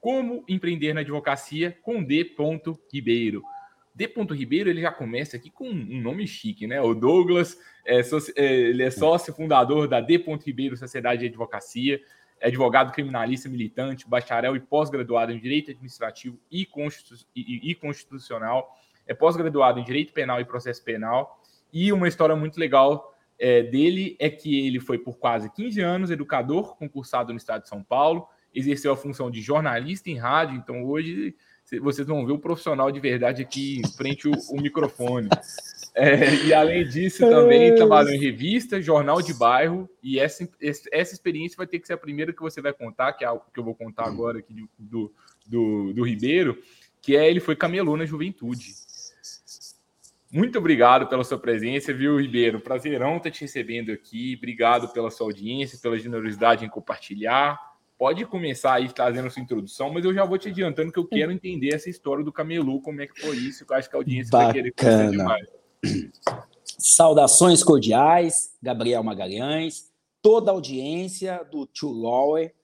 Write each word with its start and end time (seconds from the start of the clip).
Como 0.00 0.44
empreender 0.48 0.92
na 0.92 1.00
advocacia 1.00 1.76
com 1.82 2.02
D. 2.02 2.34
Ribeiro. 2.92 3.42
D. 3.94 4.08
Ribeiro 4.32 4.70
ele 4.70 4.80
já 4.80 4.92
começa 4.92 5.36
aqui 5.36 5.50
com 5.50 5.68
um 5.68 6.00
nome 6.00 6.26
chique, 6.26 6.66
né? 6.66 6.80
O 6.80 6.94
Douglas, 6.94 7.58
é, 7.84 8.00
é, 8.36 8.44
ele 8.44 8.82
é 8.84 8.90
sócio 8.90 9.34
fundador 9.34 9.88
da 9.88 10.00
D. 10.00 10.24
Ribeiro 10.44 10.76
Sociedade 10.76 11.22
de 11.22 11.26
Advocacia, 11.26 12.00
é 12.40 12.46
advogado 12.46 12.92
criminalista 12.92 13.48
militante, 13.48 14.08
bacharel 14.08 14.54
e 14.54 14.60
pós-graduado 14.60 15.32
em 15.32 15.40
Direito 15.40 15.72
Administrativo 15.72 16.38
e, 16.50 16.64
Constitu 16.64 17.14
e, 17.34 17.70
e 17.70 17.74
Constitucional, 17.74 18.72
é 19.06 19.14
pós-graduado 19.14 19.80
em 19.80 19.84
Direito 19.84 20.12
Penal 20.12 20.40
e 20.40 20.44
Processo 20.44 20.84
Penal, 20.84 21.42
e 21.72 21.92
uma 21.92 22.06
história 22.06 22.36
muito 22.36 22.58
legal 22.58 23.14
é, 23.38 23.62
dele 23.62 24.16
é 24.18 24.30
que 24.30 24.66
ele 24.66 24.80
foi 24.80 24.98
por 24.98 25.18
quase 25.18 25.50
15 25.50 25.80
anos 25.80 26.10
educador 26.10 26.76
concursado 26.76 27.32
no 27.32 27.38
estado 27.38 27.62
de 27.62 27.68
São 27.68 27.82
Paulo, 27.82 28.28
exerceu 28.54 28.92
a 28.92 28.96
função 28.96 29.30
de 29.30 29.40
jornalista 29.40 30.10
em 30.10 30.16
rádio, 30.16 30.56
então 30.56 30.84
hoje 30.84 31.34
vocês 31.82 32.06
vão 32.06 32.24
ver 32.24 32.32
o 32.32 32.38
profissional 32.38 32.90
de 32.90 32.98
verdade 32.98 33.42
aqui 33.42 33.78
em 33.78 33.88
frente 33.92 34.26
o, 34.26 34.32
o 34.50 34.60
microfone. 34.60 35.28
É, 35.94 36.34
e 36.46 36.54
além 36.54 36.86
disso, 36.88 37.28
também 37.28 37.74
trabalhou 37.74 38.12
em 38.12 38.18
revista, 38.18 38.80
jornal 38.80 39.20
de 39.20 39.34
bairro, 39.34 39.88
e 40.02 40.18
essa, 40.18 40.48
essa 40.60 41.12
experiência 41.12 41.56
vai 41.56 41.66
ter 41.66 41.78
que 41.78 41.86
ser 41.86 41.94
a 41.94 41.98
primeira 41.98 42.32
que 42.32 42.40
você 42.40 42.62
vai 42.62 42.72
contar, 42.72 43.12
que 43.12 43.24
é 43.24 43.26
algo 43.26 43.44
que 43.52 43.58
eu 43.58 43.64
vou 43.64 43.74
contar 43.74 44.04
agora 44.04 44.38
aqui 44.38 44.54
do, 44.78 45.12
do, 45.46 45.92
do 45.92 46.02
Ribeiro, 46.02 46.56
que 47.02 47.16
é 47.16 47.28
ele 47.28 47.40
foi 47.40 47.56
camelô 47.56 47.96
na 47.96 48.06
juventude. 48.06 48.74
Muito 50.30 50.58
obrigado 50.58 51.06
pela 51.06 51.24
sua 51.24 51.38
presença, 51.38 51.92
viu, 51.92 52.20
Ribeiro? 52.20 52.60
Prazerão 52.60 53.16
estar 53.16 53.30
te 53.30 53.40
recebendo 53.40 53.90
aqui. 53.90 54.34
Obrigado 54.36 54.92
pela 54.92 55.10
sua 55.10 55.26
audiência, 55.26 55.78
pela 55.82 55.98
generosidade 55.98 56.64
em 56.64 56.68
compartilhar. 56.68 57.58
Pode 57.98 58.24
começar 58.26 58.74
aí 58.74 58.88
trazendo 58.92 59.30
sua 59.30 59.42
introdução, 59.42 59.92
mas 59.92 60.04
eu 60.04 60.14
já 60.14 60.24
vou 60.24 60.38
te 60.38 60.48
adiantando 60.48 60.92
que 60.92 60.98
eu 60.98 61.06
quero 61.06 61.32
entender 61.32 61.74
essa 61.74 61.90
história 61.90 62.24
do 62.24 62.32
Camelô, 62.32 62.80
como 62.80 63.00
é 63.02 63.06
que 63.06 63.20
foi 63.20 63.36
isso, 63.36 63.66
que 63.66 63.72
eu 63.72 63.76
acho 63.76 63.90
que 63.90 63.96
a 63.96 63.98
audiência 63.98 64.30
Bacana. 64.30 64.52
vai 64.52 64.54
querer 64.54 64.72
conhecer 64.72 65.10
demais. 65.10 65.48
Saudações 66.78 67.64
cordiais, 67.64 68.56
Gabriel 68.62 69.02
Magalhães, 69.02 69.90
toda 70.22 70.52
a 70.52 70.54
audiência 70.54 71.44
do 71.50 71.66
Tio 71.66 71.90
Lower, 71.90 72.54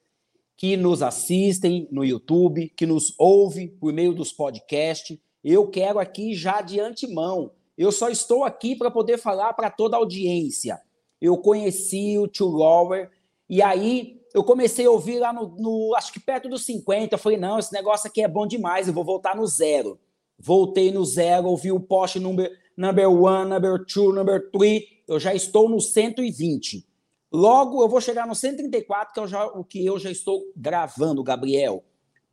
que 0.57 0.77
nos 0.77 1.03
assistem 1.03 1.89
no 1.91 2.05
YouTube, 2.05 2.73
que 2.77 2.87
nos 2.87 3.13
ouve 3.19 3.67
por 3.67 3.93
meio 3.93 4.15
dos 4.15 4.33
podcasts 4.33 5.19
eu 5.45 5.69
quero 5.69 5.99
aqui 5.99 6.35
já 6.35 6.63
de 6.63 6.81
antemão. 6.81 7.53
Eu 7.77 7.93
só 7.93 8.09
estou 8.09 8.45
aqui 8.45 8.75
para 8.75 8.91
poder 8.91 9.19
falar 9.19 9.53
para 9.53 9.71
toda 9.71 9.95
a 9.95 9.99
audiência. 9.99 10.81
Eu 11.21 11.37
conheci 11.37 12.19
o 12.19 12.27
Tio 12.27 12.47
Lower 12.47 13.11
e 13.49 13.63
aí 13.63 14.21
eu 14.35 14.43
comecei 14.43 14.87
a 14.87 14.91
ouvir 14.91 15.21
lá 15.21 15.33
no, 15.33 15.55
no, 15.57 15.95
acho 15.95 16.13
que 16.13 16.19
perto 16.19 16.49
dos 16.49 16.65
50. 16.65 17.15
Eu 17.15 17.19
falei, 17.19 17.39
não, 17.39 17.59
esse 17.59 17.73
negócio 17.73 18.09
aqui 18.09 18.23
é 18.23 18.29
bom 18.29 18.47
demais, 18.47 18.89
eu 18.89 18.95
vou 18.95 19.05
voltar 19.05 19.37
no 19.37 19.47
zero. 19.47 19.99
Voltei 20.39 20.91
no 20.91 21.05
zero, 21.05 21.47
ouvi 21.47 21.71
o 21.71 21.79
post 21.79 22.19
number, 22.19 22.51
number 22.77 23.09
one, 23.09 23.49
number 23.49 23.85
two, 23.87 24.13
number 24.13 24.51
three. 24.51 24.87
Eu 25.07 25.21
já 25.21 25.33
estou 25.33 25.69
no 25.69 25.81
120. 25.81 26.85
Logo 27.33 27.83
eu 27.83 27.89
vou 27.89 28.01
chegar 28.01 28.27
no 28.27 28.35
134, 28.35 29.13
que 29.13 29.35
é 29.35 29.45
o 29.45 29.65
que 29.65 29.87
eu 29.87 29.99
já 29.99 30.11
estou 30.11 30.43
gravando, 30.57 31.23
Gabriel. 31.23 31.85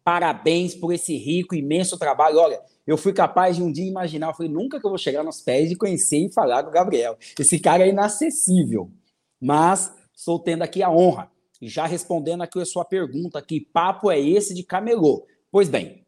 Parabéns 0.04 0.74
por 0.74 0.92
esse 0.94 1.16
rico, 1.16 1.54
imenso 1.54 1.98
trabalho. 1.98 2.40
Olha, 2.40 2.62
eu 2.88 2.98
fui 2.98 3.14
capaz 3.14 3.56
de 3.56 3.64
um 3.64 3.72
dia 3.72 3.88
imaginar, 3.88 4.28
eu 4.30 4.34
falei, 4.34 4.52
nunca 4.52 4.80
que 4.80 4.86
eu 4.86 4.90
vou 4.90 4.98
chegar 4.98 5.24
nos 5.24 5.42
pés 5.42 5.72
e 5.72 5.76
conhecer 5.76 6.18
e 6.18 6.34
falar 6.34 6.64
com 6.64 6.70
o 6.70 6.74
Gabriel. 6.74 7.18
Esse 7.40 7.60
cara 7.60 7.84
é 7.84 7.90
inacessível. 7.90 8.92
Mas 9.40 9.94
estou 10.22 10.38
tendo 10.40 10.62
aqui 10.62 10.84
a 10.84 10.92
honra. 10.92 11.32
E 11.60 11.68
já 11.68 11.86
respondendo 11.86 12.42
aqui 12.42 12.60
a 12.60 12.66
sua 12.66 12.86
pergunta, 12.86 13.42
que 13.42 13.60
papo 13.60 14.10
é 14.10 14.20
esse 14.20 14.54
de 14.54 14.64
camelô? 14.64 15.26
Pois 15.52 15.68
bem, 15.68 16.06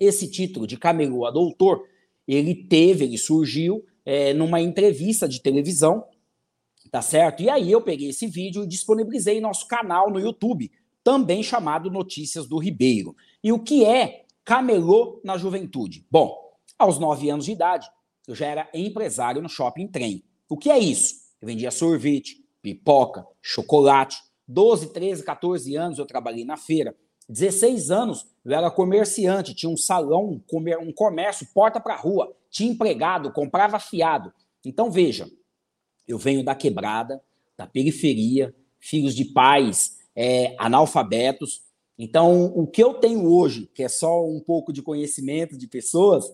esse 0.00 0.30
título 0.30 0.66
de 0.66 0.76
camelô 0.76 1.26
a 1.26 1.30
doutor, 1.30 1.86
ele 2.26 2.54
teve, 2.54 3.04
ele 3.04 3.18
surgiu 3.18 3.84
é, 4.04 4.32
numa 4.32 4.60
entrevista 4.60 5.28
de 5.28 5.40
televisão, 5.40 6.04
tá 6.90 7.00
certo? 7.00 7.42
E 7.42 7.48
aí 7.48 7.70
eu 7.70 7.80
peguei 7.80 8.08
esse 8.08 8.26
vídeo 8.26 8.64
e 8.64 8.66
disponibilizei 8.66 9.38
em 9.38 9.40
nosso 9.40 9.66
canal 9.66 10.10
no 10.10 10.18
YouTube, 10.18 10.70
também 11.04 11.42
chamado 11.42 11.90
Notícias 11.90 12.46
do 12.46 12.58
Ribeiro. 12.58 13.14
E 13.42 13.52
o 13.52 13.58
que 13.58 13.84
é 13.84 14.24
camelô 14.44 15.20
na 15.22 15.36
juventude? 15.36 16.06
Bom, 16.10 16.36
aos 16.78 16.98
nove 16.98 17.30
anos 17.30 17.44
de 17.44 17.52
idade, 17.52 17.88
eu 18.26 18.34
já 18.34 18.46
era 18.46 18.68
empresário 18.72 19.42
no 19.42 19.48
shopping 19.48 19.88
trem. 19.88 20.24
O 20.48 20.56
que 20.56 20.70
é 20.70 20.78
isso? 20.78 21.14
Eu 21.40 21.46
vendia 21.46 21.70
sorvete, 21.70 22.41
pipoca, 22.62 23.26
chocolate. 23.42 24.16
12, 24.46 24.92
13, 24.92 25.24
14 25.24 25.76
anos 25.76 25.98
eu 25.98 26.06
trabalhei 26.06 26.44
na 26.44 26.56
feira. 26.56 26.96
16 27.28 27.90
anos 27.90 28.26
eu 28.44 28.52
era 28.52 28.70
comerciante, 28.70 29.54
tinha 29.54 29.70
um 29.70 29.76
salão, 29.76 30.40
um 30.80 30.92
comércio, 30.92 31.46
porta 31.54 31.80
para 31.80 31.96
rua, 31.96 32.34
tinha 32.50 32.70
empregado, 32.70 33.32
comprava 33.32 33.78
fiado. 33.78 34.32
Então 34.64 34.90
veja, 34.90 35.30
eu 36.06 36.18
venho 36.18 36.44
da 36.44 36.54
quebrada, 36.54 37.22
da 37.56 37.66
periferia, 37.66 38.54
filhos 38.80 39.14
de 39.14 39.24
pais 39.26 39.98
é, 40.14 40.54
analfabetos, 40.58 41.62
então, 41.98 42.46
o 42.46 42.66
que 42.66 42.82
eu 42.82 42.94
tenho 42.94 43.24
hoje, 43.32 43.70
que 43.72 43.82
é 43.82 43.88
só 43.88 44.26
um 44.26 44.40
pouco 44.40 44.72
de 44.72 44.82
conhecimento 44.82 45.56
de 45.56 45.68
pessoas, 45.68 46.24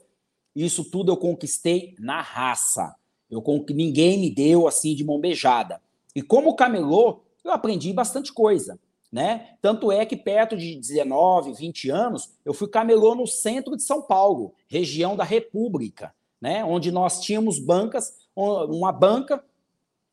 isso 0.55 0.85
tudo 0.85 1.13
eu 1.13 1.17
conquistei 1.19 1.95
na 1.99 2.23
raça. 2.23 2.95
Eu 3.31 3.43
ninguém 3.71 4.19
me 4.19 4.31
deu 4.35 4.67
assim 4.67 4.95
de 4.95 5.05
mão 5.05 5.21
beijada. 5.21 5.79
E 6.19 6.23
como 6.23 6.57
camelô, 6.57 7.21
eu 7.45 7.53
aprendi 7.53 7.93
bastante 7.93 8.33
coisa, 8.33 8.77
né? 9.13 9.55
Tanto 9.63 9.93
é 9.93 10.05
que 10.05 10.17
perto 10.17 10.57
de 10.57 10.75
19, 10.75 11.53
20 11.53 11.91
anos, 11.91 12.33
eu 12.45 12.53
fui 12.53 12.67
camelô 12.67 13.15
no 13.15 13.25
centro 13.25 13.77
de 13.77 13.85
São 13.85 14.03
Paulo, 14.03 14.53
região 14.67 15.15
da 15.15 15.23
República, 15.23 16.13
né? 16.41 16.65
Onde 16.65 16.91
nós 16.91 17.21
tínhamos 17.21 17.61
bancas, 17.61 18.17
uma 18.35 18.91
banca 18.91 19.45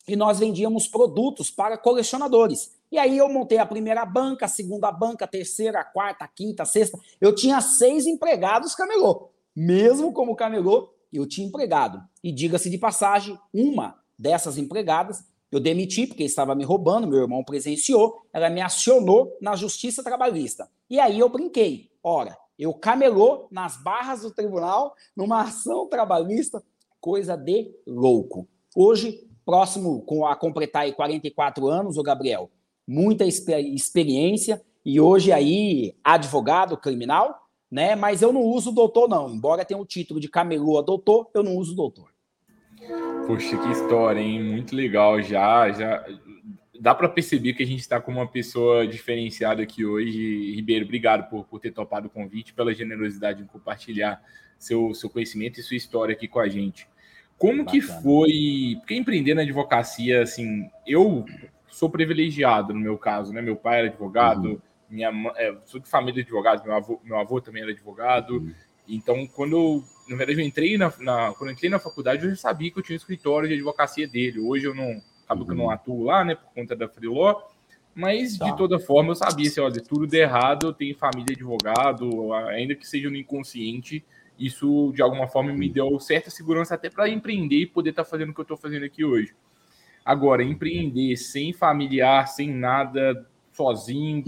e 0.07 0.15
nós 0.15 0.37
vendíamos 0.37 0.87
produtos 0.87 1.49
para 1.49 1.75
colecionadores. 1.75 2.75
E 2.91 2.99
aí 2.99 3.17
eu 3.17 3.27
montei 3.27 3.57
a 3.57 3.65
primeira 3.65 4.05
banca, 4.05 4.45
a 4.45 4.47
segunda 4.47 4.91
banca, 4.91 5.25
a 5.25 5.27
terceira, 5.27 5.79
a 5.79 5.83
quarta, 5.83 6.25
a 6.25 6.27
quinta, 6.27 6.61
a 6.61 6.67
sexta. 6.67 6.99
Eu 7.19 7.33
tinha 7.33 7.59
seis 7.61 8.05
empregados 8.05 8.75
camelô. 8.75 9.31
Mesmo 9.55 10.13
como 10.13 10.35
camelô, 10.35 10.93
eu 11.11 11.25
tinha 11.25 11.47
empregado. 11.47 11.99
E 12.23 12.31
diga-se 12.31 12.69
de 12.69 12.77
passagem, 12.77 13.39
uma 13.51 13.99
dessas 14.15 14.59
empregadas 14.59 15.25
eu 15.55 15.59
demiti 15.61 16.05
porque 16.05 16.23
estava 16.25 16.53
me 16.53 16.65
roubando, 16.65 17.07
meu 17.07 17.21
irmão 17.21 17.41
presenciou, 17.41 18.25
ela 18.33 18.49
me 18.49 18.59
acionou 18.59 19.37
na 19.39 19.55
justiça 19.55 20.03
trabalhista. 20.03 20.69
E 20.89 20.99
aí 20.99 21.17
eu 21.17 21.29
brinquei. 21.29 21.89
Ora, 22.03 22.37
eu 22.59 22.73
camelô 22.73 23.47
nas 23.49 23.81
barras 23.81 24.23
do 24.23 24.31
tribunal 24.31 24.93
numa 25.15 25.43
ação 25.43 25.87
trabalhista, 25.87 26.61
coisa 26.99 27.37
de 27.37 27.73
louco. 27.87 28.49
Hoje, 28.75 29.25
próximo 29.45 30.01
com 30.01 30.25
a 30.25 30.35
completar 30.35 30.81
aí 30.81 30.91
44 30.91 31.69
anos, 31.69 31.97
o 31.97 32.03
Gabriel, 32.03 32.51
muita 32.85 33.23
experiência 33.25 34.61
e 34.83 34.99
hoje 34.99 35.31
aí 35.31 35.95
advogado 36.03 36.75
criminal, 36.75 37.47
né? 37.71 37.95
Mas 37.95 38.21
eu 38.21 38.33
não 38.33 38.41
uso 38.41 38.73
doutor 38.73 39.07
não, 39.07 39.29
embora 39.29 39.63
tenha 39.63 39.79
o 39.79 39.85
título 39.85 40.19
de 40.19 40.27
camelô 40.27 40.77
a 40.77 40.81
doutor, 40.81 41.29
eu 41.33 41.41
não 41.41 41.55
uso 41.55 41.73
doutor. 41.73 42.14
Poxa, 43.27 43.57
que 43.57 43.71
história, 43.71 44.19
hein? 44.19 44.43
Muito 44.43 44.75
legal 44.75 45.21
já, 45.21 45.71
já 45.71 46.05
dá 46.79 46.93
para 46.93 47.09
perceber 47.09 47.53
que 47.53 47.63
a 47.63 47.65
gente 47.65 47.79
está 47.79 47.99
com 47.99 48.11
uma 48.11 48.27
pessoa 48.27 48.85
diferenciada 48.85 49.63
aqui 49.63 49.83
hoje. 49.83 50.53
Ribeiro, 50.53 50.85
obrigado 50.85 51.27
por, 51.29 51.43
por 51.45 51.59
ter 51.59 51.71
topado 51.71 52.07
o 52.07 52.09
convite, 52.09 52.53
pela 52.53 52.73
generosidade 52.73 53.41
em 53.41 53.47
compartilhar 53.47 54.21
seu, 54.59 54.93
seu 54.93 55.09
conhecimento 55.09 55.59
e 55.59 55.63
sua 55.63 55.75
história 55.75 56.13
aqui 56.13 56.27
com 56.27 56.39
a 56.39 56.47
gente. 56.47 56.87
Como 57.37 57.63
Bacana. 57.63 57.71
que 57.71 57.81
foi? 57.81 58.75
Porque 58.79 58.95
empreender 58.95 59.33
na 59.33 59.41
advocacia, 59.41 60.21
assim, 60.21 60.69
eu 60.85 61.25
sou 61.67 61.89
privilegiado 61.89 62.73
no 62.73 62.79
meu 62.79 62.97
caso, 62.97 63.33
né? 63.33 63.41
Meu 63.41 63.55
pai 63.55 63.79
era 63.79 63.87
advogado, 63.87 64.49
uhum. 64.49 64.61
minha 64.89 65.11
é, 65.35 65.55
sou 65.65 65.79
de 65.79 65.89
família 65.89 66.13
de 66.13 66.21
advogados, 66.21 66.63
meu 66.63 66.73
avô, 66.73 67.01
meu 67.03 67.17
avô 67.17 67.41
também 67.41 67.63
era 67.63 67.71
advogado. 67.71 68.37
Uhum. 68.37 68.53
Então, 68.87 69.25
quando 69.27 69.55
eu, 69.55 69.83
na 70.07 70.15
verdade, 70.15 70.39
eu 70.39 70.45
entrei 70.45 70.77
na, 70.77 70.93
na, 70.99 71.33
quando 71.33 71.49
eu 71.49 71.53
entrei 71.53 71.69
na 71.69 71.79
faculdade, 71.79 72.23
eu 72.23 72.29
já 72.31 72.35
sabia 72.35 72.71
que 72.71 72.79
eu 72.79 72.83
tinha 72.83 72.95
um 72.95 72.97
escritório 72.97 73.47
de 73.47 73.55
advocacia 73.55 74.07
dele. 74.07 74.39
Hoje 74.39 74.65
eu 74.65 74.75
não, 74.75 75.01
acabo 75.23 75.41
uhum. 75.41 75.45
que 75.45 75.51
eu 75.51 75.57
não 75.57 75.65
uhum. 75.65 75.71
atuo 75.71 76.03
lá, 76.03 76.23
né, 76.23 76.35
por 76.35 76.53
conta 76.53 76.75
da 76.75 76.87
Freeló, 76.87 77.41
Mas, 77.93 78.37
tá. 78.37 78.45
de 78.45 78.57
toda 78.57 78.79
forma, 78.79 79.11
eu 79.11 79.15
sabia, 79.15 79.47
assim, 79.47 79.59
olha, 79.59 79.81
tudo 79.81 80.05
der 80.05 80.21
errado, 80.21 80.67
eu 80.67 80.73
tenho 80.73 80.95
família 80.95 81.25
de 81.25 81.33
advogado, 81.33 82.33
ainda 82.33 82.75
que 82.75 82.87
seja 82.87 83.09
no 83.09 83.17
inconsciente, 83.17 84.03
isso, 84.37 84.91
de 84.93 85.01
alguma 85.01 85.27
forma, 85.27 85.53
me 85.53 85.69
deu 85.69 85.99
certa 85.99 86.29
segurança 86.29 86.75
até 86.75 86.89
para 86.89 87.09
empreender 87.09 87.61
e 87.61 87.65
poder 87.65 87.91
estar 87.91 88.03
tá 88.03 88.09
fazendo 88.09 88.29
o 88.29 88.33
que 88.33 88.41
eu 88.41 88.43
estou 88.43 88.57
fazendo 88.57 88.83
aqui 88.83 89.03
hoje. 89.03 89.33
Agora, 90.03 90.43
empreender 90.43 91.15
sem 91.15 91.53
familiar, 91.53 92.27
sem 92.27 92.51
nada, 92.51 93.25
sozinho, 93.53 94.23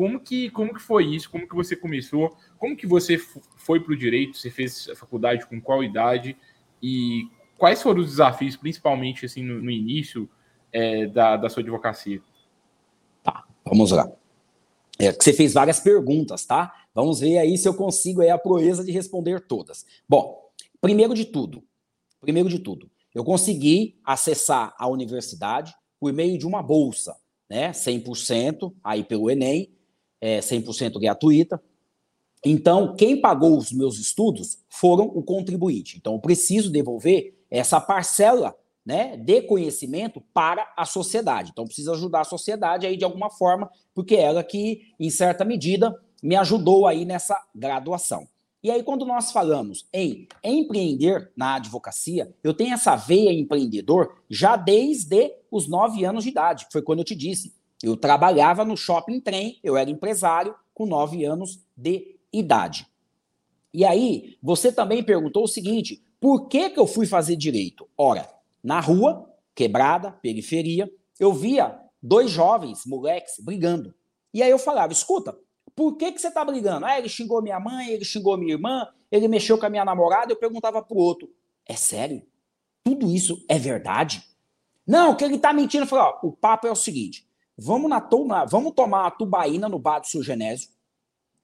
como 0.00 0.18
que, 0.18 0.48
como 0.48 0.72
que 0.72 0.80
foi 0.80 1.14
isso? 1.14 1.30
Como 1.30 1.46
que 1.46 1.54
você 1.54 1.76
começou? 1.76 2.34
Como 2.56 2.74
que 2.74 2.86
você 2.86 3.18
foi 3.18 3.80
para 3.80 3.92
o 3.92 3.96
direito? 3.96 4.38
Você 4.38 4.50
fez 4.50 4.88
a 4.88 4.96
faculdade 4.96 5.44
com 5.44 5.60
qual 5.60 5.84
idade? 5.84 6.38
E 6.82 7.28
quais 7.58 7.82
foram 7.82 8.00
os 8.00 8.12
desafios, 8.12 8.56
principalmente 8.56 9.26
assim 9.26 9.42
no, 9.42 9.62
no 9.62 9.70
início 9.70 10.26
é, 10.72 11.06
da, 11.06 11.36
da 11.36 11.50
sua 11.50 11.62
advocacia? 11.62 12.22
Tá, 13.22 13.44
vamos 13.62 13.90
lá. 13.90 14.10
É, 14.98 15.12
você 15.12 15.34
fez 15.34 15.52
várias 15.52 15.80
perguntas, 15.80 16.46
tá? 16.46 16.72
Vamos 16.94 17.20
ver 17.20 17.36
aí 17.36 17.58
se 17.58 17.68
eu 17.68 17.74
consigo 17.74 18.22
aí 18.22 18.30
a 18.30 18.38
proeza 18.38 18.82
de 18.82 18.92
responder 18.92 19.38
todas. 19.42 19.84
Bom, 20.08 20.50
primeiro 20.80 21.12
de 21.12 21.26
tudo, 21.26 21.62
primeiro 22.22 22.48
de 22.48 22.58
tudo, 22.58 22.90
eu 23.14 23.22
consegui 23.22 24.00
acessar 24.02 24.74
a 24.78 24.88
universidade 24.88 25.74
por 26.00 26.10
meio 26.10 26.38
de 26.38 26.46
uma 26.46 26.62
bolsa, 26.62 27.14
né? 27.50 27.70
100% 27.72 28.72
aí 28.82 29.04
pelo 29.04 29.30
Enem, 29.30 29.78
é 30.20 30.40
100% 30.40 31.00
gratuita. 31.00 31.60
Então, 32.44 32.94
quem 32.94 33.20
pagou 33.20 33.56
os 33.56 33.70
meus 33.70 33.98
estudos 33.98 34.58
foram 34.68 35.04
o 35.06 35.22
contribuinte. 35.22 35.96
Então, 35.98 36.14
eu 36.14 36.18
preciso 36.18 36.70
devolver 36.70 37.38
essa 37.50 37.80
parcela 37.80 38.54
né, 38.84 39.16
de 39.16 39.42
conhecimento 39.42 40.22
para 40.32 40.72
a 40.76 40.84
sociedade. 40.84 41.50
Então, 41.52 41.66
precisa 41.66 41.92
ajudar 41.92 42.22
a 42.22 42.24
sociedade 42.24 42.86
aí 42.86 42.96
de 42.96 43.04
alguma 43.04 43.30
forma, 43.30 43.70
porque 43.94 44.16
ela 44.16 44.42
que, 44.42 44.94
em 44.98 45.10
certa 45.10 45.44
medida, 45.44 45.94
me 46.22 46.34
ajudou 46.36 46.86
aí 46.86 47.04
nessa 47.04 47.36
graduação. 47.54 48.26
E 48.62 48.70
aí, 48.70 48.82
quando 48.82 49.06
nós 49.06 49.32
falamos 49.32 49.86
em 49.92 50.28
empreender 50.44 51.30
na 51.34 51.54
advocacia, 51.54 52.34
eu 52.44 52.52
tenho 52.52 52.74
essa 52.74 52.94
veia 52.94 53.32
empreendedor 53.32 54.22
já 54.28 54.54
desde 54.54 55.32
os 55.50 55.66
nove 55.66 56.04
anos 56.04 56.24
de 56.24 56.30
idade, 56.30 56.66
foi 56.70 56.82
quando 56.82 56.98
eu 56.98 57.04
te 57.04 57.14
disse. 57.14 57.54
Eu 57.82 57.96
trabalhava 57.96 58.64
no 58.64 58.76
shopping 58.76 59.20
trem, 59.20 59.58
eu 59.62 59.76
era 59.76 59.90
empresário 59.90 60.54
com 60.74 60.86
nove 60.86 61.24
anos 61.24 61.60
de 61.76 62.16
idade. 62.32 62.86
E 63.72 63.84
aí, 63.84 64.36
você 64.42 64.72
também 64.72 65.02
perguntou 65.02 65.44
o 65.44 65.48
seguinte: 65.48 66.02
por 66.20 66.48
que, 66.48 66.70
que 66.70 66.78
eu 66.78 66.86
fui 66.86 67.06
fazer 67.06 67.36
direito? 67.36 67.88
Ora, 67.96 68.28
na 68.62 68.80
rua, 68.80 69.30
quebrada, 69.54 70.12
periferia, 70.12 70.90
eu 71.18 71.32
via 71.32 71.78
dois 72.02 72.30
jovens, 72.30 72.84
moleques, 72.84 73.34
brigando. 73.40 73.94
E 74.32 74.42
aí 74.42 74.50
eu 74.50 74.58
falava: 74.58 74.92
escuta, 74.92 75.36
por 75.74 75.96
que, 75.96 76.12
que 76.12 76.20
você 76.20 76.30
tá 76.30 76.44
brigando? 76.44 76.84
Ah, 76.84 76.98
ele 76.98 77.08
xingou 77.08 77.42
minha 77.42 77.58
mãe, 77.58 77.90
ele 77.90 78.04
xingou 78.04 78.36
minha 78.36 78.52
irmã, 78.52 78.86
ele 79.10 79.28
mexeu 79.28 79.56
com 79.58 79.66
a 79.66 79.70
minha 79.70 79.84
namorada. 79.84 80.32
Eu 80.32 80.36
perguntava 80.36 80.82
pro 80.82 80.96
outro: 80.96 81.32
é 81.66 81.74
sério? 81.74 82.22
Tudo 82.84 83.10
isso 83.10 83.44
é 83.48 83.58
verdade? 83.58 84.24
Não, 84.86 85.14
que 85.14 85.24
ele 85.24 85.38
tá 85.38 85.52
mentindo. 85.52 85.84
Eu 85.84 85.88
falei: 85.88 86.04
ó, 86.04 86.26
o 86.26 86.32
papo 86.32 86.66
é 86.66 86.70
o 86.70 86.76
seguinte: 86.76 87.26
vamos, 87.60 87.90
na 87.90 88.44
vamos 88.44 88.72
tomar 88.74 89.06
a 89.06 89.10
tubaína 89.10 89.68
no 89.68 89.78
bar 89.78 90.00
do 90.00 90.06
seu 90.06 90.22
Genésio. 90.22 90.68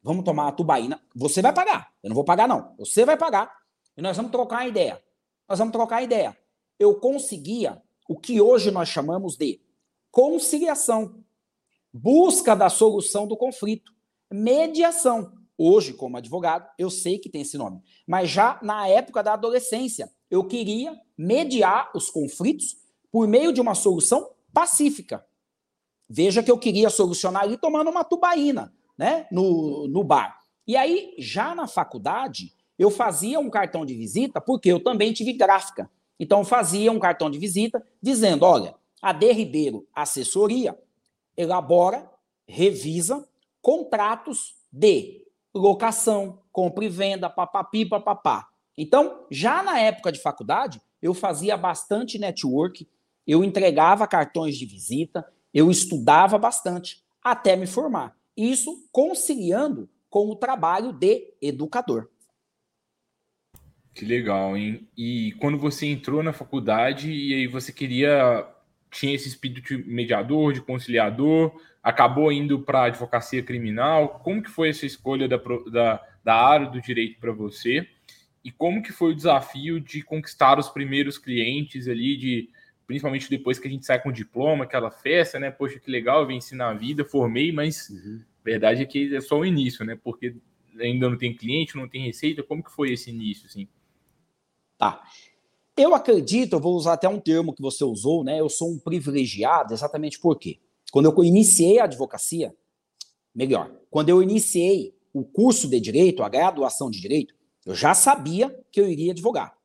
Vamos 0.02 0.24
tomar 0.24 0.48
a 0.48 0.52
tubaína. 0.52 1.00
Você 1.14 1.42
vai 1.42 1.52
pagar. 1.52 1.92
Eu 2.02 2.10
não 2.10 2.14
vou 2.14 2.24
pagar, 2.24 2.48
não. 2.48 2.74
Você 2.78 3.04
vai 3.04 3.16
pagar. 3.16 3.52
E 3.96 4.02
nós 4.02 4.16
vamos 4.16 4.32
trocar 4.32 4.58
a 4.58 4.68
ideia. 4.68 5.02
Nós 5.48 5.58
vamos 5.58 5.72
trocar 5.72 5.96
a 5.96 6.02
ideia. 6.02 6.36
Eu 6.78 6.98
conseguia 7.00 7.82
o 8.08 8.16
que 8.16 8.40
hoje 8.40 8.70
nós 8.70 8.88
chamamos 8.88 9.36
de 9.36 9.60
conciliação 10.10 11.24
busca 11.92 12.54
da 12.54 12.68
solução 12.68 13.26
do 13.26 13.36
conflito 13.36 13.92
mediação. 14.30 15.32
Hoje, 15.58 15.94
como 15.94 16.18
advogado, 16.18 16.68
eu 16.78 16.90
sei 16.90 17.18
que 17.18 17.30
tem 17.30 17.40
esse 17.40 17.56
nome, 17.56 17.80
mas 18.06 18.28
já 18.28 18.58
na 18.62 18.86
época 18.86 19.22
da 19.22 19.32
adolescência, 19.32 20.12
eu 20.30 20.44
queria 20.44 20.94
mediar 21.16 21.90
os 21.94 22.10
conflitos 22.10 22.76
por 23.10 23.26
meio 23.26 23.52
de 23.52 23.60
uma 23.60 23.74
solução 23.74 24.30
pacífica. 24.52 25.24
Veja 26.08 26.42
que 26.42 26.50
eu 26.50 26.58
queria 26.58 26.90
solucionar 26.90 27.42
ali 27.42 27.56
tomando 27.56 27.90
uma 27.90 28.04
tubaína, 28.04 28.72
né, 28.96 29.26
no, 29.30 29.88
no 29.88 30.04
bar. 30.04 30.38
E 30.66 30.76
aí, 30.76 31.14
já 31.18 31.54
na 31.54 31.66
faculdade, 31.66 32.52
eu 32.78 32.90
fazia 32.90 33.40
um 33.40 33.50
cartão 33.50 33.84
de 33.84 33.94
visita, 33.94 34.40
porque 34.40 34.70
eu 34.70 34.82
também 34.82 35.12
tive 35.12 35.32
gráfica. 35.32 35.90
Então, 36.18 36.44
fazia 36.44 36.90
um 36.90 36.98
cartão 36.98 37.30
de 37.30 37.38
visita 37.38 37.84
dizendo: 38.00 38.44
olha, 38.44 38.74
a 39.00 39.12
D 39.12 39.32
Ribeiro 39.32 39.86
Assessoria 39.94 40.76
elabora, 41.36 42.10
revisa 42.48 43.28
contratos 43.60 44.54
de 44.72 45.24
locação, 45.54 46.40
compra 46.50 46.84
e 46.84 46.88
venda, 46.88 47.28
papapi, 47.28 47.84
papapá. 47.84 48.48
Então, 48.76 49.26
já 49.30 49.62
na 49.62 49.78
época 49.80 50.12
de 50.12 50.20
faculdade, 50.20 50.80
eu 51.02 51.12
fazia 51.12 51.56
bastante 51.56 52.18
network, 52.18 52.88
eu 53.26 53.42
entregava 53.42 54.06
cartões 54.06 54.56
de 54.56 54.66
visita, 54.66 55.26
eu 55.56 55.70
estudava 55.70 56.36
bastante 56.36 57.02
até 57.24 57.56
me 57.56 57.66
formar. 57.66 58.14
Isso 58.36 58.86
conciliando 58.92 59.88
com 60.10 60.28
o 60.28 60.36
trabalho 60.36 60.92
de 60.92 61.32
educador. 61.40 62.10
Que 63.94 64.04
legal, 64.04 64.54
hein? 64.54 64.86
E 64.94 65.32
quando 65.40 65.56
você 65.56 65.86
entrou 65.86 66.22
na 66.22 66.34
faculdade 66.34 67.10
e 67.10 67.32
aí 67.32 67.46
você 67.46 67.72
queria 67.72 68.46
tinha 68.90 69.14
esse 69.14 69.28
espírito 69.28 69.62
de 69.62 69.90
mediador, 69.90 70.52
de 70.52 70.60
conciliador, 70.60 71.58
acabou 71.82 72.30
indo 72.30 72.60
para 72.60 72.80
a 72.80 72.86
advocacia 72.86 73.42
criminal. 73.42 74.20
Como 74.22 74.42
que 74.42 74.50
foi 74.50 74.68
essa 74.68 74.84
escolha 74.84 75.26
da, 75.26 75.38
da, 75.70 76.02
da 76.22 76.34
área 76.34 76.66
do 76.68 76.82
direito 76.82 77.18
para 77.18 77.32
você? 77.32 77.88
E 78.44 78.50
como 78.50 78.82
que 78.82 78.92
foi 78.92 79.12
o 79.12 79.16
desafio 79.16 79.80
de 79.80 80.02
conquistar 80.02 80.58
os 80.58 80.68
primeiros 80.68 81.16
clientes 81.16 81.88
ali, 81.88 82.14
de 82.16 82.50
principalmente 82.86 83.28
depois 83.28 83.58
que 83.58 83.66
a 83.66 83.70
gente 83.70 83.84
sai 83.84 84.00
com 84.00 84.10
o 84.10 84.12
diploma, 84.12 84.64
aquela 84.64 84.90
festa, 84.90 85.38
né? 85.38 85.50
Poxa, 85.50 85.78
que 85.78 85.90
legal, 85.90 86.26
venci 86.26 86.54
na 86.54 86.72
vida, 86.72 87.04
formei, 87.04 87.52
mas 87.52 87.88
uhum. 87.90 88.20
a 88.40 88.44
verdade 88.44 88.82
é 88.82 88.86
que 88.86 89.14
é 89.14 89.20
só 89.20 89.38
o 89.38 89.44
início, 89.44 89.84
né? 89.84 89.98
Porque 90.02 90.36
ainda 90.78 91.08
não 91.08 91.18
tem 91.18 91.34
cliente, 91.34 91.76
não 91.76 91.88
tem 91.88 92.04
receita. 92.04 92.42
Como 92.42 92.62
que 92.62 92.70
foi 92.70 92.92
esse 92.92 93.10
início, 93.10 93.46
assim? 93.46 93.68
Tá. 94.78 95.02
Eu 95.76 95.94
acredito, 95.94 96.54
eu 96.54 96.60
vou 96.60 96.74
usar 96.74 96.94
até 96.94 97.08
um 97.08 97.20
termo 97.20 97.52
que 97.52 97.60
você 97.60 97.84
usou, 97.84 98.22
né? 98.24 98.40
Eu 98.40 98.48
sou 98.48 98.70
um 98.70 98.78
privilegiado, 98.78 99.74
exatamente 99.74 100.18
por 100.18 100.38
quê? 100.38 100.58
Quando 100.90 101.06
eu 101.06 101.24
iniciei 101.24 101.78
a 101.78 101.84
advocacia, 101.84 102.54
melhor, 103.34 103.70
quando 103.90 104.08
eu 104.08 104.22
iniciei 104.22 104.94
o 105.12 105.24
curso 105.24 105.68
de 105.68 105.80
direito, 105.80 106.22
a 106.22 106.28
graduação 106.28 106.90
de 106.90 107.00
direito, 107.00 107.34
eu 107.64 107.74
já 107.74 107.94
sabia 107.94 108.56
que 108.70 108.80
eu 108.80 108.88
iria 108.88 109.12
advogar. 109.12 109.56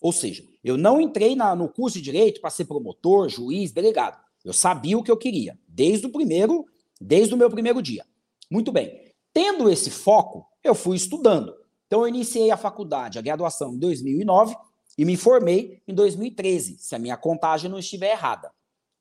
Ou 0.00 0.12
seja, 0.12 0.44
eu 0.62 0.76
não 0.76 1.00
entrei 1.00 1.34
na, 1.34 1.54
no 1.54 1.68
curso 1.68 1.98
de 1.98 2.04
direito 2.04 2.40
para 2.40 2.50
ser 2.50 2.66
promotor, 2.66 3.28
juiz, 3.28 3.72
delegado. 3.72 4.18
Eu 4.44 4.52
sabia 4.52 4.98
o 4.98 5.02
que 5.02 5.10
eu 5.10 5.16
queria, 5.16 5.58
desde 5.66 6.06
o 6.06 6.10
primeiro, 6.10 6.66
desde 7.00 7.34
o 7.34 7.36
meu 7.36 7.50
primeiro 7.50 7.82
dia. 7.82 8.04
Muito 8.50 8.72
bem. 8.72 9.12
Tendo 9.32 9.70
esse 9.70 9.90
foco, 9.90 10.46
eu 10.62 10.74
fui 10.74 10.96
estudando. 10.96 11.54
Então 11.86 12.02
eu 12.02 12.08
iniciei 12.08 12.50
a 12.50 12.56
faculdade, 12.56 13.18
a 13.18 13.22
graduação 13.22 13.74
em 13.74 13.78
2009 13.78 14.54
e 14.96 15.04
me 15.04 15.16
formei 15.16 15.82
em 15.86 15.94
2013, 15.94 16.78
se 16.78 16.94
a 16.94 16.98
minha 16.98 17.16
contagem 17.16 17.70
não 17.70 17.78
estiver 17.78 18.12
errada. 18.12 18.52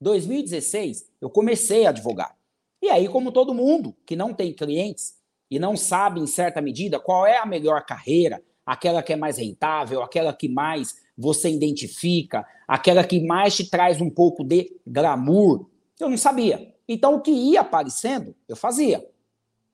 2016, 0.02 1.06
eu 1.20 1.30
comecei 1.30 1.86
a 1.86 1.90
advogar. 1.90 2.38
E 2.82 2.90
aí, 2.90 3.10
como 3.10 3.32
todo 3.32 3.54
mundo 3.54 3.96
que 4.06 4.16
não 4.16 4.34
tem 4.34 4.54
clientes 4.54 5.16
e 5.52 5.60
não 5.60 5.76
sabe, 5.76 6.22
em 6.22 6.28
certa 6.28 6.62
medida, 6.62 7.00
qual 7.00 7.26
é 7.26 7.38
a 7.38 7.46
melhor 7.46 7.86
carreira, 7.86 8.42
aquela 8.70 9.02
que 9.02 9.12
é 9.12 9.16
mais 9.16 9.40
rentável, 9.40 10.04
aquela 10.04 10.32
que 10.32 10.48
mais 10.48 10.96
você 11.18 11.50
identifica, 11.50 12.46
aquela 12.68 13.04
que 13.04 13.20
mais 13.20 13.56
te 13.56 13.68
traz 13.68 14.00
um 14.00 14.12
pouco 14.12 14.44
de 14.44 14.80
glamour, 14.86 15.66
eu 16.00 16.08
não 16.08 16.18
sabia. 16.18 16.72
Então, 16.88 17.16
o 17.16 17.20
que 17.20 17.32
ia 17.32 17.62
aparecendo, 17.62 18.36
eu 18.48 18.56
fazia. 18.56 19.04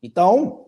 Então, 0.02 0.68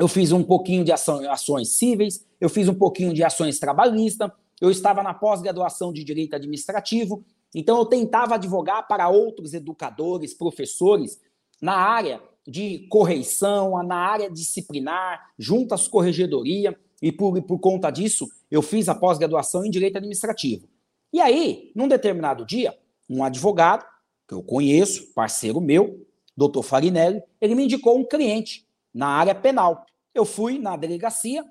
eu 0.00 0.08
fiz 0.08 0.32
um 0.32 0.42
pouquinho 0.42 0.82
de 0.84 0.90
ação, 0.90 1.30
ações 1.30 1.68
cíveis, 1.68 2.24
eu 2.40 2.48
fiz 2.48 2.66
um 2.66 2.74
pouquinho 2.74 3.12
de 3.12 3.22
ações 3.22 3.58
trabalhistas, 3.58 4.30
eu 4.58 4.70
estava 4.70 5.02
na 5.02 5.12
pós-graduação 5.12 5.92
de 5.92 6.02
Direito 6.02 6.34
Administrativo, 6.34 7.22
então 7.54 7.76
eu 7.76 7.84
tentava 7.84 8.36
advogar 8.36 8.88
para 8.88 9.10
outros 9.10 9.52
educadores, 9.52 10.32
professores, 10.32 11.20
na 11.60 11.76
área 11.76 12.22
de 12.48 12.86
correição, 12.88 13.82
na 13.82 13.96
área 13.96 14.30
disciplinar, 14.30 15.30
junto 15.38 15.74
às 15.74 15.86
corregedoria, 15.86 16.74
e 17.00 17.12
por, 17.12 17.40
por 17.42 17.58
conta 17.58 17.90
disso 17.90 18.28
eu 18.50 18.62
fiz 18.62 18.88
a 18.88 18.94
pós-graduação 18.94 19.64
em 19.64 19.70
Direito 19.70 19.96
Administrativo. 19.96 20.68
E 21.12 21.20
aí, 21.20 21.72
num 21.74 21.88
determinado 21.88 22.44
dia, 22.44 22.76
um 23.08 23.22
advogado, 23.22 23.84
que 24.26 24.34
eu 24.34 24.42
conheço, 24.42 25.12
parceiro 25.12 25.60
meu, 25.60 26.06
doutor 26.36 26.62
Farinelli, 26.62 27.22
ele 27.40 27.54
me 27.54 27.64
indicou 27.64 27.98
um 27.98 28.04
cliente 28.04 28.66
na 28.92 29.08
área 29.08 29.34
penal. 29.34 29.86
Eu 30.14 30.24
fui 30.24 30.58
na 30.58 30.76
delegacia, 30.76 31.44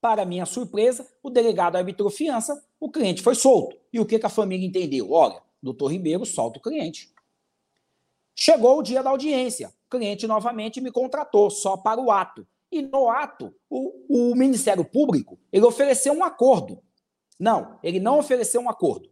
para 0.00 0.24
minha 0.24 0.46
surpresa, 0.46 1.06
o 1.22 1.28
delegado 1.28 1.76
arbitrou 1.76 2.08
fiança, 2.08 2.62
o 2.78 2.90
cliente 2.90 3.20
foi 3.20 3.34
solto. 3.34 3.76
E 3.92 3.98
o 3.98 4.06
que, 4.06 4.18
que 4.18 4.26
a 4.26 4.30
família 4.30 4.66
entendeu? 4.66 5.10
Olha, 5.10 5.42
doutor 5.60 5.88
Ribeiro 5.88 6.24
solta 6.24 6.58
o 6.58 6.62
cliente. 6.62 7.12
Chegou 8.34 8.78
o 8.78 8.82
dia 8.82 9.02
da 9.02 9.10
audiência. 9.10 9.74
O 9.86 9.90
cliente 9.90 10.26
novamente 10.26 10.80
me 10.80 10.92
contratou 10.92 11.50
só 11.50 11.76
para 11.76 12.00
o 12.00 12.12
ato. 12.12 12.46
E 12.70 12.82
no 12.82 13.08
ato, 13.08 13.54
o, 13.68 14.30
o 14.30 14.34
Ministério 14.34 14.84
Público 14.84 15.38
ele 15.52 15.64
ofereceu 15.64 16.12
um 16.12 16.22
acordo. 16.22 16.82
Não, 17.38 17.78
ele 17.82 18.00
não 18.00 18.18
ofereceu 18.18 18.60
um 18.60 18.68
acordo. 18.68 19.10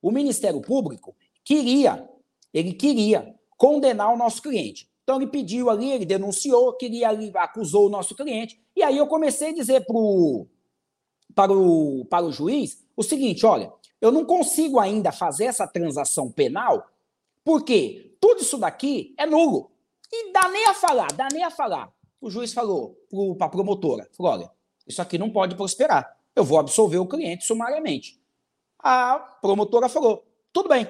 O 0.00 0.10
Ministério 0.10 0.60
Público 0.60 1.14
queria, 1.44 2.08
ele 2.52 2.72
queria 2.72 3.34
condenar 3.56 4.12
o 4.12 4.16
nosso 4.16 4.40
cliente. 4.40 4.88
Então 5.02 5.16
ele 5.16 5.26
pediu 5.26 5.68
ali, 5.68 5.90
ele 5.90 6.06
denunciou, 6.06 6.72
queria 6.74 7.08
ali, 7.08 7.30
acusou 7.34 7.86
o 7.86 7.90
nosso 7.90 8.14
cliente. 8.14 8.60
E 8.76 8.82
aí 8.82 8.96
eu 8.96 9.06
comecei 9.06 9.48
a 9.48 9.54
dizer 9.54 9.84
pro, 9.84 10.46
para, 11.34 11.52
o, 11.52 12.04
para 12.06 12.24
o 12.24 12.32
juiz 12.32 12.82
o 12.96 13.02
seguinte: 13.02 13.44
olha, 13.44 13.72
eu 14.00 14.10
não 14.10 14.24
consigo 14.24 14.78
ainda 14.78 15.12
fazer 15.12 15.44
essa 15.44 15.66
transação 15.66 16.30
penal, 16.30 16.86
porque 17.44 18.16
tudo 18.20 18.40
isso 18.40 18.56
daqui 18.56 19.14
é 19.18 19.26
nulo. 19.26 19.70
E 20.12 20.32
dá 20.32 20.48
nem 20.48 20.66
a 20.66 20.74
falar, 20.74 21.12
dá 21.12 21.28
nem 21.32 21.44
a 21.44 21.50
falar. 21.50 21.92
O 22.20 22.30
juiz 22.30 22.52
falou 22.52 22.96
para 23.38 23.46
a 23.46 23.50
promotora: 23.50 24.08
falou, 24.12 24.32
olha, 24.32 24.50
isso 24.86 25.00
aqui 25.00 25.16
não 25.16 25.30
pode 25.30 25.54
prosperar. 25.54 26.16
Eu 26.34 26.44
vou 26.44 26.58
absolver 26.58 26.98
o 26.98 27.06
cliente 27.06 27.44
sumariamente. 27.44 28.20
A 28.78 29.18
promotora 29.18 29.88
falou: 29.88 30.24
tudo 30.52 30.68
bem. 30.68 30.86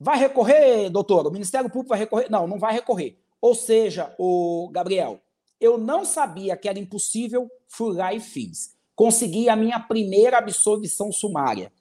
Vai 0.00 0.16
recorrer, 0.16 0.88
doutor? 0.90 1.26
O 1.26 1.30
Ministério 1.30 1.68
Público 1.68 1.88
vai 1.88 1.98
recorrer? 1.98 2.30
Não, 2.30 2.46
não 2.46 2.58
vai 2.58 2.72
recorrer. 2.72 3.18
Ou 3.40 3.54
seja, 3.54 4.14
o 4.18 4.68
Gabriel, 4.72 5.20
eu 5.60 5.76
não 5.76 6.04
sabia 6.04 6.56
que 6.56 6.68
era 6.68 6.78
impossível, 6.78 7.50
fui 7.66 7.96
lá 7.96 8.14
e 8.14 8.20
fiz. 8.20 8.76
Consegui 8.94 9.48
a 9.48 9.56
minha 9.56 9.78
primeira 9.80 10.38
absolvição 10.38 11.10
sumária. 11.10 11.72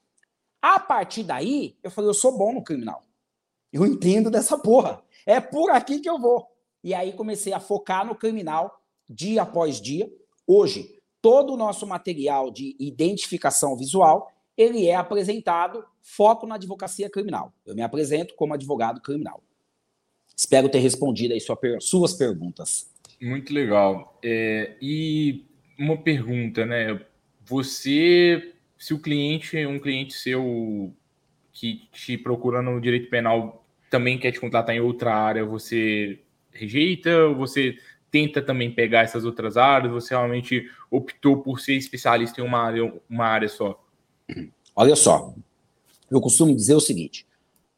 A 0.61 0.79
partir 0.79 1.23
daí, 1.23 1.77
eu 1.83 1.91
falei, 1.91 2.09
eu 2.09 2.13
sou 2.13 2.35
bom 2.35 2.53
no 2.53 2.63
criminal. 2.63 3.05
Eu 3.71 3.85
entendo 3.85 4.31
dessa 4.31 4.57
porra. 4.57 5.03
É 5.25 5.39
por 5.39 5.69
aqui 5.71 5.99
que 5.99 6.09
eu 6.09 6.19
vou. 6.19 6.47
E 6.87 6.93
aí 6.93 7.11
comecei 7.11 7.51
a 7.51 7.59
focar 7.59 8.07
no 8.07 8.15
criminal 8.15 8.81
dia 9.09 9.41
após 9.41 9.81
dia. 9.81 10.09
Hoje, 10.47 11.01
todo 11.21 11.51
o 11.51 11.57
nosso 11.57 11.85
material 11.85 12.49
de 12.49 12.77
identificação 12.79 13.75
visual, 13.75 14.31
ele 14.55 14.87
é 14.87 14.95
apresentado 14.95 15.83
foco 16.01 16.47
na 16.47 16.55
advocacia 16.55 17.09
criminal. 17.09 17.51
Eu 17.65 17.75
me 17.75 17.81
apresento 17.81 18.33
como 18.35 18.53
advogado 18.53 19.01
criminal. 19.01 19.43
Espero 20.33 20.69
ter 20.69 20.79
respondido 20.79 21.33
aí 21.33 21.41
sua, 21.41 21.59
suas 21.81 22.13
perguntas. 22.13 22.89
Muito 23.21 23.53
legal. 23.53 24.17
É, 24.23 24.77
e 24.81 25.45
uma 25.77 25.97
pergunta, 25.97 26.65
né? 26.65 27.05
Você, 27.43 28.53
se 28.77 28.93
o 28.93 28.99
cliente, 28.99 29.57
um 29.65 29.77
cliente 29.77 30.13
seu 30.13 30.93
que 31.51 31.89
te 31.91 32.17
procura 32.17 32.61
no 32.61 32.79
direito 32.79 33.09
penal 33.09 33.65
também 33.89 34.17
quer 34.17 34.31
te 34.31 34.39
contratar 34.39 34.73
em 34.73 34.79
outra 34.79 35.13
área, 35.13 35.43
você 35.43 36.21
rejeita 36.57 37.29
você 37.33 37.77
tenta 38.09 38.41
também 38.41 38.73
pegar 38.73 39.01
essas 39.01 39.25
outras 39.25 39.57
áreas? 39.57 39.93
Você 39.93 40.13
realmente 40.13 40.69
optou 40.89 41.41
por 41.41 41.59
ser 41.59 41.75
especialista 41.75 42.41
em 42.41 42.43
uma 42.43 42.59
área, 42.59 43.01
uma 43.09 43.25
área 43.25 43.49
só? 43.49 43.83
Olha 44.75 44.95
só, 44.95 45.33
eu 46.09 46.21
costumo 46.21 46.55
dizer 46.55 46.75
o 46.75 46.79
seguinte: 46.79 47.27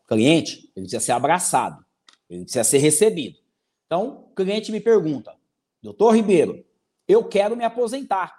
o 0.03 0.07
cliente 0.07 0.69
ele 0.75 0.85
precisa 0.85 0.99
ser 0.99 1.11
abraçado, 1.11 1.85
ele 2.29 2.43
precisa 2.43 2.63
ser 2.63 2.77
recebido. 2.79 3.39
Então, 3.85 4.27
o 4.31 4.35
cliente 4.35 4.71
me 4.71 4.79
pergunta, 4.79 5.35
doutor 5.81 6.15
Ribeiro, 6.15 6.63
eu 7.07 7.23
quero 7.23 7.57
me 7.57 7.63
aposentar. 7.63 8.37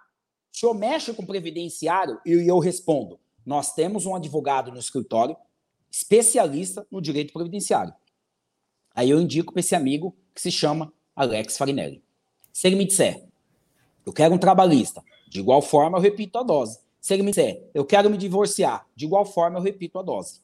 O 0.52 0.56
senhor 0.56 0.74
mexe 0.74 1.12
com 1.12 1.24
previdenciário? 1.24 2.20
E 2.24 2.32
eu 2.32 2.58
respondo: 2.58 3.18
nós 3.44 3.74
temos 3.74 4.06
um 4.06 4.14
advogado 4.14 4.70
no 4.70 4.78
escritório 4.78 5.36
especialista 5.90 6.86
no 6.90 7.00
direito 7.00 7.32
previdenciário. 7.32 7.92
Aí 8.94 9.10
eu 9.10 9.20
indico 9.20 9.52
para 9.52 9.60
esse 9.60 9.74
amigo 9.74 10.16
que 10.34 10.40
se 10.40 10.50
chama 10.50 10.92
Alex 11.14 11.56
Farinelli. 11.56 12.02
Se 12.52 12.66
ele 12.66 12.76
me 12.76 12.84
disser, 12.84 13.26
eu 14.04 14.12
quero 14.12 14.34
um 14.34 14.38
trabalhista, 14.38 15.02
de 15.28 15.40
igual 15.40 15.62
forma 15.62 15.98
eu 15.98 16.02
repito 16.02 16.38
a 16.38 16.42
dose. 16.42 16.78
Se 17.00 17.14
ele 17.14 17.22
me 17.22 17.30
disser, 17.30 17.68
eu 17.72 17.84
quero 17.84 18.10
me 18.10 18.16
divorciar, 18.16 18.86
de 18.94 19.06
igual 19.06 19.24
forma 19.24 19.58
eu 19.58 19.62
repito 19.62 19.98
a 19.98 20.02
dose. 20.02 20.40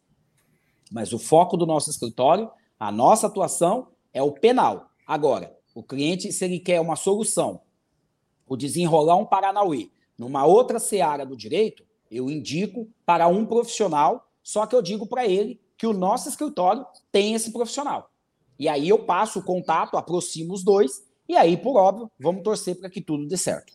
Mas 0.90 1.12
o 1.12 1.18
foco 1.18 1.56
do 1.56 1.66
nosso 1.66 1.90
escritório, 1.90 2.50
a 2.78 2.92
nossa 2.92 3.26
atuação 3.26 3.88
é 4.12 4.22
o 4.22 4.32
penal. 4.32 4.90
Agora, 5.06 5.56
o 5.74 5.82
cliente, 5.82 6.32
se 6.32 6.44
ele 6.44 6.58
quer 6.58 6.80
uma 6.80 6.96
solução, 6.96 7.60
o 8.46 8.56
desenrolar 8.56 9.16
um 9.16 9.26
Paranauê, 9.26 9.90
numa 10.16 10.46
outra 10.46 10.78
seara 10.78 11.26
do 11.26 11.36
direito, 11.36 11.84
eu 12.10 12.30
indico 12.30 12.88
para 13.04 13.26
um 13.28 13.44
profissional, 13.44 14.30
só 14.42 14.64
que 14.64 14.74
eu 14.74 14.80
digo 14.80 15.06
para 15.06 15.26
ele 15.26 15.60
que 15.76 15.86
o 15.86 15.92
nosso 15.92 16.28
escritório 16.28 16.86
tem 17.12 17.34
esse 17.34 17.52
profissional. 17.52 18.10
E 18.58 18.68
aí 18.68 18.88
eu 18.88 18.98
passo 18.98 19.40
o 19.40 19.42
contato, 19.42 19.96
aproximo 19.96 20.54
os 20.54 20.64
dois, 20.64 21.04
e 21.28 21.36
aí, 21.36 21.56
por 21.56 21.76
óbvio, 21.76 22.10
vamos 22.18 22.42
torcer 22.42 22.76
para 22.76 22.88
que 22.88 23.00
tudo 23.00 23.26
dê 23.26 23.36
certo. 23.36 23.72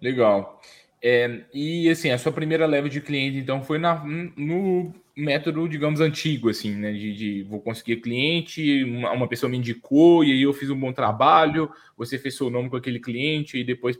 Legal. 0.00 0.60
É, 1.02 1.42
e 1.52 1.88
assim, 1.90 2.10
a 2.10 2.18
sua 2.18 2.32
primeira 2.32 2.66
leva 2.66 2.88
de 2.88 3.00
cliente, 3.00 3.36
então, 3.36 3.62
foi 3.62 3.78
na, 3.78 4.02
no 4.04 4.94
método, 5.16 5.68
digamos, 5.68 6.00
antigo, 6.00 6.48
assim, 6.48 6.74
né? 6.74 6.92
De, 6.92 7.14
de 7.14 7.42
vou 7.42 7.60
conseguir 7.60 7.96
cliente, 7.96 8.84
uma, 8.84 9.12
uma, 9.12 9.28
pessoa 9.28 9.50
me 9.50 9.58
indicou, 9.58 10.24
e 10.24 10.32
aí 10.32 10.42
eu 10.42 10.52
fiz 10.52 10.70
um 10.70 10.78
bom 10.78 10.92
trabalho, 10.92 11.70
você 11.96 12.18
fez 12.18 12.36
seu 12.36 12.48
nome 12.48 12.70
com 12.70 12.76
aquele 12.76 12.98
cliente, 12.98 13.58
e 13.58 13.64
depois 13.64 13.98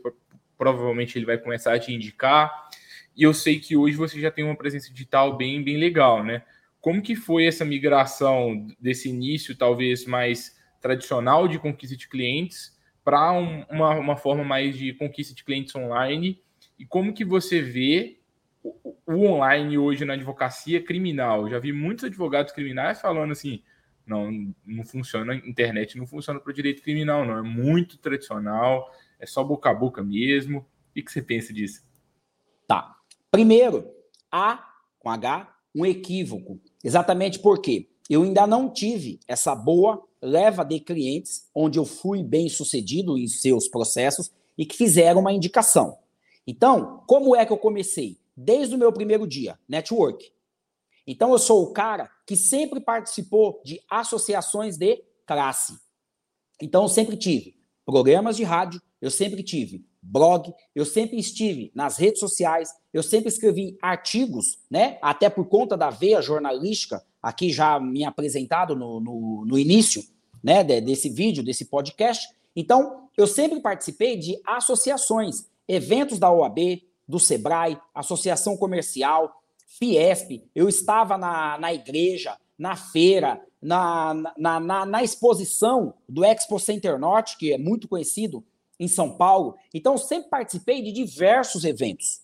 provavelmente 0.57 1.17
ele 1.17 1.25
vai 1.25 1.37
começar 1.37 1.73
a 1.73 1.79
te 1.79 1.93
indicar. 1.93 2.69
E 3.15 3.23
eu 3.23 3.33
sei 3.33 3.59
que 3.59 3.77
hoje 3.77 3.95
você 3.95 4.19
já 4.19 4.31
tem 4.31 4.43
uma 4.43 4.55
presença 4.55 4.91
digital 4.91 5.37
bem, 5.37 5.63
bem 5.63 5.77
legal, 5.77 6.23
né? 6.23 6.43
Como 6.85 7.01
que 7.01 7.15
foi 7.15 7.47
essa 7.47 7.65
migração 7.65 8.67
desse 8.79 9.09
início, 9.09 9.57
talvez 9.57 10.05
mais 10.05 10.55
tradicional 10.79 11.47
de 11.47 11.57
conquista 11.57 11.97
de 11.97 12.07
clientes, 12.07 12.77
para 13.03 13.31
um, 13.31 13.63
uma, 13.71 13.95
uma 13.95 14.15
forma 14.15 14.43
mais 14.43 14.77
de 14.77 14.93
conquista 14.93 15.33
de 15.33 15.43
clientes 15.43 15.73
online? 15.75 16.39
E 16.77 16.85
como 16.85 17.11
que 17.11 17.25
você 17.25 17.59
vê 17.59 18.19
o, 18.61 18.95
o 19.03 19.25
online 19.25 19.79
hoje 19.79 20.05
na 20.05 20.13
advocacia 20.13 20.79
criminal? 20.79 21.49
Já 21.49 21.57
vi 21.57 21.73
muitos 21.73 22.05
advogados 22.05 22.53
criminais 22.53 23.01
falando 23.01 23.31
assim, 23.31 23.63
não, 24.05 24.53
não 24.63 24.85
funciona, 24.85 25.33
a 25.33 25.37
internet 25.37 25.97
não 25.97 26.05
funciona 26.05 26.39
para 26.39 26.51
o 26.51 26.53
direito 26.53 26.83
criminal, 26.83 27.25
não. 27.25 27.39
É 27.39 27.41
muito 27.41 27.97
tradicional, 27.97 28.93
é 29.19 29.25
só 29.25 29.43
boca 29.43 29.71
a 29.71 29.73
boca 29.73 30.03
mesmo. 30.03 30.59
O 30.59 31.03
que 31.03 31.11
você 31.11 31.23
pensa 31.23 31.51
disso? 31.51 31.83
Tá. 32.67 32.95
Primeiro, 33.31 33.89
há, 34.31 34.71
com 34.99 35.09
H, 35.09 35.54
um 35.75 35.85
equívoco 35.85 36.59
Exatamente 36.85 37.39
porque 37.39 37.89
eu 38.07 38.21
ainda 38.21 38.45
não 38.45 38.71
tive 38.71 39.19
essa 39.27 39.55
boa 39.55 40.07
leva 40.21 40.63
de 40.63 40.79
clientes 40.79 41.49
onde 41.53 41.79
eu 41.79 41.83
fui 41.83 42.21
bem 42.21 42.47
sucedido 42.47 43.17
em 43.17 43.27
seus 43.27 43.67
processos 43.67 44.31
e 44.55 44.67
que 44.67 44.77
fizeram 44.77 45.21
uma 45.21 45.33
indicação. 45.33 45.97
Então, 46.45 47.03
como 47.07 47.35
é 47.35 47.43
que 47.43 47.51
eu 47.51 47.57
comecei? 47.57 48.19
Desde 48.37 48.75
o 48.75 48.77
meu 48.77 48.93
primeiro 48.93 49.25
dia, 49.25 49.57
network. 49.67 50.31
Então, 51.07 51.31
eu 51.31 51.39
sou 51.39 51.63
o 51.63 51.73
cara 51.73 52.07
que 52.27 52.35
sempre 52.35 52.79
participou 52.79 53.59
de 53.65 53.81
associações 53.89 54.77
de 54.77 55.03
classe. 55.25 55.73
Então, 56.61 56.83
eu 56.83 56.89
sempre 56.89 57.17
tive 57.17 57.57
programas 57.83 58.37
de 58.37 58.43
rádio, 58.43 58.79
eu 59.05 59.11
sempre 59.11 59.43
tive 59.43 59.85
blog, 60.01 60.51
eu 60.73 60.83
sempre 60.83 61.19
estive 61.19 61.71
nas 61.75 61.95
redes 61.97 62.19
sociais, 62.19 62.69
eu 62.91 63.03
sempre 63.03 63.29
escrevi 63.29 63.77
artigos, 63.79 64.57
né? 64.67 64.97
Até 64.99 65.29
por 65.29 65.45
conta 65.45 65.77
da 65.77 65.91
veia 65.91 66.23
jornalística, 66.23 67.05
aqui 67.21 67.51
já 67.51 67.79
me 67.79 68.03
apresentado 68.03 68.75
no, 68.75 68.99
no, 68.99 69.45
no 69.45 69.59
início, 69.59 70.03
né? 70.43 70.63
Desse 70.63 71.07
vídeo, 71.07 71.43
desse 71.43 71.65
podcast. 71.65 72.27
Então, 72.55 73.07
eu 73.15 73.27
sempre 73.27 73.59
participei 73.59 74.17
de 74.17 74.41
associações, 74.43 75.45
eventos 75.67 76.17
da 76.17 76.31
OAB, 76.31 76.81
do 77.07 77.19
Sebrae, 77.19 77.77
Associação 77.93 78.57
Comercial, 78.57 79.39
Fiesp. 79.67 80.41
Eu 80.55 80.67
estava 80.67 81.15
na, 81.15 81.59
na 81.59 81.71
igreja, 81.71 82.35
na 82.57 82.75
feira, 82.75 83.39
na, 83.61 84.15
na, 84.35 84.59
na, 84.59 84.83
na 84.83 85.03
exposição 85.03 85.93
do 86.09 86.25
Expo 86.25 86.59
Center 86.59 86.97
Norte, 86.97 87.37
que 87.37 87.53
é 87.53 87.57
muito 87.59 87.87
conhecido 87.87 88.43
em 88.79 88.87
São 88.87 89.15
Paulo. 89.15 89.55
Então, 89.73 89.97
sempre 89.97 90.29
participei 90.29 90.81
de 90.81 90.91
diversos 90.91 91.63
eventos. 91.63 92.21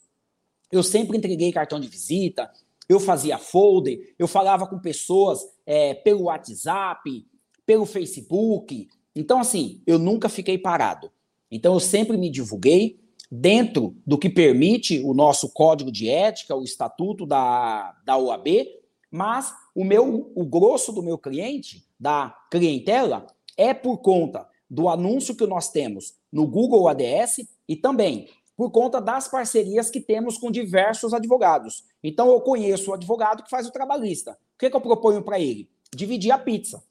Eu 0.72 0.84
sempre 0.84 1.18
entreguei 1.18 1.52
cartão 1.52 1.80
de 1.80 1.88
visita, 1.88 2.50
eu 2.88 3.00
fazia 3.00 3.38
folder, 3.38 4.14
eu 4.18 4.28
falava 4.28 4.68
com 4.68 4.80
pessoas 4.80 5.42
é, 5.66 5.94
pelo 5.94 6.24
WhatsApp, 6.24 7.26
pelo 7.66 7.86
Facebook. 7.86 8.88
Então, 9.16 9.40
assim, 9.40 9.82
eu 9.86 9.98
nunca 9.98 10.30
fiquei 10.30 10.58
parado. 10.58 11.12
Então, 11.50 11.74
eu 11.74 11.80
sempre 11.80 12.18
me 12.18 12.30
divulguei 12.30 13.00
dentro 13.30 13.96
do 14.06 14.18
que 14.18 14.30
permite 14.30 15.00
o 15.00 15.14
nosso 15.14 15.50
código 15.50 15.92
de 15.92 16.10
ética, 16.10 16.56
o 16.56 16.64
estatuto 16.64 17.26
da, 17.26 17.96
da 18.06 18.18
OAB, 18.18 18.68
mas 19.10 19.54
o 19.74 19.84
meu 19.86 20.32
o 20.36 20.46
grosso 20.46 20.92
do 20.92 21.02
meu 21.02 21.18
cliente, 21.18 21.86
da 22.00 22.36
clientela, 22.50 23.28
é 23.58 23.74
por 23.74 24.00
conta 24.00 24.48
do 24.70 24.90
anúncio 24.90 25.36
que 25.36 25.46
nós 25.46 25.70
temos 25.70 26.16
no 26.32 26.48
Google 26.48 26.88
ADS 26.88 27.48
e 27.68 27.76
também 27.76 28.30
por 28.56 28.70
conta 28.70 29.02
das 29.02 29.28
parcerias 29.28 29.90
que 29.90 30.00
temos 30.00 30.38
com 30.38 30.52
diversos 30.52 31.14
advogados. 31.14 31.84
Então, 32.04 32.30
eu 32.30 32.40
conheço 32.42 32.92
o 32.92 32.94
advogado 32.94 33.44
que 33.44 33.50
faz 33.50 33.68
o 33.68 33.72
trabalhista. 33.72 34.34
O 34.34 34.60
que, 34.60 34.70
que 34.70 34.76
eu 34.76 34.82
proponho 34.82 35.24
para 35.24 35.40
ele? 35.40 35.68
Dividir 35.94 36.32
a 36.32 36.38
pizza. 36.38 36.84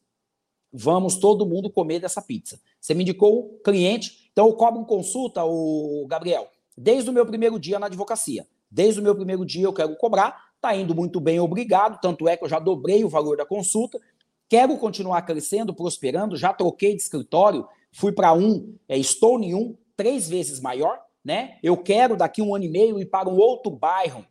vamos 0.72 1.16
todo 1.16 1.46
mundo 1.46 1.70
comer 1.70 2.00
dessa 2.00 2.22
pizza. 2.22 2.60
Você 2.80 2.94
me 2.94 3.02
indicou 3.02 3.60
cliente, 3.64 4.30
então 4.32 4.46
eu 4.46 4.54
cobro 4.54 4.84
consulta, 4.84 5.44
o 5.44 6.06
Gabriel, 6.08 6.48
desde 6.76 7.10
o 7.10 7.12
meu 7.12 7.26
primeiro 7.26 7.58
dia 7.58 7.78
na 7.78 7.86
advocacia. 7.86 8.46
Desde 8.70 9.00
o 9.00 9.02
meu 9.02 9.14
primeiro 9.14 9.44
dia 9.44 9.64
eu 9.64 9.72
quero 9.72 9.96
cobrar, 9.96 10.52
tá 10.60 10.74
indo 10.74 10.94
muito 10.94 11.20
bem, 11.20 11.40
obrigado, 11.40 12.00
tanto 12.00 12.28
é 12.28 12.36
que 12.36 12.44
eu 12.44 12.48
já 12.48 12.58
dobrei 12.58 13.04
o 13.04 13.08
valor 13.08 13.36
da 13.36 13.44
consulta, 13.44 14.00
quero 14.48 14.76
continuar 14.76 15.22
crescendo, 15.22 15.74
prosperando, 15.74 16.36
já 16.36 16.52
troquei 16.52 16.94
de 16.94 17.02
escritório, 17.02 17.66
fui 17.92 18.12
para 18.12 18.32
um, 18.32 18.74
é, 18.88 18.96
estou 18.96 19.40
em 19.40 19.54
um, 19.54 19.76
três 19.96 20.28
vezes 20.28 20.60
maior, 20.60 20.98
né? 21.24 21.58
Eu 21.62 21.76
quero 21.76 22.16
daqui 22.16 22.40
um 22.40 22.54
ano 22.54 22.64
e 22.64 22.68
meio 22.68 22.98
ir 22.98 23.06
para 23.06 23.28
um 23.28 23.36
outro 23.36 23.70
bairro 23.70 24.24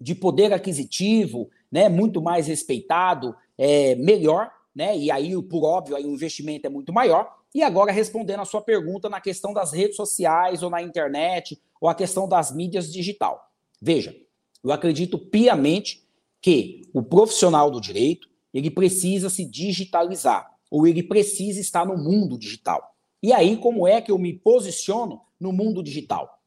de 0.00 0.14
poder 0.14 0.52
aquisitivo, 0.52 1.50
né? 1.70 1.88
Muito 1.88 2.22
mais 2.22 2.46
respeitado, 2.46 3.34
é, 3.58 3.94
melhor, 3.96 4.50
né? 4.74 4.96
E 4.96 5.10
aí, 5.10 5.40
por 5.42 5.64
óbvio, 5.64 5.96
aí 5.96 6.04
o 6.04 6.14
investimento 6.14 6.66
é 6.66 6.70
muito 6.70 6.92
maior. 6.92 7.30
E 7.54 7.62
agora, 7.62 7.92
respondendo 7.92 8.40
a 8.40 8.44
sua 8.44 8.60
pergunta 8.60 9.08
na 9.08 9.20
questão 9.20 9.52
das 9.52 9.72
redes 9.72 9.96
sociais 9.96 10.62
ou 10.62 10.70
na 10.70 10.82
internet, 10.82 11.60
ou 11.80 11.88
a 11.88 11.94
questão 11.94 12.28
das 12.28 12.54
mídias 12.54 12.92
digital. 12.92 13.50
Veja, 13.80 14.14
eu 14.62 14.72
acredito 14.72 15.18
piamente 15.18 16.06
que 16.40 16.82
o 16.92 17.02
profissional 17.02 17.70
do 17.70 17.80
direito, 17.80 18.28
ele 18.52 18.70
precisa 18.70 19.28
se 19.28 19.44
digitalizar, 19.44 20.50
ou 20.70 20.86
ele 20.86 21.02
precisa 21.02 21.60
estar 21.60 21.86
no 21.86 21.96
mundo 21.96 22.38
digital. 22.38 22.94
E 23.22 23.32
aí, 23.32 23.56
como 23.56 23.86
é 23.86 24.00
que 24.00 24.10
eu 24.10 24.18
me 24.18 24.32
posiciono 24.32 25.20
no 25.38 25.52
mundo 25.52 25.82
digital? 25.82 26.40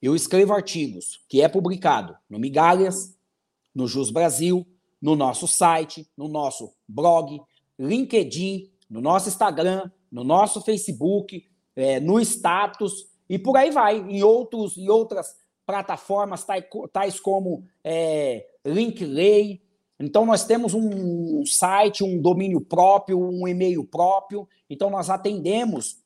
Eu 0.00 0.14
escrevo 0.14 0.52
artigos 0.52 1.20
que 1.28 1.40
é 1.40 1.48
publicado 1.48 2.16
no 2.28 2.38
Migalhas, 2.38 3.16
no 3.74 3.86
Jus 3.86 4.10
Brasil, 4.10 4.66
no 5.00 5.16
nosso 5.16 5.46
site, 5.46 6.08
no 6.16 6.28
nosso 6.28 6.72
blog, 6.86 7.40
LinkedIn, 7.78 8.70
no 8.88 9.00
nosso 9.00 9.28
Instagram, 9.28 9.90
no 10.10 10.22
nosso 10.22 10.60
Facebook, 10.60 11.44
é, 11.74 11.98
no 12.00 12.20
status 12.20 13.08
e 13.28 13.38
por 13.38 13.56
aí 13.56 13.70
vai, 13.70 13.98
em, 13.98 14.22
outros, 14.22 14.76
em 14.76 14.88
outras 14.88 15.36
plataformas 15.66 16.46
tais 16.92 17.18
como 17.18 17.64
é. 17.82 18.46
Então, 19.98 20.26
nós 20.26 20.44
temos 20.44 20.74
um 20.74 21.46
site, 21.46 22.02
um 22.02 22.20
domínio 22.20 22.60
próprio, 22.60 23.20
um 23.20 23.46
e-mail 23.46 23.84
próprio. 23.84 24.48
Então, 24.68 24.90
nós 24.90 25.08
atendemos 25.08 26.02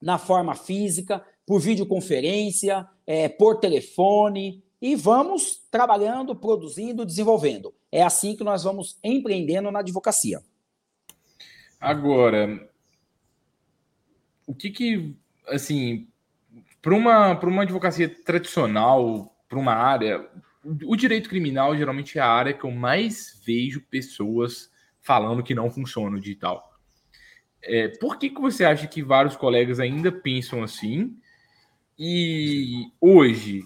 na 0.00 0.18
forma 0.18 0.54
física, 0.54 1.24
por 1.46 1.60
videoconferência, 1.60 2.86
é, 3.06 3.28
por 3.28 3.58
telefone, 3.58 4.62
e 4.80 4.94
vamos 4.94 5.60
trabalhando, 5.70 6.36
produzindo, 6.36 7.04
desenvolvendo. 7.04 7.74
É 7.90 8.02
assim 8.02 8.36
que 8.36 8.44
nós 8.44 8.64
vamos 8.64 8.98
empreendendo 9.02 9.70
na 9.70 9.80
advocacia. 9.80 10.42
Agora, 11.80 12.68
o 14.46 14.54
que 14.54 14.70
que, 14.70 15.16
assim, 15.46 16.06
para 16.80 16.94
uma, 16.94 17.38
uma 17.38 17.62
advocacia 17.62 18.08
tradicional, 18.24 19.34
para 19.48 19.58
uma 19.58 19.72
área, 19.72 20.28
o 20.84 20.96
direito 20.96 21.28
criminal 21.28 21.76
geralmente 21.76 22.18
é 22.18 22.22
a 22.22 22.28
área 22.28 22.52
que 22.52 22.64
eu 22.64 22.70
mais 22.70 23.40
vejo 23.44 23.80
pessoas 23.90 24.70
falando 25.00 25.42
que 25.42 25.54
não 25.54 25.70
funciona 25.70 26.16
o 26.16 26.20
digital. 26.20 26.68
É, 27.62 27.88
por 27.88 28.18
que, 28.18 28.30
que 28.30 28.40
você 28.40 28.64
acha 28.64 28.86
que 28.86 29.02
vários 29.02 29.36
colegas 29.36 29.80
ainda 29.80 30.12
pensam 30.12 30.62
assim? 30.62 31.16
E 31.98 32.92
hoje, 33.00 33.64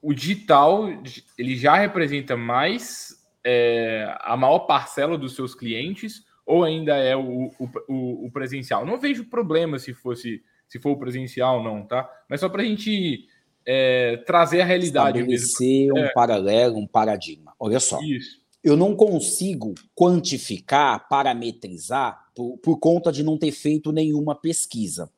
o 0.00 0.14
digital 0.14 0.88
ele 1.36 1.56
já 1.56 1.76
representa 1.76 2.36
mais 2.36 3.18
é, 3.44 4.16
a 4.20 4.36
maior 4.36 4.60
parcela 4.60 5.18
dos 5.18 5.34
seus 5.34 5.54
clientes 5.54 6.24
ou 6.46 6.64
ainda 6.64 6.96
é 6.96 7.14
o, 7.14 7.52
o, 7.58 8.26
o, 8.26 8.30
presencial? 8.30 8.86
Não 8.86 8.98
vejo 8.98 9.28
problema 9.28 9.78
se 9.78 9.92
fosse 9.92 10.42
se 10.66 10.78
for 10.78 10.90
o 10.90 10.98
presencial 10.98 11.62
não, 11.62 11.86
tá? 11.86 12.08
Mas 12.28 12.40
só 12.40 12.48
para 12.48 12.62
a 12.62 12.64
gente 12.64 13.26
é, 13.70 14.16
trazer 14.26 14.62
a 14.62 14.64
realidade. 14.64 15.18
Estabelecer 15.18 15.92
um 15.92 15.98
é. 15.98 16.12
paralelo, 16.14 16.78
um 16.78 16.86
paradigma. 16.86 17.52
Olha 17.60 17.78
só. 17.78 18.00
Isso. 18.00 18.38
Eu 18.64 18.76
não 18.76 18.96
consigo 18.96 19.74
quantificar, 19.94 21.06
parametrizar 21.06 22.30
por, 22.34 22.56
por 22.58 22.78
conta 22.78 23.12
de 23.12 23.22
não 23.22 23.36
ter 23.36 23.52
feito 23.52 23.92
nenhuma 23.92 24.34
pesquisa. 24.34 25.12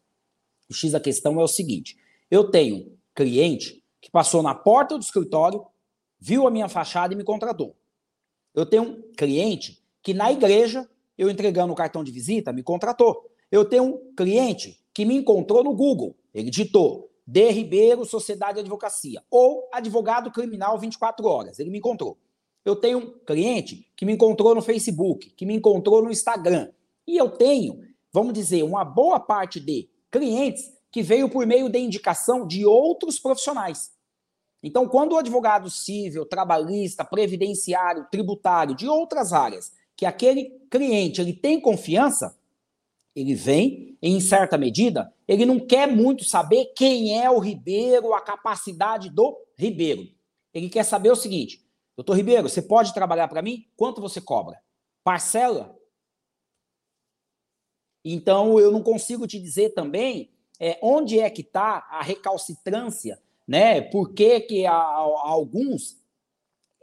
O 0.69 0.75
X 0.75 0.91
da 0.91 0.99
questão 0.99 1.41
é 1.41 1.45
o 1.45 1.49
seguinte: 1.49 1.97
eu 2.29 2.51
tenho 2.51 2.93
cliente 3.15 3.85
que 4.01 4.11
passou 4.11 4.43
na 4.43 4.55
porta 4.55 4.99
do 4.99 5.05
escritório, 5.05 5.65
viu 6.19 6.45
a 6.47 6.51
minha 6.51 6.69
fachada 6.69 7.15
e 7.15 7.17
me 7.17 7.23
contratou. 7.23 7.77
Eu 8.53 8.67
tenho 8.67 8.83
um 8.83 9.03
cliente 9.17 9.81
que 10.03 10.13
na 10.13 10.33
igreja, 10.33 10.89
eu 11.17 11.31
entregando 11.31 11.73
o 11.73 11.77
cartão 11.77 12.03
de 12.03 12.11
visita, 12.11 12.53
me 12.53 12.65
contratou. 12.65 13.31
Eu 13.51 13.65
tenho 13.65 13.85
um 13.85 14.15
cliente 14.17 14.81
que 14.93 15.05
me 15.05 15.15
encontrou 15.15 15.63
no 15.63 15.73
Google. 15.73 16.17
Ele 16.35 16.51
digitou 16.51 17.10
D. 17.31 17.49
Ribeiro, 17.51 18.05
Sociedade 18.05 18.55
de 18.55 18.61
Advocacia, 18.63 19.23
ou 19.31 19.69
Advogado 19.73 20.33
Criminal 20.33 20.77
24 20.77 21.25
Horas. 21.29 21.61
Ele 21.61 21.71
me 21.71 21.79
encontrou. 21.79 22.19
Eu 22.65 22.75
tenho 22.75 22.99
um 22.99 23.19
cliente 23.25 23.87
que 23.97 24.05
me 24.05 24.15
encontrou 24.15 24.53
no 24.53 24.61
Facebook, 24.61 25.31
que 25.31 25.47
me 25.47 25.55
encontrou 25.55 26.03
no 26.03 26.11
Instagram. 26.11 26.73
E 27.07 27.17
eu 27.17 27.31
tenho, 27.31 27.85
vamos 28.13 28.35
dizer, 28.35 28.65
uma 28.65 28.85
boa 28.85 29.21
parte 29.21 29.61
de 29.61 29.89
clientes 30.11 30.73
que 30.91 31.03
veio 31.03 31.31
por 31.31 31.47
meio 31.47 31.69
de 31.69 31.79
indicação 31.79 32.45
de 32.45 32.67
outros 32.67 33.21
profissionais. 33.21 33.93
Então, 34.61 34.89
quando 34.89 35.13
o 35.13 35.17
advogado 35.17 35.71
civil, 35.71 36.27
trabalhista, 36.27 37.05
previdenciário, 37.05 38.09
tributário, 38.11 38.75
de 38.75 38.89
outras 38.89 39.33
áreas, 39.33 39.71
que 39.97 40.05
aquele 40.05 40.51
cliente 40.69 41.21
ele 41.21 41.33
tem 41.33 41.61
confiança, 41.61 42.37
ele 43.15 43.35
vem, 43.35 43.99
em 44.01 44.21
certa 44.21 44.57
medida, 44.57 45.13
ele 45.27 45.45
não 45.45 45.59
quer 45.59 45.87
muito 45.87 46.25
saber 46.25 46.73
quem 46.77 47.21
é 47.21 47.31
o 47.31 47.39
Ribeiro, 47.39 48.15
a 48.15 48.21
capacidade 48.21 49.11
do 49.11 49.37
Ribeiro. 49.57 50.09
Ele 50.55 50.69
quer 50.69 50.85
saber 50.85 51.11
o 51.11 51.17
seguinte: 51.17 51.65
doutor 51.97 52.17
Ribeiro, 52.17 52.49
você 52.49 52.63
pode 52.63 52.95
trabalhar 52.95 53.29
para 53.29 53.43
mim? 53.43 53.67
Quanto 53.77 54.01
você 54.01 54.21
cobra? 54.21 54.61
Parcela? 55.03 55.77
Então, 58.05 58.59
eu 58.59 58.71
não 58.71 58.83
consigo 58.83 59.27
te 59.27 59.39
dizer 59.39 59.71
também 59.71 60.31
é, 60.59 60.79
onde 60.83 61.19
é 61.19 61.29
que 61.29 61.43
está 61.43 61.87
a 61.91 62.03
recalcitrância, 62.03 63.21
né? 63.47 63.81
Por 63.81 64.15
que, 64.15 64.41
que 64.41 64.67
a, 64.67 64.73
a 64.73 65.29
alguns 65.29 66.01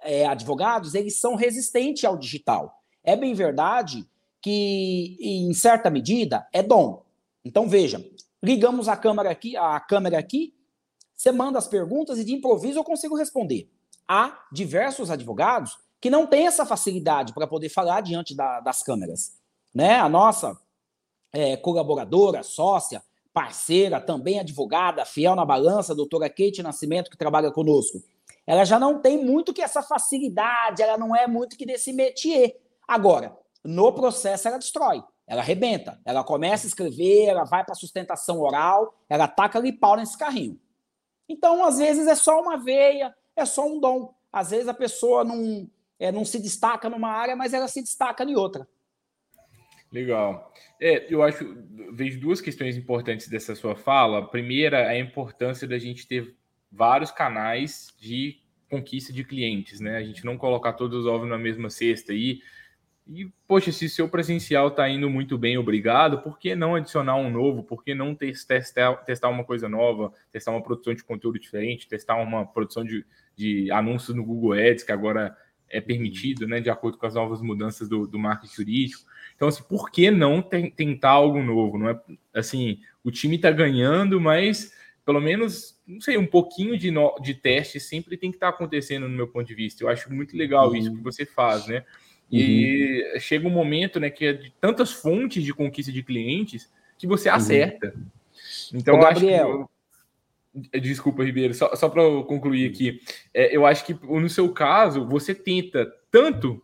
é, 0.02 0.26
advogados 0.26 0.94
eles 0.94 1.20
são 1.20 1.36
resistentes 1.36 2.04
ao 2.04 2.18
digital? 2.18 2.84
É 3.04 3.16
bem 3.16 3.34
verdade 3.34 4.08
que, 4.42 5.18
em 5.20 5.54
certa 5.54 5.90
medida, 5.90 6.48
é 6.54 6.62
dom. 6.62 7.04
Então, 7.44 7.68
veja, 7.68 8.04
ligamos 8.42 8.88
a 8.88 8.96
câmera 8.96 9.32
aqui, 9.32 9.56
a 9.58 9.80
câmera 9.80 10.18
aqui, 10.18 10.54
você 11.16 11.32
manda 11.32 11.58
as 11.58 11.68
perguntas 11.68 12.20
e 12.20 12.24
de 12.24 12.34
improviso 12.34 12.80
eu 12.80 12.84
consigo 12.84 13.16
responder. 13.16 13.70
Há 14.08 14.46
diversos 14.52 15.10
advogados 15.10 15.78
que 16.00 16.10
não 16.10 16.28
têm 16.28 16.46
essa 16.46 16.66
facilidade 16.66 17.34
para 17.34 17.48
poder 17.48 17.70
falar 17.70 18.02
diante 18.02 18.36
da, 18.36 18.60
das 18.60 18.84
câmeras. 18.84 19.38
Né? 19.74 19.96
A 19.96 20.08
nossa 20.08 20.58
é, 21.34 21.58
colaboradora, 21.58 22.44
sócia, 22.44 23.04
parceira, 23.34 24.00
também 24.00 24.40
advogada, 24.40 25.06
fiel 25.06 25.36
na 25.36 25.46
balança, 25.46 25.96
doutora 25.96 26.30
Kate 26.30 26.64
Nascimento, 26.64 27.10
que 27.10 27.18
trabalha 27.18 27.52
conosco, 27.52 28.02
ela 28.46 28.64
já 28.64 28.80
não 28.80 29.00
tem 29.02 29.24
muito 29.24 29.54
que 29.54 29.62
essa 29.62 29.84
facilidade, 29.84 30.82
ela 30.82 30.98
não 30.98 31.16
é 31.16 31.28
muito 31.28 31.58
que 31.58 31.66
desse 31.66 31.92
métier. 31.92 32.58
Agora, 32.88 33.38
no 33.68 33.92
processo 33.92 34.48
ela 34.48 34.58
destrói, 34.58 35.04
ela 35.28 35.42
arrebenta, 35.42 36.00
ela 36.06 36.24
começa 36.24 36.66
a 36.66 36.70
escrever, 36.70 37.26
ela 37.26 37.44
vai 37.44 37.66
para 37.66 37.76
sustentação 37.76 38.40
oral, 38.40 38.98
ela 39.10 39.28
taca 39.28 39.60
ali 39.60 39.74
pau 39.74 39.98
nesse 39.98 40.18
carrinho. 40.18 40.58
Então, 41.28 41.66
às 41.66 41.78
vezes, 41.78 42.08
é 42.08 42.16
só 42.16 42.42
uma 42.42 42.56
veia, 42.56 43.14
é 43.36 43.46
só 43.46 43.68
um 43.68 43.78
dom. 43.78 44.16
Às 44.32 44.52
vezes 44.52 44.70
a 44.70 44.74
pessoa 44.74 45.26
não, 45.26 45.70
é, 46.00 46.14
não 46.14 46.24
se 46.24 46.40
destaca 46.40 46.90
numa 46.90 47.10
área, 47.10 47.36
mas 47.36 47.54
ela 47.54 47.68
se 47.68 47.82
destaca 47.82 48.24
em 48.24 48.38
outra. 48.38 48.66
Legal. 49.92 50.54
É, 50.80 51.14
eu 51.14 51.22
acho, 51.22 51.58
vejo 51.92 52.22
duas 52.22 52.40
questões 52.40 52.78
importantes 52.78 53.28
dessa 53.28 53.54
sua 53.54 53.76
fala. 53.76 54.30
Primeira 54.30 54.88
a 54.88 54.98
importância 54.98 55.68
da 55.68 55.78
gente 55.78 56.08
ter 56.08 56.34
vários 56.72 57.12
canais 57.12 57.94
de 58.00 58.40
conquista 58.70 59.12
de 59.12 59.26
clientes, 59.26 59.82
né? 59.82 59.98
A 59.98 60.04
gente 60.04 60.24
não 60.24 60.38
colocar 60.38 60.74
todos 60.74 61.00
os 61.00 61.06
ovos 61.06 61.28
na 61.28 61.38
mesma 61.38 61.70
cesta 61.70 62.14
aí. 62.14 62.18
E, 62.20 62.42
poxa, 63.48 63.72
se 63.72 63.88
seu 63.88 64.10
presencial 64.10 64.68
está 64.68 64.90
indo 64.90 65.10
muito 65.10 65.38
bem, 65.38 65.58
obrigado, 65.58 66.22
por 66.22 66.38
que 66.38 66.56
não 66.56 66.76
adicionar 66.76 67.16
um 67.16 67.30
novo? 67.30 67.64
Por 67.64 67.84
que 67.84 67.96
não 67.96 68.14
testar, 68.14 68.96
testar 69.06 69.30
uma 69.30 69.44
coisa 69.44 69.70
nova, 69.70 70.12
testar 70.32 70.52
uma 70.52 70.62
produção 70.62 70.94
de 70.94 71.04
conteúdo 71.04 71.40
diferente, 71.40 71.88
testar 71.88 72.16
uma 72.16 72.46
produção 72.46 72.84
de, 72.84 73.06
de 73.36 73.72
anúncios 73.72 74.16
no 74.16 74.26
Google 74.26 74.54
Ads, 74.54 74.84
que 74.84 74.92
agora 74.92 75.36
é 75.70 75.82
permitido, 75.82 76.48
né, 76.48 76.60
de 76.62 76.70
acordo 76.70 76.98
com 76.98 77.06
as 77.06 77.16
novas 77.16 77.42
mudanças 77.42 77.90
do, 77.90 78.08
do 78.08 78.18
marketing 78.18 78.56
jurídico. 78.56 79.04
Então, 79.36 79.48
assim, 79.48 79.64
por 79.64 79.92
que 79.92 80.10
não 80.10 80.42
tentar 80.42 81.12
algo 81.12 81.42
novo? 81.42 81.78
Não 81.78 81.90
é 81.90 82.02
assim, 82.34 82.80
o 83.04 83.12
time 83.12 83.36
está 83.36 83.52
ganhando, 83.52 84.20
mas 84.20 84.74
pelo 85.06 85.22
menos, 85.22 85.80
não 85.88 86.02
sei, 86.02 86.18
um 86.18 86.26
pouquinho 86.26 86.78
de, 86.78 86.92
no, 86.92 87.16
de 87.22 87.34
teste 87.34 87.80
sempre 87.80 88.18
tem 88.18 88.30
que 88.30 88.36
estar 88.36 88.52
tá 88.52 88.56
acontecendo 88.56 89.08
no 89.08 89.16
meu 89.16 89.28
ponto 89.30 89.48
de 89.48 89.56
vista. 89.56 89.82
Eu 89.82 89.88
acho 89.88 90.12
muito 90.14 90.36
legal 90.36 90.76
isso 90.76 90.94
que 90.94 91.02
você 91.02 91.26
faz, 91.26 91.66
né? 91.66 91.86
E 92.32 93.12
uhum. 93.14 93.20
chega 93.20 93.48
um 93.48 93.52
momento, 93.52 94.00
né, 94.00 94.10
que 94.10 94.26
é 94.26 94.34
de 94.34 94.52
tantas 94.60 94.92
fontes 94.92 95.44
de 95.44 95.54
conquista 95.54 95.92
de 95.92 96.04
clientes 96.04 96.72
que 96.98 97.08
você 97.08 97.30
uhum. 97.30 97.36
acerta. 97.36 97.94
Uhum. 97.96 98.80
Então, 98.80 98.96
Ô, 98.96 99.00
Gabriel. 99.00 99.70
Eu, 100.74 100.82
desculpa, 100.82 101.24
Ribeiro, 101.24 101.54
só, 101.54 101.76
só 101.76 101.88
para 101.88 102.02
concluir 102.24 102.70
aqui. 102.70 103.00
É, 103.34 103.56
eu 103.56 103.66
acho 103.66 103.86
que 103.86 103.94
no 103.94 104.30
seu 104.30 104.52
caso, 104.52 105.06
você 105.06 105.34
tenta 105.34 105.88
tanto 106.12 106.62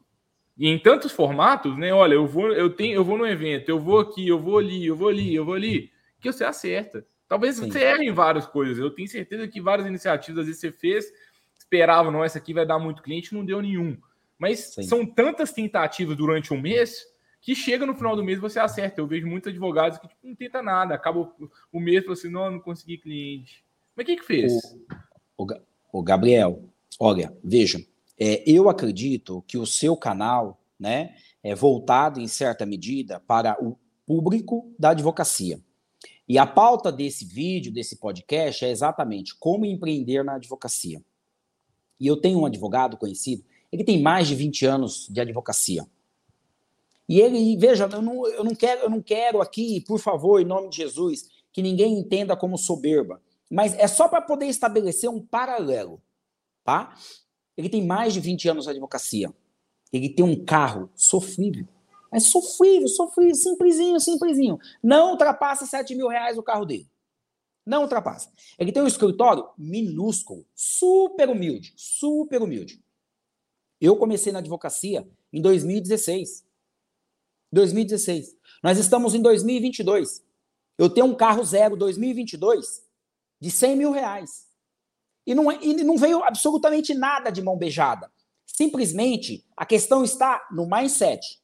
e 0.58 0.68
em 0.68 0.78
tantos 0.78 1.12
formatos, 1.12 1.78
né? 1.78 1.94
Olha, 1.94 2.14
eu 2.14 2.28
vou, 2.28 2.52
eu 2.52 2.70
tenho, 2.70 2.94
eu 2.94 3.04
vou 3.04 3.18
no 3.18 3.26
evento, 3.26 3.70
eu 3.70 3.80
vou 3.80 4.00
aqui, 4.00 4.28
eu 4.28 4.40
vou 4.40 4.60
ali, 4.60 4.86
eu 4.86 4.96
vou 4.96 5.10
ali, 5.10 5.34
eu 5.34 5.44
vou 5.44 5.56
ali, 5.56 5.92
que 6.20 6.32
você 6.32 6.44
acerta. 6.44 7.06
Talvez 7.28 7.56
Sim. 7.56 7.72
você 7.72 7.80
erre 7.80 8.06
em 8.06 8.14
várias 8.14 8.46
coisas. 8.46 8.78
Eu 8.78 8.92
tenho 8.92 9.08
certeza 9.08 9.48
que 9.48 9.60
várias 9.60 9.88
iniciativas 9.88 10.42
às 10.42 10.46
vezes 10.46 10.62
você 10.62 10.72
fez, 10.72 11.12
esperava, 11.58 12.12
não, 12.12 12.24
essa 12.24 12.38
aqui 12.38 12.54
vai 12.54 12.66
dar 12.66 12.78
muito 12.78 13.02
cliente, 13.02 13.34
não 13.34 13.44
deu 13.44 13.62
nenhum. 13.62 13.98
Mas 14.44 14.74
Sim. 14.74 14.84
são 14.84 15.06
tantas 15.06 15.54
tentativas 15.54 16.18
durante 16.18 16.54
um 16.54 16.60
mês 16.60 17.06
que 17.40 17.56
chega 17.56 17.86
no 17.86 17.96
final 17.96 18.14
do 18.14 18.22
mês 18.22 18.42
você 18.42 18.60
acerta. 18.60 19.00
Eu 19.00 19.08
vejo 19.08 19.26
muitos 19.26 19.50
advogados 19.50 19.98
que 19.98 20.08
tipo, 20.10 20.20
não 20.22 20.36
tenta 20.36 20.62
nada, 20.62 20.94
acaba 20.94 21.34
o, 21.72 21.80
mês 21.80 22.04
e 22.06 22.12
assim, 22.12 22.30
não, 22.30 22.52
não 22.52 22.60
consegui 22.60 22.98
cliente. 22.98 23.64
Mas 23.96 24.04
o 24.04 24.06
que 24.06 24.18
que 24.18 24.26
fez? 24.26 24.52
O, 25.38 25.46
o, 25.46 25.48
o 25.94 26.04
Gabriel, 26.04 26.62
olha, 27.00 27.34
veja, 27.42 27.80
é, 28.20 28.44
eu 28.46 28.68
acredito 28.68 29.42
que 29.48 29.58
o 29.58 29.66
seu 29.66 29.96
canal, 29.96 30.62
né, 30.78 31.16
é 31.42 31.56
voltado 31.56 32.20
em 32.20 32.28
certa 32.28 32.66
medida 32.66 33.22
para 33.22 33.56
o 33.64 33.80
público 34.06 34.76
da 34.78 34.90
advocacia. 34.90 35.58
E 36.28 36.38
a 36.38 36.46
pauta 36.46 36.92
desse 36.92 37.24
vídeo, 37.24 37.72
desse 37.72 37.96
podcast, 37.96 38.66
é 38.66 38.72
exatamente 38.72 39.34
como 39.40 39.64
empreender 39.64 40.22
na 40.22 40.36
advocacia. 40.36 41.02
E 41.98 42.08
eu 42.08 42.18
tenho 42.18 42.40
um 42.40 42.46
advogado 42.46 42.98
conhecido, 42.98 43.46
ele 43.74 43.84
tem 43.84 44.00
mais 44.00 44.28
de 44.28 44.36
20 44.36 44.68
anos 44.68 45.08
de 45.10 45.20
advocacia. 45.20 45.84
E 47.10 47.20
ele, 47.20 47.58
veja, 47.58 47.90
eu 47.92 48.02
não, 48.04 48.28
eu 48.28 48.44
não, 48.44 48.54
quero, 48.54 48.82
eu 48.82 48.90
não 48.90 49.02
quero 49.02 49.42
aqui, 49.42 49.82
por 49.82 50.00
favor, 50.00 50.40
em 50.40 50.46
nome 50.46 50.70
de 50.70 50.78
Jesus, 50.78 51.28
que 51.52 51.60
ninguém 51.64 51.98
entenda 51.98 52.38
como 52.38 52.56
soberba, 52.56 53.20
mas 53.50 53.74
é 53.74 53.88
só 53.88 54.08
para 54.08 54.22
poder 54.22 54.46
estabelecer 54.46 55.10
um 55.10 55.20
paralelo, 55.20 56.00
tá? 56.64 56.96
Ele 57.58 57.68
tem 57.68 57.84
mais 57.84 58.14
de 58.14 58.20
20 58.20 58.48
anos 58.48 58.66
de 58.66 58.70
advocacia. 58.70 59.34
Ele 59.92 60.08
tem 60.08 60.24
um 60.24 60.46
carro 60.46 60.92
sofrível. 60.96 61.68
É 62.12 62.20
sofrível, 62.20 62.88
sofrível, 62.88 63.34
simplesinho, 63.34 64.00
simplesinho. 64.00 64.60
Não 64.84 65.12
ultrapassa 65.12 65.66
7 65.66 65.96
mil 65.96 66.08
reais 66.08 66.38
o 66.38 66.44
carro 66.44 66.66
dele. 66.66 66.88
Não 67.66 67.82
ultrapassa. 67.82 68.32
Ele 68.60 68.72
tem 68.72 68.84
um 68.84 68.88
escritório 68.88 69.50
minúsculo, 69.58 70.46
super 70.54 71.28
humilde, 71.28 71.74
super 71.76 72.40
humilde. 72.40 72.83
Eu 73.84 73.98
comecei 73.98 74.32
na 74.32 74.40
advocacia 74.40 75.06
em 75.34 75.42
2016. 75.42 76.46
2016. 77.52 78.34
Nós 78.64 78.78
estamos 78.78 79.14
em 79.14 79.22
2022. 79.22 80.24
Eu 80.78 80.90
tenho 80.90 81.08
um 81.08 81.14
carro 81.14 81.44
zero 81.44 81.76
2022 81.76 82.82
de 83.42 83.52
100 83.52 83.76
mil 83.76 83.92
reais. 83.92 84.48
E 85.28 85.36
não, 85.36 85.52
é, 85.52 85.60
e 85.62 85.84
não 85.84 85.98
veio 85.98 86.24
absolutamente 86.24 86.94
nada 86.94 87.30
de 87.30 87.42
mão 87.42 87.58
beijada. 87.58 88.10
Simplesmente 88.46 89.46
a 89.58 89.66
questão 89.66 90.02
está 90.02 90.48
no 90.50 90.66
mindset. 90.66 91.42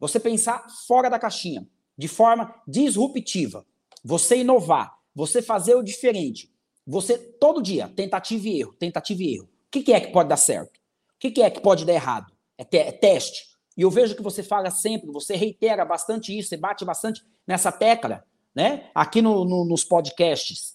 Você 0.00 0.18
pensar 0.18 0.66
fora 0.86 1.10
da 1.10 1.18
caixinha, 1.18 1.68
de 1.98 2.08
forma 2.08 2.62
disruptiva. 2.66 3.66
Você 4.02 4.38
inovar, 4.38 4.98
você 5.14 5.42
fazer 5.42 5.74
o 5.74 5.82
diferente. 5.82 6.50
Você, 6.86 7.18
todo 7.18 7.60
dia, 7.60 7.92
tentativa 7.94 8.48
e 8.48 8.60
erro, 8.60 8.72
tentativa 8.72 9.22
e 9.22 9.34
erro. 9.34 9.44
O 9.66 9.70
que, 9.82 9.92
é 9.92 10.00
que 10.00 10.12
pode 10.12 10.30
dar 10.30 10.38
certo? 10.38 10.82
O 11.24 11.32
que, 11.32 11.42
é 11.42 11.50
que 11.50 11.60
pode 11.60 11.84
dar 11.84 11.94
errado? 11.94 12.32
É, 12.58 12.64
te, 12.64 12.76
é 12.76 12.92
teste. 12.92 13.54
E 13.76 13.82
eu 13.82 13.90
vejo 13.90 14.14
que 14.14 14.22
você 14.22 14.42
fala 14.42 14.70
sempre, 14.70 15.10
você 15.10 15.34
reitera 15.34 15.84
bastante 15.84 16.36
isso, 16.36 16.50
você 16.50 16.56
bate 16.56 16.84
bastante 16.84 17.24
nessa 17.46 17.72
tecla, 17.72 18.24
né? 18.54 18.90
Aqui 18.94 19.22
no, 19.22 19.44
no, 19.44 19.64
nos 19.64 19.84
podcasts. 19.84 20.74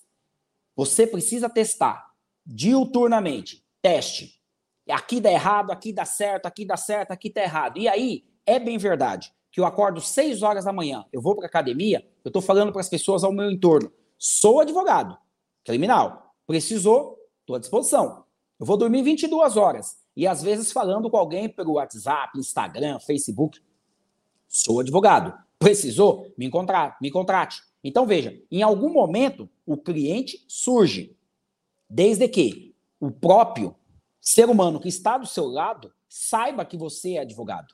Você 0.75 1.05
precisa 1.05 1.49
testar 1.49 2.11
diuturnamente. 2.45 3.63
Teste. 3.81 4.41
Aqui 4.89 5.21
dá 5.21 5.31
errado, 5.31 5.71
aqui 5.71 5.93
dá 5.93 6.03
certo, 6.03 6.47
aqui 6.47 6.65
dá 6.65 6.75
certo, 6.75 7.11
aqui 7.11 7.29
tá 7.29 7.41
errado. 7.41 7.77
E 7.77 7.87
aí, 7.87 8.25
é 8.45 8.59
bem 8.59 8.77
verdade 8.77 9.31
que 9.51 9.59
eu 9.59 9.65
acordo 9.65 10.01
6 10.01 10.41
horas 10.41 10.65
da 10.65 10.73
manhã, 10.73 11.05
eu 11.11 11.21
vou 11.21 11.35
para 11.35 11.45
academia, 11.45 12.07
eu 12.23 12.29
estou 12.29 12.41
falando 12.41 12.71
para 12.71 12.81
as 12.81 12.89
pessoas 12.89 13.23
ao 13.23 13.31
meu 13.31 13.49
entorno. 13.51 13.91
Sou 14.17 14.59
advogado, 14.59 15.17
criminal. 15.63 16.35
Precisou, 16.45 17.17
estou 17.41 17.55
à 17.55 17.59
disposição. 17.59 18.25
Eu 18.59 18.65
vou 18.65 18.77
dormir 18.77 19.03
22 19.03 19.55
horas. 19.55 19.98
E 20.19 20.27
às 20.27 20.43
vezes 20.43 20.73
falando 20.73 21.09
com 21.09 21.15
alguém 21.15 21.47
pelo 21.47 21.75
WhatsApp, 21.75 22.37
Instagram, 22.37 22.99
Facebook. 22.99 23.61
Sou 24.49 24.81
advogado. 24.81 25.33
Precisou? 25.57 26.29
Me 26.37 26.45
encontrar, 26.45 26.97
me 27.01 27.09
contrate. 27.09 27.61
Então 27.81 28.05
veja, 28.05 28.37
em 28.51 28.61
algum 28.61 28.91
momento 28.91 29.49
o 29.65 29.77
cliente 29.77 30.43
surge. 30.45 31.15
Desde 31.89 32.27
que 32.27 32.75
o 32.99 33.09
próprio 33.09 33.73
ser 34.19 34.49
humano 34.49 34.77
que 34.77 34.89
está 34.89 35.17
do 35.17 35.25
seu 35.25 35.45
lado 35.45 35.89
saiba 36.09 36.65
que 36.65 36.75
você 36.75 37.13
é 37.13 37.19
advogado. 37.19 37.73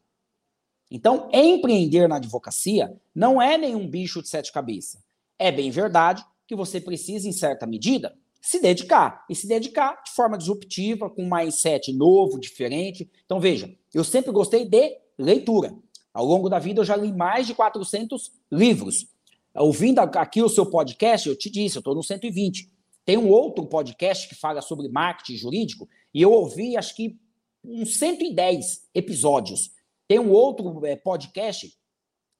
Então, 0.91 1.27
empreender 1.33 2.07
na 2.07 2.17
advocacia 2.17 2.95
não 3.15 3.41
é 3.41 3.57
nenhum 3.57 3.89
bicho 3.89 4.21
de 4.21 4.29
sete 4.29 4.51
cabeças. 4.51 5.01
É 5.39 5.51
bem 5.51 5.71
verdade 5.71 6.23
que 6.45 6.55
você 6.55 6.79
precisa, 6.79 7.27
em 7.27 7.31
certa 7.31 7.65
medida, 7.65 8.15
se 8.45 8.59
dedicar. 8.59 9.25
E 9.27 9.35
se 9.35 9.47
dedicar 9.47 10.03
de 10.03 10.11
forma 10.11 10.37
disruptiva, 10.37 11.09
com 11.09 11.23
um 11.23 11.35
mindset 11.35 11.91
novo, 11.91 12.39
diferente. 12.39 13.09
Então, 13.25 13.39
veja, 13.39 13.75
eu 13.91 14.03
sempre 14.03 14.31
gostei 14.31 14.65
de 14.65 14.97
leitura. 15.17 15.75
Ao 16.13 16.23
longo 16.23 16.47
da 16.47 16.59
vida, 16.59 16.81
eu 16.81 16.85
já 16.85 16.95
li 16.95 17.11
mais 17.11 17.47
de 17.47 17.55
400 17.55 18.31
livros. 18.51 19.07
Ouvindo 19.55 19.99
aqui 19.99 20.43
o 20.43 20.49
seu 20.49 20.65
podcast, 20.65 21.27
eu 21.27 21.35
te 21.35 21.49
disse, 21.49 21.77
eu 21.77 21.79
estou 21.79 21.95
no 21.95 22.03
120. 22.03 22.71
Tem 23.03 23.17
um 23.17 23.29
outro 23.29 23.65
podcast 23.65 24.29
que 24.29 24.35
fala 24.35 24.61
sobre 24.61 24.89
marketing 24.89 25.37
jurídico 25.37 25.89
e 26.13 26.21
eu 26.21 26.31
ouvi, 26.31 26.77
acho 26.77 26.95
que, 26.95 27.17
uns 27.63 27.97
110 27.97 28.89
episódios. 28.93 29.71
Tem 30.07 30.19
um 30.19 30.31
outro 30.31 30.85
é, 30.85 30.95
podcast 30.95 31.73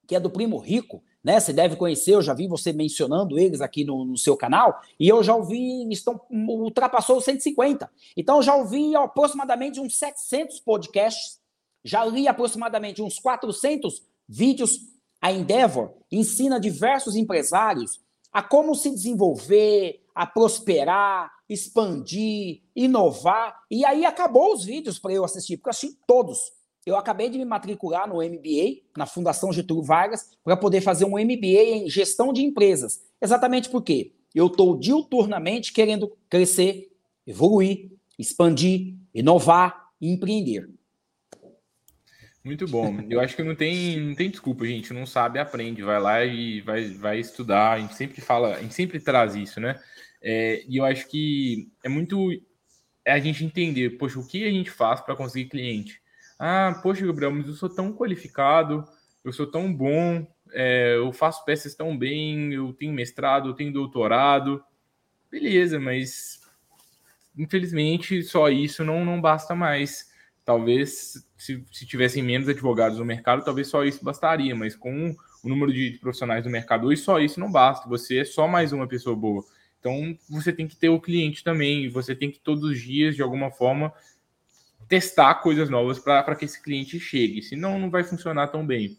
que 0.06 0.14
é 0.14 0.20
do 0.20 0.30
Primo 0.30 0.58
Rico, 0.58 1.02
né? 1.26 1.40
Você 1.40 1.52
deve 1.52 1.74
conhecer, 1.74 2.14
eu 2.14 2.22
já 2.22 2.32
vi 2.32 2.46
você 2.46 2.72
mencionando 2.72 3.36
eles 3.36 3.60
aqui 3.60 3.82
no, 3.82 4.04
no 4.04 4.16
seu 4.16 4.36
canal, 4.36 4.80
e 4.98 5.08
eu 5.08 5.24
já 5.24 5.34
ouvi, 5.34 5.84
estão, 5.90 6.20
ultrapassou 6.30 7.16
os 7.16 7.24
150. 7.24 7.90
Então, 8.16 8.36
eu 8.36 8.42
já 8.44 8.54
ouvi 8.54 8.94
aproximadamente 8.94 9.80
uns 9.80 9.98
700 9.98 10.60
podcasts, 10.60 11.40
já 11.84 12.04
li 12.04 12.28
aproximadamente 12.28 13.02
uns 13.02 13.18
400 13.18 14.04
vídeos. 14.28 14.78
A 15.20 15.32
Endeavor 15.32 15.94
ensina 16.12 16.60
diversos 16.60 17.16
empresários 17.16 18.00
a 18.32 18.40
como 18.40 18.72
se 18.76 18.90
desenvolver, 18.90 20.00
a 20.14 20.26
prosperar, 20.26 21.32
expandir, 21.48 22.62
inovar. 22.76 23.64
E 23.68 23.84
aí 23.84 24.06
acabou 24.06 24.54
os 24.54 24.64
vídeos 24.64 24.96
para 25.00 25.12
eu 25.12 25.24
assistir, 25.24 25.56
porque 25.56 25.70
eu 25.70 25.72
assisti 25.72 25.98
todos. 26.06 26.52
Eu 26.86 26.96
acabei 26.96 27.28
de 27.28 27.36
me 27.36 27.44
matricular 27.44 28.08
no 28.08 28.22
MBA, 28.22 28.82
na 28.96 29.06
Fundação 29.06 29.52
Getúlio 29.52 29.82
Vargas, 29.82 30.30
para 30.44 30.56
poder 30.56 30.80
fazer 30.80 31.04
um 31.04 31.18
MBA 31.18 31.62
em 31.64 31.90
gestão 31.90 32.32
de 32.32 32.42
empresas. 32.42 33.04
Exatamente 33.20 33.68
porque 33.68 34.12
eu 34.32 34.46
estou 34.46 34.78
diuturnamente 34.78 35.72
querendo 35.72 36.16
crescer, 36.30 36.88
evoluir, 37.26 37.90
expandir, 38.16 38.94
inovar 39.12 39.90
e 40.00 40.12
empreender. 40.12 40.70
Muito 42.44 42.68
bom. 42.68 43.00
Eu 43.10 43.18
acho 43.18 43.34
que 43.34 43.42
não 43.42 43.56
tem, 43.56 43.98
não 43.98 44.14
tem 44.14 44.30
desculpa, 44.30 44.64
gente. 44.64 44.92
Não 44.92 45.04
sabe, 45.04 45.40
aprende. 45.40 45.82
Vai 45.82 46.00
lá 46.00 46.24
e 46.24 46.60
vai, 46.60 46.84
vai 46.90 47.18
estudar. 47.18 47.72
A 47.72 47.80
gente 47.80 47.96
sempre 47.96 48.20
fala, 48.20 48.54
a 48.54 48.62
gente 48.62 48.74
sempre 48.74 49.00
traz 49.00 49.34
isso, 49.34 49.58
né? 49.58 49.74
É, 50.22 50.62
e 50.68 50.76
eu 50.76 50.84
acho 50.84 51.08
que 51.08 51.68
é 51.82 51.88
muito 51.88 52.30
é 53.04 53.12
a 53.12 53.18
gente 53.18 53.44
entender, 53.44 53.98
poxa, 53.98 54.18
o 54.20 54.26
que 54.26 54.44
a 54.44 54.50
gente 54.50 54.70
faz 54.70 55.00
para 55.00 55.16
conseguir 55.16 55.48
cliente? 55.48 56.00
Ah, 56.38 56.78
poxa, 56.82 57.06
Gabriel, 57.06 57.30
mas 57.32 57.46
eu 57.46 57.54
sou 57.54 57.68
tão 57.68 57.92
qualificado, 57.92 58.86
eu 59.24 59.32
sou 59.32 59.46
tão 59.46 59.72
bom, 59.72 60.26
é, 60.52 60.96
eu 60.96 61.12
faço 61.12 61.44
peças 61.44 61.74
tão 61.74 61.96
bem, 61.96 62.52
eu 62.52 62.72
tenho 62.72 62.92
mestrado, 62.92 63.48
eu 63.48 63.54
tenho 63.54 63.72
doutorado. 63.72 64.62
Beleza, 65.30 65.78
mas 65.78 66.40
infelizmente 67.36 68.22
só 68.22 68.48
isso 68.48 68.84
não, 68.84 69.04
não 69.04 69.20
basta 69.20 69.54
mais. 69.54 70.10
Talvez 70.44 71.26
se, 71.36 71.64
se 71.72 71.86
tivessem 71.86 72.22
menos 72.22 72.48
advogados 72.48 72.98
no 72.98 73.04
mercado, 73.04 73.44
talvez 73.44 73.68
só 73.68 73.84
isso 73.84 74.04
bastaria, 74.04 74.54
mas 74.54 74.76
com 74.76 75.16
o 75.42 75.48
número 75.48 75.72
de 75.72 75.98
profissionais 76.00 76.44
no 76.44 76.50
mercado 76.50 76.86
hoje, 76.86 77.00
só 77.00 77.18
isso 77.18 77.40
não 77.40 77.50
basta. 77.50 77.88
Você 77.88 78.18
é 78.18 78.24
só 78.24 78.46
mais 78.46 78.72
uma 78.72 78.86
pessoa 78.86 79.16
boa. 79.16 79.44
Então, 79.78 80.18
você 80.28 80.52
tem 80.52 80.66
que 80.66 80.76
ter 80.76 80.88
o 80.88 81.00
cliente 81.00 81.44
também, 81.44 81.88
você 81.88 82.14
tem 82.14 82.30
que 82.30 82.40
todos 82.40 82.64
os 82.64 82.80
dias, 82.80 83.14
de 83.14 83.22
alguma 83.22 83.50
forma, 83.50 83.92
testar 84.88 85.34
coisas 85.36 85.68
novas 85.68 85.98
para 85.98 86.34
que 86.34 86.44
esse 86.44 86.62
cliente 86.62 86.98
chegue, 87.00 87.42
senão 87.42 87.78
não 87.78 87.90
vai 87.90 88.04
funcionar 88.04 88.48
tão 88.48 88.66
bem. 88.66 88.96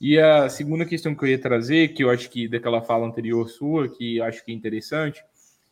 E 0.00 0.18
a 0.18 0.48
segunda 0.48 0.84
questão 0.84 1.14
que 1.14 1.24
eu 1.24 1.28
ia 1.28 1.38
trazer, 1.38 1.88
que 1.88 2.04
eu 2.04 2.10
acho 2.10 2.30
que 2.30 2.48
daquela 2.48 2.82
fala 2.82 3.06
anterior 3.06 3.48
sua, 3.48 3.88
que 3.88 4.20
acho 4.20 4.44
que 4.44 4.52
é 4.52 4.54
interessante, 4.54 5.22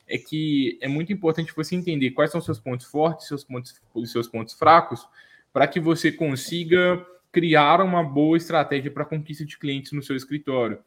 é 0.06 0.18
que 0.18 0.78
é 0.80 0.88
muito 0.88 1.12
importante 1.12 1.52
você 1.54 1.74
entender 1.74 2.10
quais 2.10 2.30
são 2.30 2.40
seus 2.40 2.58
pontos 2.58 2.86
fortes, 2.86 3.28
seus 3.28 3.44
pontos, 3.44 3.80
seus 4.06 4.28
pontos 4.28 4.54
fracos, 4.54 5.06
para 5.52 5.66
que 5.66 5.80
você 5.80 6.10
consiga 6.10 7.04
criar 7.30 7.80
uma 7.80 8.02
boa 8.02 8.36
estratégia 8.36 8.90
para 8.90 9.04
conquista 9.04 9.44
de 9.44 9.58
clientes 9.58 9.92
no 9.92 10.02
seu 10.02 10.16
escritório 10.16 10.78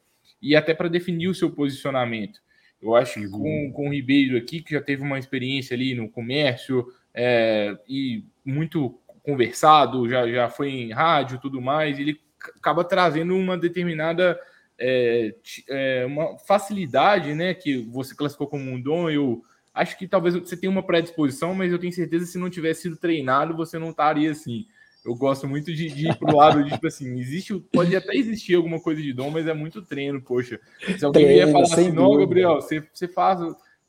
e 0.41 0.55
até 0.55 0.73
para 0.73 0.87
definir 0.87 1.27
o 1.27 1.35
seu 1.35 1.51
posicionamento. 1.51 2.39
Eu 2.81 2.95
acho 2.95 3.19
que 3.19 3.27
com, 3.27 3.65
uhum. 3.65 3.71
com 3.71 3.87
o 3.87 3.91
Ribeiro 3.91 4.37
aqui, 4.37 4.61
que 4.61 4.71
já 4.73 4.81
teve 4.81 5.01
uma 5.01 5.17
experiência 5.17 5.75
ali 5.75 5.95
no 5.95 6.09
comércio 6.09 6.87
é, 7.19 7.75
e 7.89 8.23
muito 8.45 8.99
conversado, 9.23 10.07
já, 10.07 10.27
já 10.31 10.49
foi 10.49 10.69
em 10.69 10.91
rádio 10.91 11.39
tudo 11.41 11.59
mais, 11.59 11.97
ele 11.97 12.21
acaba 12.59 12.83
trazendo 12.83 13.35
uma 13.35 13.57
determinada 13.57 14.39
é, 14.79 15.33
é, 15.67 16.05
uma 16.05 16.37
facilidade, 16.37 17.33
né, 17.33 17.55
que 17.55 17.79
você 17.89 18.15
classificou 18.15 18.45
como 18.45 18.69
um 18.69 18.79
dom, 18.79 19.09
eu 19.09 19.41
acho 19.73 19.97
que 19.97 20.07
talvez 20.07 20.35
você 20.35 20.55
tenha 20.55 20.69
uma 20.69 20.83
predisposição, 20.83 21.55
mas 21.55 21.71
eu 21.71 21.79
tenho 21.79 21.91
certeza 21.91 22.25
que 22.25 22.31
se 22.31 22.37
não 22.37 22.51
tivesse 22.51 22.83
sido 22.83 22.95
treinado, 22.95 23.57
você 23.57 23.79
não 23.79 23.89
estaria 23.89 24.31
assim. 24.31 24.67
Eu 25.03 25.15
gosto 25.15 25.47
muito 25.47 25.73
de, 25.73 25.89
de 25.89 26.09
ir 26.09 26.15
pro 26.17 26.35
lado 26.35 26.63
de, 26.63 26.69
tipo 26.71 26.85
assim, 26.85 27.17
existe, 27.17 27.57
pode 27.71 27.95
até 27.95 28.13
existir 28.15 28.55
alguma 28.55 28.79
coisa 28.79 29.01
de 29.01 29.13
dom, 29.13 29.31
mas 29.31 29.47
é 29.47 29.53
muito 29.53 29.81
treino, 29.81 30.21
poxa. 30.21 30.59
Se 30.97 31.05
alguém 31.05 31.25
treino, 31.25 31.43
vier 31.45 31.51
falar 31.51 31.63
assim, 31.63 31.91
não, 31.91 32.17
Gabriel, 32.17 32.55
você, 32.55 32.85
você 32.93 33.07
faz, 33.07 33.39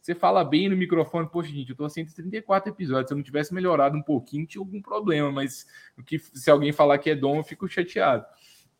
você 0.09 0.15
fala 0.15 0.43
bem 0.43 0.71
no 0.71 0.77
microfone, 0.77 1.29
poxa, 1.31 1.51
gente, 1.51 1.69
eu 1.69 1.77
tô 1.77 1.85
a 1.85 1.91
134 1.91 2.73
episódios, 2.73 3.09
se 3.09 3.13
eu 3.13 3.17
não 3.17 3.23
tivesse 3.23 3.53
melhorado 3.53 3.95
um 3.95 4.03
pouquinho, 4.03 4.47
tinha 4.47 4.63
algum 4.63 4.81
problema, 4.81 5.31
mas 5.31 5.67
o 5.99 6.03
que, 6.03 6.19
se 6.19 6.51
alguém 6.51 6.73
falar 6.73 6.97
que 6.97 7.11
é 7.11 7.15
dom, 7.15 7.37
eu 7.37 7.45
fico 7.45 7.69
chateado. 7.69 8.25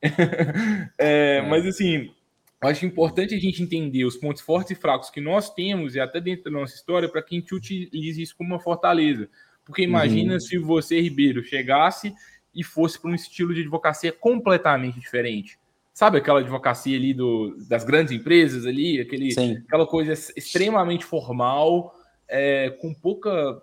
é, 0.97 1.37
é. 1.37 1.43
Mas 1.43 1.67
assim, 1.67 2.15
acho 2.63 2.87
importante 2.87 3.35
a 3.35 3.39
gente 3.39 3.63
entender 3.63 4.07
os 4.07 4.17
pontos 4.17 4.41
fortes 4.41 4.71
e 4.71 4.81
fracos 4.81 5.11
que 5.11 5.21
nós 5.21 5.53
temos, 5.53 5.95
e 5.95 6.01
até 6.01 6.19
dentro 6.19 6.45
da 6.45 6.51
nossa 6.51 6.75
história, 6.75 7.11
para 7.11 7.23
que 7.23 7.37
a 7.37 7.39
gente 7.39 7.55
utilize 7.55 8.23
isso 8.23 8.35
como 8.35 8.55
uma 8.55 8.61
fortaleza. 8.61 9.29
Porque 9.67 9.83
imagina 9.83 10.33
uhum. 10.35 10.41
se 10.41 10.57
você, 10.57 10.99
Ribeiro, 10.99 11.45
chegasse 11.45 12.15
e 12.55 12.65
fosse 12.65 12.99
para 12.99 13.11
um 13.11 13.15
estilo 13.15 13.53
de 13.53 13.61
advocacia 13.61 14.13
completamente 14.13 14.99
diferente. 14.99 15.59
Sabe 15.99 16.19
aquela 16.19 16.39
advocacia 16.39 16.97
ali 16.97 17.13
do, 17.13 17.57
das 17.69 17.83
grandes 17.83 18.13
empresas 18.13 18.65
ali, 18.65 19.01
aquele, 19.01 19.33
aquela 19.67 19.85
coisa 19.85 20.13
extremamente 20.13 21.05
formal, 21.05 21.93
é, 22.29 22.71
com 22.81 22.95
pouca. 22.95 23.61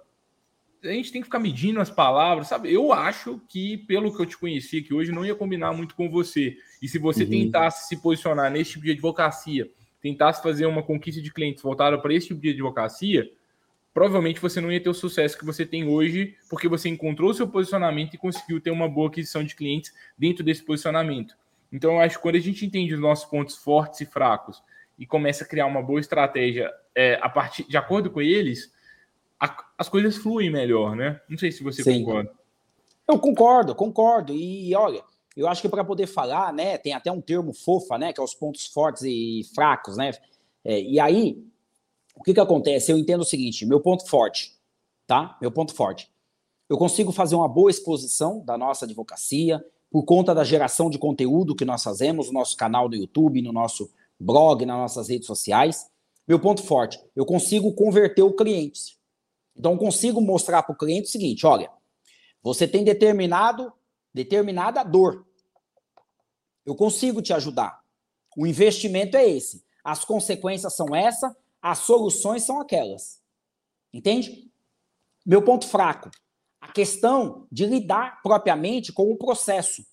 A 0.83 0.89
gente 0.89 1.13
tem 1.13 1.21
que 1.21 1.27
ficar 1.27 1.39
medindo 1.39 1.79
as 1.79 1.89
palavras, 1.89 2.49
sabe? 2.49 2.73
Eu 2.73 2.91
acho 2.91 3.39
que, 3.47 3.77
pelo 3.77 4.13
que 4.13 4.21
eu 4.21 4.25
te 4.25 4.37
conheci 4.37 4.79
aqui 4.79 4.93
hoje, 4.93 5.13
não 5.13 5.25
ia 5.25 5.33
combinar 5.33 5.71
muito 5.71 5.95
com 5.95 6.09
você. 6.09 6.57
E 6.81 6.89
se 6.89 6.99
você 6.99 7.23
uhum. 7.23 7.29
tentasse 7.29 7.87
se 7.87 8.01
posicionar 8.01 8.51
nesse 8.51 8.71
tipo 8.71 8.83
de 8.83 8.91
advocacia, 8.91 9.71
tentasse 10.01 10.43
fazer 10.43 10.65
uma 10.65 10.83
conquista 10.83 11.21
de 11.21 11.31
clientes 11.31 11.63
voltada 11.63 11.97
para 11.97 12.13
esse 12.13 12.27
tipo 12.27 12.41
de 12.41 12.49
advocacia, 12.49 13.31
provavelmente 13.93 14.41
você 14.41 14.59
não 14.59 14.73
ia 14.73 14.83
ter 14.83 14.89
o 14.89 14.93
sucesso 14.93 15.37
que 15.37 15.45
você 15.45 15.65
tem 15.65 15.87
hoje, 15.87 16.35
porque 16.49 16.67
você 16.67 16.89
encontrou 16.89 17.29
o 17.29 17.33
seu 17.33 17.47
posicionamento 17.47 18.13
e 18.13 18.17
conseguiu 18.17 18.59
ter 18.59 18.71
uma 18.71 18.89
boa 18.89 19.07
aquisição 19.07 19.41
de 19.41 19.55
clientes 19.55 19.93
dentro 20.17 20.43
desse 20.43 20.65
posicionamento. 20.65 21.33
Então, 21.71 21.93
eu 21.93 21.99
acho 21.99 22.17
que 22.17 22.21
quando 22.21 22.35
a 22.35 22.39
gente 22.39 22.65
entende 22.65 22.93
os 22.93 22.99
nossos 22.99 23.25
pontos 23.25 23.55
fortes 23.55 24.01
e 24.01 24.05
fracos 24.05 24.61
e 24.97 25.05
começa 25.05 25.43
a 25.43 25.47
criar 25.47 25.65
uma 25.65 25.81
boa 25.81 25.99
estratégia 25.99 26.71
é, 26.93 27.19
a 27.21 27.29
partir 27.29 27.67
de 27.67 27.77
acordo 27.77 28.09
com 28.09 28.21
eles, 28.21 28.71
a, 29.39 29.65
as 29.77 29.89
coisas 29.89 30.15
fluem 30.15 30.49
melhor, 30.49 30.95
né? 30.95 31.19
Não 31.29 31.37
sei 31.37 31.51
se 31.51 31.63
você 31.63 31.83
Sim. 31.83 32.03
concorda. 32.03 32.31
Eu 33.07 33.19
concordo, 33.19 33.75
concordo. 33.75 34.33
E 34.33 34.73
olha, 34.73 35.03
eu 35.35 35.47
acho 35.47 35.61
que 35.61 35.69
para 35.69 35.83
poder 35.83 36.07
falar, 36.07 36.53
né, 36.53 36.77
tem 36.77 36.93
até 36.93 37.11
um 37.11 37.21
termo 37.21 37.53
fofa, 37.53 37.97
né, 37.97 38.13
que 38.13 38.19
é 38.19 38.23
os 38.23 38.33
pontos 38.33 38.65
fortes 38.67 39.03
e 39.03 39.41
fracos, 39.53 39.97
né? 39.97 40.11
É, 40.63 40.79
e 40.81 40.99
aí, 40.99 41.45
o 42.15 42.23
que, 42.23 42.33
que 42.33 42.39
acontece? 42.39 42.91
Eu 42.91 42.97
entendo 42.97 43.21
o 43.21 43.25
seguinte: 43.25 43.65
meu 43.65 43.79
ponto 43.79 44.07
forte, 44.07 44.55
tá? 45.05 45.37
Meu 45.41 45.51
ponto 45.51 45.73
forte. 45.73 46.09
Eu 46.67 46.77
consigo 46.77 47.11
fazer 47.11 47.35
uma 47.35 47.47
boa 47.47 47.69
exposição 47.69 48.43
da 48.43 48.57
nossa 48.57 48.85
advocacia 48.85 49.63
por 49.95 50.03
conta 50.03 50.35
da 50.35 50.43
geração 50.43 50.89
de 50.89 50.99
conteúdo 50.99 51.55
que 51.55 51.63
nós 51.63 51.81
fazemos 51.81 52.27
no 52.27 52.33
nosso 52.33 52.57
canal 52.57 52.89
do 52.89 52.97
YouTube, 52.97 53.41
no 53.41 53.53
nosso 53.53 53.89
blog, 54.19 54.65
nas 54.65 54.77
nossas 54.77 55.07
redes 55.07 55.25
sociais. 55.25 55.89
Meu 56.27 56.37
ponto 56.37 56.61
forte, 56.61 56.99
eu 57.15 57.25
consigo 57.25 57.73
converter 57.73 58.21
o 58.21 58.33
cliente. 58.33 58.99
Então, 59.55 59.71
eu 59.71 59.77
consigo 59.77 60.19
mostrar 60.19 60.63
para 60.63 60.73
o 60.73 60.77
cliente 60.77 61.07
o 61.07 61.11
seguinte: 61.13 61.45
olha, 61.45 61.71
você 62.43 62.67
tem 62.67 62.83
determinado, 62.83 63.71
determinada 64.13 64.83
dor. 64.83 65.25
Eu 66.65 66.75
consigo 66.75 67.21
te 67.21 67.31
ajudar. 67.31 67.81
O 68.35 68.45
investimento 68.45 69.15
é 69.15 69.25
esse. 69.25 69.63
As 69.81 70.03
consequências 70.03 70.73
são 70.73 70.93
essa, 70.93 71.33
as 71.61 71.77
soluções 71.77 72.43
são 72.43 72.59
aquelas. 72.59 73.21
Entende? 73.93 74.51
Meu 75.25 75.41
ponto 75.41 75.65
fraco. 75.65 76.11
A 76.65 76.71
questão 76.71 77.45
de 77.51 77.63
lidar 77.67 78.21
propriamente 78.23 78.91
com 78.91 79.11
o 79.11 79.15
processo. 79.15 79.85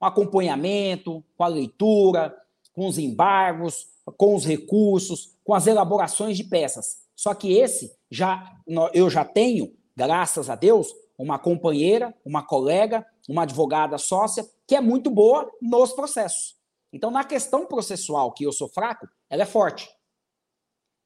Com 0.00 0.06
acompanhamento, 0.06 1.24
com 1.36 1.44
a 1.44 1.46
leitura, 1.46 2.36
com 2.72 2.88
os 2.88 2.98
embargos, 2.98 3.86
com 4.16 4.34
os 4.34 4.44
recursos, 4.44 5.36
com 5.44 5.54
as 5.54 5.68
elaborações 5.68 6.36
de 6.36 6.42
peças. 6.42 7.02
Só 7.14 7.34
que 7.34 7.52
esse 7.52 7.96
já 8.10 8.52
eu 8.92 9.08
já 9.08 9.24
tenho, 9.24 9.72
graças 9.96 10.50
a 10.50 10.56
Deus, 10.56 10.92
uma 11.16 11.38
companheira, 11.38 12.12
uma 12.24 12.44
colega, 12.44 13.06
uma 13.28 13.42
advogada 13.42 13.96
sócia 13.96 14.44
que 14.66 14.74
é 14.74 14.80
muito 14.80 15.08
boa 15.08 15.48
nos 15.62 15.92
processos. 15.92 16.56
Então, 16.92 17.12
na 17.12 17.22
questão 17.22 17.64
processual 17.64 18.32
que 18.32 18.44
eu 18.44 18.52
sou 18.52 18.68
fraco, 18.68 19.08
ela 19.30 19.44
é 19.44 19.46
forte. 19.46 19.88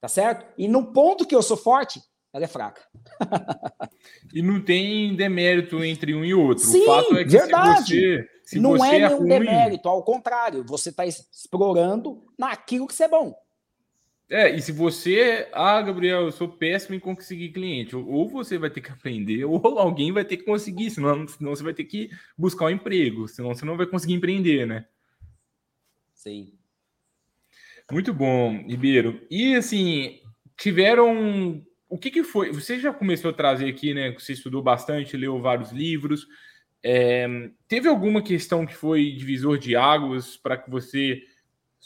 Tá 0.00 0.09
certo? 0.09 0.46
E 0.56 0.66
no 0.66 0.92
ponto 0.92 1.26
que 1.26 1.35
eu 1.35 1.42
sou 1.42 1.56
forte, 1.56 2.02
ela 2.32 2.44
é 2.44 2.48
fraca. 2.48 2.82
e 4.32 4.42
não 4.42 4.60
tem 4.60 5.14
demérito 5.14 5.82
entre 5.82 6.14
um 6.14 6.24
e 6.24 6.34
outro. 6.34 6.64
Sim, 6.64 6.82
o 6.82 6.86
fato 6.86 7.16
é 7.16 7.24
que 7.24 7.30
verdade. 7.30 7.84
se 7.86 8.16
você. 8.16 8.28
Se 8.44 8.60
não 8.60 8.72
você 8.72 8.86
é, 8.86 8.96
é 8.96 9.08
nenhum 9.08 9.18
ruim... 9.18 9.28
demérito, 9.28 9.88
ao 9.88 10.04
contrário, 10.04 10.64
você 10.64 10.90
está 10.90 11.04
explorando 11.04 12.24
naquilo 12.38 12.86
que 12.86 12.94
você 12.94 13.04
é 13.04 13.08
bom. 13.08 13.34
É, 14.28 14.50
e 14.50 14.60
se 14.60 14.72
você, 14.72 15.48
ah, 15.52 15.80
Gabriel, 15.82 16.22
eu 16.22 16.32
sou 16.32 16.48
péssimo 16.48 16.96
em 16.96 17.00
conseguir 17.00 17.50
cliente, 17.50 17.94
ou 17.94 18.28
você 18.28 18.58
vai 18.58 18.70
ter 18.70 18.80
que 18.80 18.90
aprender, 18.90 19.44
ou 19.46 19.60
alguém 19.78 20.12
vai 20.12 20.24
ter 20.24 20.36
que 20.36 20.44
conseguir, 20.44 20.90
senão, 20.90 21.26
senão 21.28 21.54
você 21.54 21.62
vai 21.62 21.74
ter 21.74 21.84
que 21.84 22.10
buscar 22.36 22.66
um 22.66 22.70
emprego, 22.70 23.28
senão 23.28 23.54
você 23.54 23.64
não 23.64 23.76
vai 23.76 23.86
conseguir 23.86 24.14
empreender, 24.14 24.66
né? 24.66 24.84
Sim. 26.14 26.52
Muito 27.90 28.12
bom, 28.12 28.64
Ribeiro. 28.66 29.24
E 29.30 29.54
assim, 29.54 30.20
tiveram. 30.56 31.64
O 31.96 31.98
que, 31.98 32.11
que 32.11 32.22
foi? 32.22 32.52
Você 32.52 32.78
já 32.78 32.92
começou 32.92 33.30
a 33.30 33.35
trazer 33.35 33.66
aqui, 33.70 33.94
né? 33.94 34.12
Você 34.12 34.35
estudou 34.35 34.62
bastante, 34.62 35.16
leu 35.16 35.40
vários 35.40 35.72
livros. 35.72 36.28
É, 36.82 37.26
teve 37.66 37.88
alguma 37.88 38.20
questão 38.20 38.66
que 38.66 38.74
foi 38.74 39.12
divisor 39.12 39.56
de 39.56 39.74
águas 39.74 40.37
para 40.37 40.59
que 40.59 40.70
você 40.70 41.22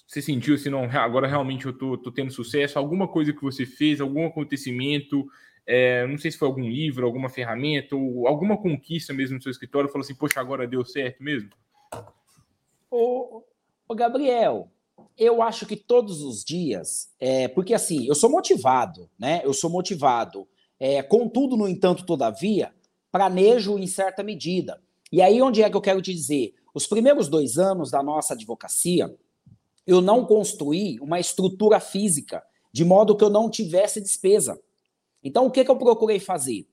se 0.09 0.21
sentiu 0.21 0.57
assim, 0.57 0.69
não, 0.69 0.83
agora 0.83 1.29
realmente 1.29 1.65
eu 1.65 1.73
tô, 1.73 1.97
tô 1.97 2.11
tendo 2.11 2.33
sucesso? 2.33 2.77
Alguma 2.77 3.07
coisa 3.07 3.33
que 3.33 3.41
você 3.41 3.65
fez, 3.65 4.01
algum 4.01 4.27
acontecimento? 4.27 5.25
É, 5.65 6.05
não 6.09 6.19
sei 6.19 6.33
se 6.33 6.39
foi 6.39 6.49
algum 6.49 6.69
livro, 6.69 7.07
alguma 7.07 7.29
ferramenta, 7.29 7.95
ou 7.95 8.27
alguma 8.27 8.57
conquista 8.61 9.15
mesmo 9.15 9.37
no 9.37 9.43
seu 9.43 9.53
escritório, 9.53 9.89
falou 9.89 10.03
assim, 10.03 10.17
poxa, 10.17 10.41
agora 10.41 10.67
deu 10.67 10.85
certo 10.85 11.23
mesmo? 11.23 11.51
Ô, 12.91 13.45
ô 13.87 13.95
Gabriel, 13.95 14.73
eu 15.21 15.43
acho 15.43 15.67
que 15.67 15.77
todos 15.77 16.23
os 16.23 16.43
dias, 16.43 17.11
é, 17.21 17.47
porque 17.47 17.75
assim, 17.75 18.07
eu 18.07 18.15
sou 18.15 18.31
motivado, 18.31 19.11
né? 19.19 19.43
Eu 19.45 19.53
sou 19.53 19.69
motivado. 19.69 20.49
É, 20.79 21.03
contudo, 21.03 21.59
no 21.59 21.69
entanto, 21.69 22.07
todavia, 22.07 22.73
planejo 23.13 23.79
em 23.79 23.87
certa 23.87 24.23
medida. 24.23 24.83
E 25.13 25.21
aí, 25.21 25.43
onde 25.43 25.63
é 25.63 25.69
que 25.69 25.77
eu 25.77 25.81
quero 25.83 26.01
te 26.01 26.15
dizer? 26.15 26.55
Os 26.73 26.87
primeiros 26.87 27.29
dois 27.29 27.59
anos 27.59 27.91
da 27.91 28.03
nossa 28.03 28.33
advocacia, 28.33 29.15
eu 29.87 30.01
não 30.01 30.25
construí 30.25 30.99
uma 31.01 31.21
estrutura 31.21 31.81
física, 31.81 32.43
de 32.73 32.83
modo 32.83 33.15
que 33.15 33.23
eu 33.23 33.29
não 33.29 33.51
tivesse 33.51 34.01
despesa. 34.01 34.59
Então, 35.23 35.45
o 35.45 35.51
que, 35.51 35.63
que 35.63 35.71
eu 35.71 35.77
procurei 35.77 36.19
fazer? 36.19 36.67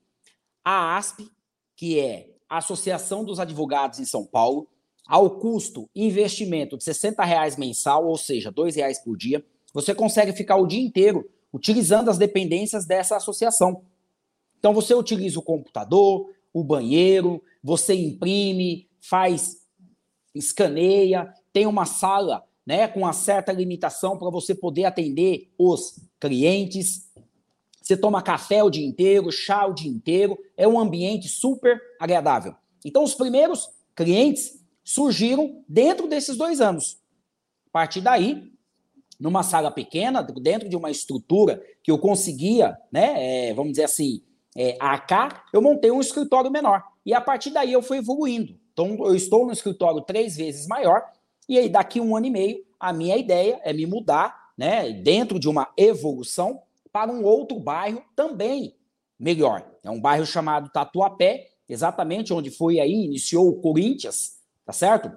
A 0.63 0.95
ASP, 0.95 1.29
que 1.75 1.99
é 1.99 2.29
a 2.47 2.59
Associação 2.59 3.25
dos 3.25 3.41
Advogados 3.41 3.99
em 3.99 4.05
São 4.05 4.25
Paulo, 4.25 4.69
ao 5.07 5.39
custo 5.39 5.89
investimento 5.95 6.77
de 6.77 6.83
60 6.83 7.23
reais 7.23 7.55
mensal, 7.55 8.05
ou 8.05 8.17
seja, 8.17 8.51
dois 8.51 8.75
reais 8.75 8.99
por 8.99 9.15
dia, 9.15 9.43
você 9.73 9.95
consegue 9.95 10.33
ficar 10.33 10.57
o 10.57 10.67
dia 10.67 10.81
inteiro 10.81 11.29
utilizando 11.53 12.09
as 12.09 12.17
dependências 12.17 12.85
dessa 12.85 13.15
associação. 13.15 13.83
Então 14.59 14.73
você 14.73 14.93
utiliza 14.93 15.39
o 15.39 15.43
computador, 15.43 16.29
o 16.53 16.63
banheiro, 16.63 17.41
você 17.63 17.93
imprime, 17.93 18.87
faz, 18.99 19.57
escaneia, 20.33 21.33
tem 21.53 21.65
uma 21.65 21.85
sala 21.85 22.43
né, 22.65 22.87
com 22.87 22.99
uma 22.99 23.13
certa 23.13 23.53
limitação 23.53 24.17
para 24.17 24.29
você 24.29 24.53
poder 24.53 24.83
atender 24.83 25.49
os 25.57 26.01
clientes. 26.19 27.09
Você 27.81 27.95
toma 27.95 28.21
café 28.21 28.61
o 28.61 28.69
dia 28.69 28.85
inteiro, 28.85 29.31
chá 29.31 29.65
o 29.65 29.73
dia 29.73 29.89
inteiro, 29.89 30.37
é 30.57 30.67
um 30.67 30.77
ambiente 30.77 31.29
super 31.29 31.81
agradável. 31.97 32.53
Então, 32.83 33.03
os 33.03 33.15
primeiros 33.15 33.69
clientes 33.95 34.61
surgiram 34.87 35.65
dentro 35.67 36.07
desses 36.07 36.37
dois 36.37 36.61
anos. 36.61 36.97
A 37.67 37.71
partir 37.73 37.99
daí, 37.99 38.49
numa 39.19 39.43
sala 39.43 39.69
pequena, 39.69 40.23
dentro 40.23 40.69
de 40.69 40.77
uma 40.77 40.89
estrutura 40.89 41.61
que 41.83 41.91
eu 41.91 41.99
conseguia, 41.99 42.77
né, 42.89 43.49
é, 43.49 43.53
vamos 43.53 43.73
dizer 43.73 43.83
assim, 43.83 44.23
é, 44.55 44.77
eu 45.51 45.61
montei 45.61 45.91
um 45.91 45.99
escritório 45.99 46.49
menor. 46.49 46.81
E 47.05 47.13
a 47.13 47.19
partir 47.19 47.49
daí 47.49 47.73
eu 47.73 47.81
fui 47.81 47.97
evoluindo. 47.97 48.57
Então, 48.71 48.97
eu 49.05 49.13
estou 49.13 49.45
no 49.45 49.51
escritório 49.51 49.99
três 49.99 50.37
vezes 50.37 50.65
maior, 50.67 51.03
e 51.49 51.59
aí 51.59 51.67
daqui 51.67 51.99
um 51.99 52.15
ano 52.15 52.27
e 52.27 52.31
meio, 52.31 52.65
a 52.79 52.93
minha 52.93 53.17
ideia 53.17 53.59
é 53.65 53.73
me 53.73 53.85
mudar, 53.85 54.53
né, 54.57 54.89
dentro 54.93 55.37
de 55.37 55.49
uma 55.49 55.67
evolução, 55.75 56.61
para 56.93 57.11
um 57.11 57.25
outro 57.25 57.59
bairro 57.59 58.01
também 58.15 58.73
melhor. 59.19 59.69
É 59.83 59.91
um 59.91 59.99
bairro 59.99 60.25
chamado 60.25 60.69
Tatuapé, 60.69 61.49
exatamente 61.67 62.33
onde 62.33 62.49
foi 62.49 62.79
aí, 62.79 63.03
iniciou 63.03 63.49
o 63.49 63.59
Corinthians, 63.59 64.36
tá 64.67 64.73
certo? 64.73 65.11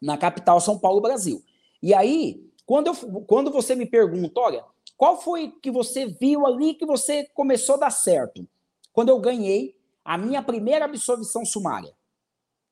Na 0.00 0.16
capital 0.16 0.58
São 0.58 0.78
Paulo, 0.78 1.02
Brasil. 1.02 1.44
E 1.82 1.92
aí, 1.92 2.50
quando, 2.64 2.86
eu, 2.86 2.94
quando 3.26 3.50
você 3.50 3.74
me 3.74 3.84
pergunta, 3.84 4.40
olha, 4.40 4.64
qual 4.96 5.20
foi 5.20 5.52
que 5.62 5.70
você 5.70 6.06
viu 6.06 6.46
ali 6.46 6.74
que 6.74 6.86
você 6.86 7.24
começou 7.34 7.74
a 7.74 7.78
dar 7.78 7.90
certo? 7.90 8.48
Quando 8.92 9.10
eu 9.10 9.20
ganhei 9.20 9.78
a 10.02 10.16
minha 10.16 10.42
primeira 10.42 10.86
absolvição 10.86 11.44
sumária. 11.44 11.94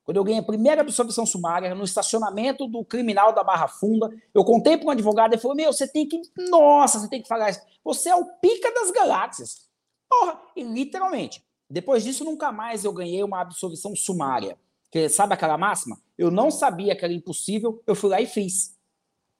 Quando 0.03 0.17
eu 0.17 0.23
ganhei 0.23 0.39
a 0.39 0.45
primeira 0.45 0.81
absolvição 0.81 1.23
sumária 1.23 1.75
no 1.75 1.83
estacionamento 1.83 2.67
do 2.67 2.83
criminal 2.83 3.31
da 3.31 3.43
Barra 3.43 3.67
Funda, 3.67 4.09
eu 4.33 4.43
contei 4.43 4.75
para 4.75 4.87
um 4.87 4.89
advogado 4.89 5.35
e 5.35 5.37
falou: 5.37 5.55
Meu, 5.55 5.71
você 5.71 5.87
tem 5.87 6.07
que. 6.07 6.19
Nossa, 6.49 6.99
você 6.99 7.07
tem 7.07 7.21
que 7.21 7.27
falar 7.27 7.51
isso. 7.51 7.61
Você 7.83 8.09
é 8.09 8.15
o 8.15 8.25
pica 8.25 8.73
das 8.73 8.89
galáxias. 8.89 9.69
Porra, 10.09 10.41
e 10.55 10.63
literalmente. 10.63 11.45
Depois 11.69 12.03
disso, 12.03 12.25
nunca 12.25 12.51
mais 12.51 12.83
eu 12.83 12.91
ganhei 12.91 13.23
uma 13.23 13.39
absolvição 13.39 13.95
sumária. 13.95 14.57
Que, 14.91 15.07
sabe 15.09 15.33
aquela 15.33 15.57
máxima? 15.57 15.99
Eu 16.17 16.31
não 16.31 16.49
sabia 16.49 16.95
que 16.95 17.05
era 17.05 17.13
impossível, 17.13 17.81
eu 17.85 17.95
fui 17.95 18.09
lá 18.09 18.19
e 18.19 18.25
fiz. 18.25 18.77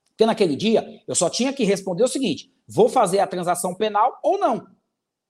Porque 0.08 0.26
naquele 0.26 0.54
dia, 0.54 1.02
eu 1.08 1.14
só 1.14 1.30
tinha 1.30 1.52
que 1.52 1.64
responder 1.64 2.04
o 2.04 2.08
seguinte: 2.08 2.52
vou 2.68 2.88
fazer 2.88 3.20
a 3.20 3.26
transação 3.26 3.74
penal 3.74 4.18
ou 4.22 4.38
não. 4.38 4.66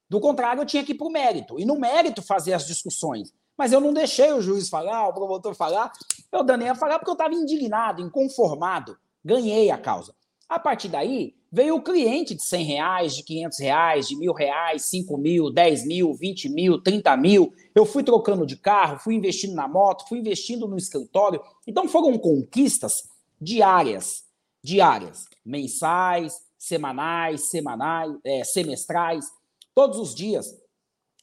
Do 0.08 0.18
contrário, 0.18 0.60
eu 0.60 0.66
tinha 0.66 0.84
que 0.84 0.92
ir 0.92 0.96
para 0.96 1.06
o 1.06 1.10
mérito. 1.10 1.58
E 1.58 1.64
no 1.64 1.78
mérito 1.78 2.20
fazer 2.20 2.52
as 2.52 2.66
discussões. 2.66 3.32
Mas 3.56 3.72
eu 3.72 3.80
não 3.80 3.92
deixei 3.92 4.32
o 4.32 4.40
juiz 4.40 4.68
falar, 4.68 5.06
o 5.06 5.12
promotor 5.12 5.54
falar. 5.54 5.92
Eu 6.32 6.42
danei 6.42 6.68
a 6.68 6.74
falar 6.74 6.98
porque 6.98 7.10
eu 7.10 7.14
estava 7.14 7.34
indignado, 7.34 8.02
inconformado. 8.02 8.98
Ganhei 9.24 9.70
a 9.70 9.78
causa. 9.78 10.14
A 10.48 10.58
partir 10.58 10.88
daí, 10.88 11.36
veio 11.50 11.76
o 11.76 11.82
cliente 11.82 12.34
de 12.34 12.44
100 12.44 12.64
reais, 12.64 13.16
de 13.16 13.24
500 13.24 13.58
reais, 13.58 14.08
de 14.08 14.16
mil 14.16 14.32
reais, 14.32 14.82
5 14.84 15.16
mil, 15.18 15.50
10 15.50 15.86
mil, 15.86 16.14
20 16.14 16.48
mil, 16.48 16.80
30 16.80 17.16
mil. 17.16 17.52
Eu 17.74 17.84
fui 17.84 18.04
trocando 18.04 18.46
de 18.46 18.56
carro, 18.56 18.98
fui 18.98 19.14
investindo 19.14 19.54
na 19.54 19.66
moto, 19.66 20.08
fui 20.08 20.18
investindo 20.18 20.68
no 20.68 20.76
escritório. 20.76 21.42
Então 21.66 21.88
foram 21.88 22.16
conquistas 22.18 23.02
diárias, 23.40 24.24
diárias, 24.62 25.26
mensais, 25.44 26.34
semanais, 26.56 27.48
semanais, 27.48 28.12
é, 28.24 28.44
semestrais. 28.44 29.26
Todos 29.74 29.98
os 29.98 30.14
dias 30.14 30.54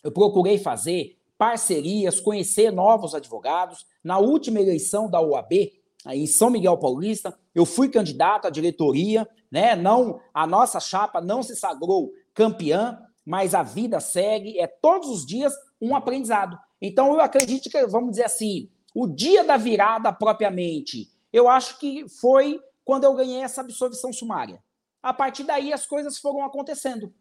eu 0.04 0.12
procurei 0.12 0.58
fazer 0.58 1.18
parcerias, 1.38 2.20
conhecer 2.20 2.72
novos 2.72 3.14
advogados. 3.14 3.86
Na 4.04 4.18
última 4.18 4.60
eleição 4.60 5.10
da 5.10 5.22
UAB, 5.22 5.72
em 6.08 6.26
São 6.26 6.50
Miguel 6.50 6.78
Paulista, 6.78 7.38
eu 7.54 7.66
fui 7.66 7.90
candidato 7.90 8.48
à 8.48 8.50
diretoria, 8.50 9.28
né? 9.52 9.76
Não, 9.76 10.20
a 10.34 10.46
nossa 10.46 10.80
chapa 10.80 11.22
não 11.22 11.42
se 11.42 11.56
sagrou 11.56 12.12
campeã, 12.34 13.00
mas 13.26 13.54
a 13.54 13.64
vida 13.64 14.00
segue, 14.00 14.60
é 14.60 14.68
todos 14.68 15.10
os 15.10 15.26
dias 15.26 15.54
um 15.82 15.96
aprendizado. 15.96 16.58
Então 16.82 17.14
eu 17.14 17.22
acredito 17.22 17.70
que, 17.70 17.88
vamos 17.88 18.12
dizer 18.12 18.26
assim, 18.26 18.70
o 18.96 19.08
dia 19.08 19.44
da 19.44 19.58
virada 19.58 20.12
propriamente, 20.14 21.10
eu 21.32 21.50
acho 21.50 21.80
que 21.80 22.08
foi 22.22 22.60
quando 22.86 23.04
eu 23.04 23.14
ganhei 23.14 23.42
essa 23.42 23.62
absolvição 23.62 24.14
sumária. 24.14 24.64
A 25.04 25.14
partir 25.14 25.44
daí 25.44 25.74
as 25.74 25.86
coisas 25.86 26.18
foram 26.18 26.44
acontecendo. 26.44 27.14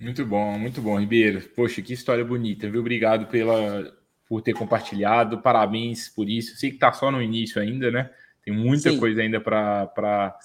Muito 0.00 0.24
bom, 0.24 0.56
muito 0.58 0.80
bom, 0.80 0.98
Ribeiro. 0.98 1.48
Poxa, 1.56 1.82
que 1.82 1.92
história 1.92 2.24
bonita, 2.24 2.70
viu? 2.70 2.80
Obrigado 2.80 3.26
pela, 3.26 3.92
por 4.28 4.40
ter 4.42 4.52
compartilhado, 4.52 5.42
parabéns 5.42 6.08
por 6.08 6.28
isso. 6.28 6.56
Sei 6.56 6.70
que 6.70 6.76
está 6.76 6.92
só 6.92 7.10
no 7.10 7.20
início 7.20 7.60
ainda, 7.60 7.90
né? 7.90 8.10
Tem 8.48 8.56
muita 8.56 8.90
Sim. 8.90 8.98
coisa 8.98 9.20
ainda 9.20 9.40
para 9.42 10.38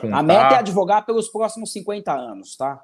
contar. 0.00 0.18
A 0.18 0.22
meta 0.22 0.54
é 0.54 0.58
advogar 0.58 1.04
pelos 1.04 1.28
próximos 1.28 1.70
50 1.70 2.10
anos, 2.10 2.56
tá? 2.56 2.82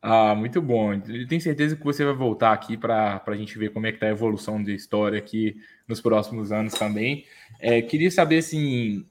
Ah, 0.00 0.34
muito 0.34 0.60
bom. 0.60 0.94
Eu 0.94 1.28
tenho 1.28 1.40
certeza 1.40 1.76
que 1.76 1.84
você 1.84 2.04
vai 2.04 2.14
voltar 2.14 2.52
aqui 2.52 2.76
para 2.76 3.22
a 3.24 3.36
gente 3.36 3.56
ver 3.56 3.70
como 3.70 3.86
é 3.86 3.92
que 3.92 3.96
está 3.98 4.06
a 4.06 4.10
evolução 4.10 4.60
da 4.60 4.72
história 4.72 5.16
aqui 5.16 5.54
nos 5.86 6.00
próximos 6.00 6.50
anos 6.50 6.74
também. 6.74 7.24
É, 7.60 7.80
queria 7.80 8.10
saber, 8.10 8.38
assim, 8.38 9.06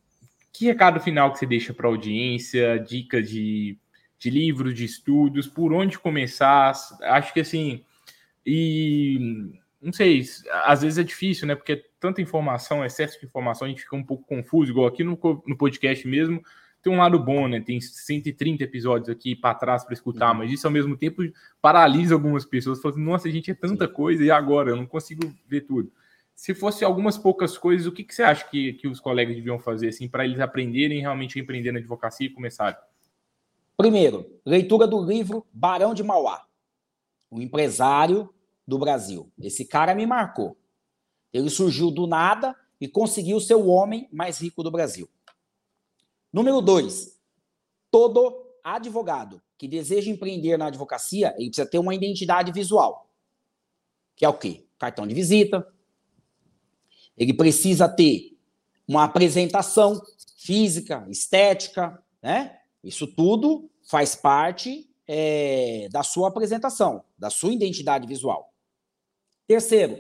que 0.52 0.66
recado 0.66 1.00
final 1.00 1.32
que 1.32 1.40
você 1.40 1.46
deixa 1.46 1.74
para 1.74 1.88
a 1.88 1.92
audiência, 1.92 2.78
dica 2.78 3.24
de 3.24 3.78
de 4.20 4.30
livros, 4.30 4.76
de 4.76 4.86
estudos, 4.86 5.48
por 5.48 5.74
onde 5.74 5.98
começar. 5.98 6.74
Acho 7.02 7.34
que 7.34 7.40
assim, 7.40 7.84
e 8.46 9.52
não 9.82 9.92
sei, 9.92 10.24
às 10.64 10.84
vezes 10.84 11.00
é 11.00 11.04
difícil, 11.04 11.48
né? 11.48 11.56
Porque 11.56 11.72
é 11.72 11.84
tanta 12.02 12.20
informação, 12.20 12.84
excesso 12.84 13.20
de 13.20 13.28
informação, 13.28 13.68
a 13.68 13.70
gente 13.70 13.84
fica 13.84 13.96
um 13.96 14.04
pouco 14.04 14.26
confuso, 14.26 14.72
igual 14.72 14.88
aqui 14.88 15.04
no, 15.04 15.18
no 15.46 15.56
podcast 15.56 16.06
mesmo. 16.08 16.44
Tem 16.82 16.92
um 16.92 16.98
lado 16.98 17.20
bom, 17.20 17.48
né? 17.48 17.62
Tem 17.62 17.80
130 17.80 18.64
episódios 18.64 19.08
aqui 19.08 19.36
para 19.36 19.54
trás 19.54 19.84
para 19.84 19.94
escutar, 19.94 20.32
uhum. 20.32 20.40
mas 20.40 20.52
isso 20.52 20.66
ao 20.66 20.74
mesmo 20.74 20.98
tempo 20.98 21.22
paralisa 21.62 22.16
algumas 22.16 22.44
pessoas. 22.44 22.82
Falam 22.82 22.96
assim, 22.96 23.06
nossa, 23.06 23.28
a 23.28 23.32
gente 23.32 23.52
é 23.52 23.54
tanta 23.54 23.86
Sim. 23.86 23.94
coisa 23.94 24.24
e 24.24 24.32
agora? 24.32 24.72
Eu 24.72 24.76
não 24.76 24.88
consigo 24.88 25.32
ver 25.48 25.62
tudo. 25.62 25.92
Se 26.34 26.56
fosse 26.56 26.84
algumas 26.84 27.20
poucas 27.20 27.56
coisas, 27.56 27.86
o 27.86 27.92
que, 27.92 28.04
que 28.04 28.16
você 28.16 28.24
acha 28.24 28.50
que, 28.50 28.74
que 28.74 28.88
os 28.88 29.00
colegas 29.00 29.36
deviam 29.36 29.60
fazer 29.60 29.90
assim 29.90 30.10
para 30.10 30.26
eles 30.26 30.40
aprenderem 30.40 31.02
realmente 31.02 31.38
a 31.38 31.42
empreender 31.42 31.72
na 31.72 31.78
advocacia 31.78 32.26
e 32.26 32.32
começarem? 32.32 32.80
Primeiro, 33.78 34.26
leitura 34.44 34.88
do 34.88 35.06
livro 35.06 35.46
Barão 35.54 35.94
de 35.94 36.02
Mauá, 36.02 36.48
o 37.30 37.40
empresário 37.40 38.34
do 38.68 38.80
Brasil. 38.80 39.32
Esse 39.40 39.66
cara 39.66 39.94
me 39.94 40.08
marcou. 40.08 40.58
Ele 41.34 41.50
surgiu 41.50 41.92
do 41.92 42.08
nada 42.08 42.56
e 42.80 42.88
conseguiu 42.88 43.40
ser 43.40 43.56
o 43.56 43.68
homem 43.68 44.08
mais 44.12 44.40
rico 44.40 44.64
do 44.64 44.72
Brasil. 44.72 45.10
Número 46.32 46.62
dois, 46.62 47.20
todo 47.90 48.46
advogado 48.64 49.42
que 49.58 49.68
deseja 49.68 50.10
empreender 50.10 50.58
na 50.58 50.68
advocacia, 50.68 51.36
ele 51.38 51.50
precisa 51.50 51.70
ter 51.70 51.78
uma 51.78 51.94
identidade 51.94 52.52
visual. 52.52 53.10
Que 54.16 54.26
é 54.26 54.30
o 54.30 54.34
quê? 54.34 54.66
Cartão 54.80 55.06
de 55.06 55.14
visita. 55.14 55.68
Ele 57.16 57.34
precisa 57.34 57.88
ter 57.88 58.38
uma 58.88 59.04
apresentação 59.04 60.02
física, 60.38 61.06
estética, 61.10 62.04
né? 62.22 62.60
Isso 62.84 63.06
tudo 63.06 63.70
faz 63.84 64.16
parte 64.16 64.90
é, 65.08 65.88
da 65.92 66.02
sua 66.02 66.30
apresentação, 66.30 67.04
da 67.18 67.30
sua 67.30 67.54
identidade 67.54 68.08
visual. 68.08 68.52
Terceiro, 69.46 70.00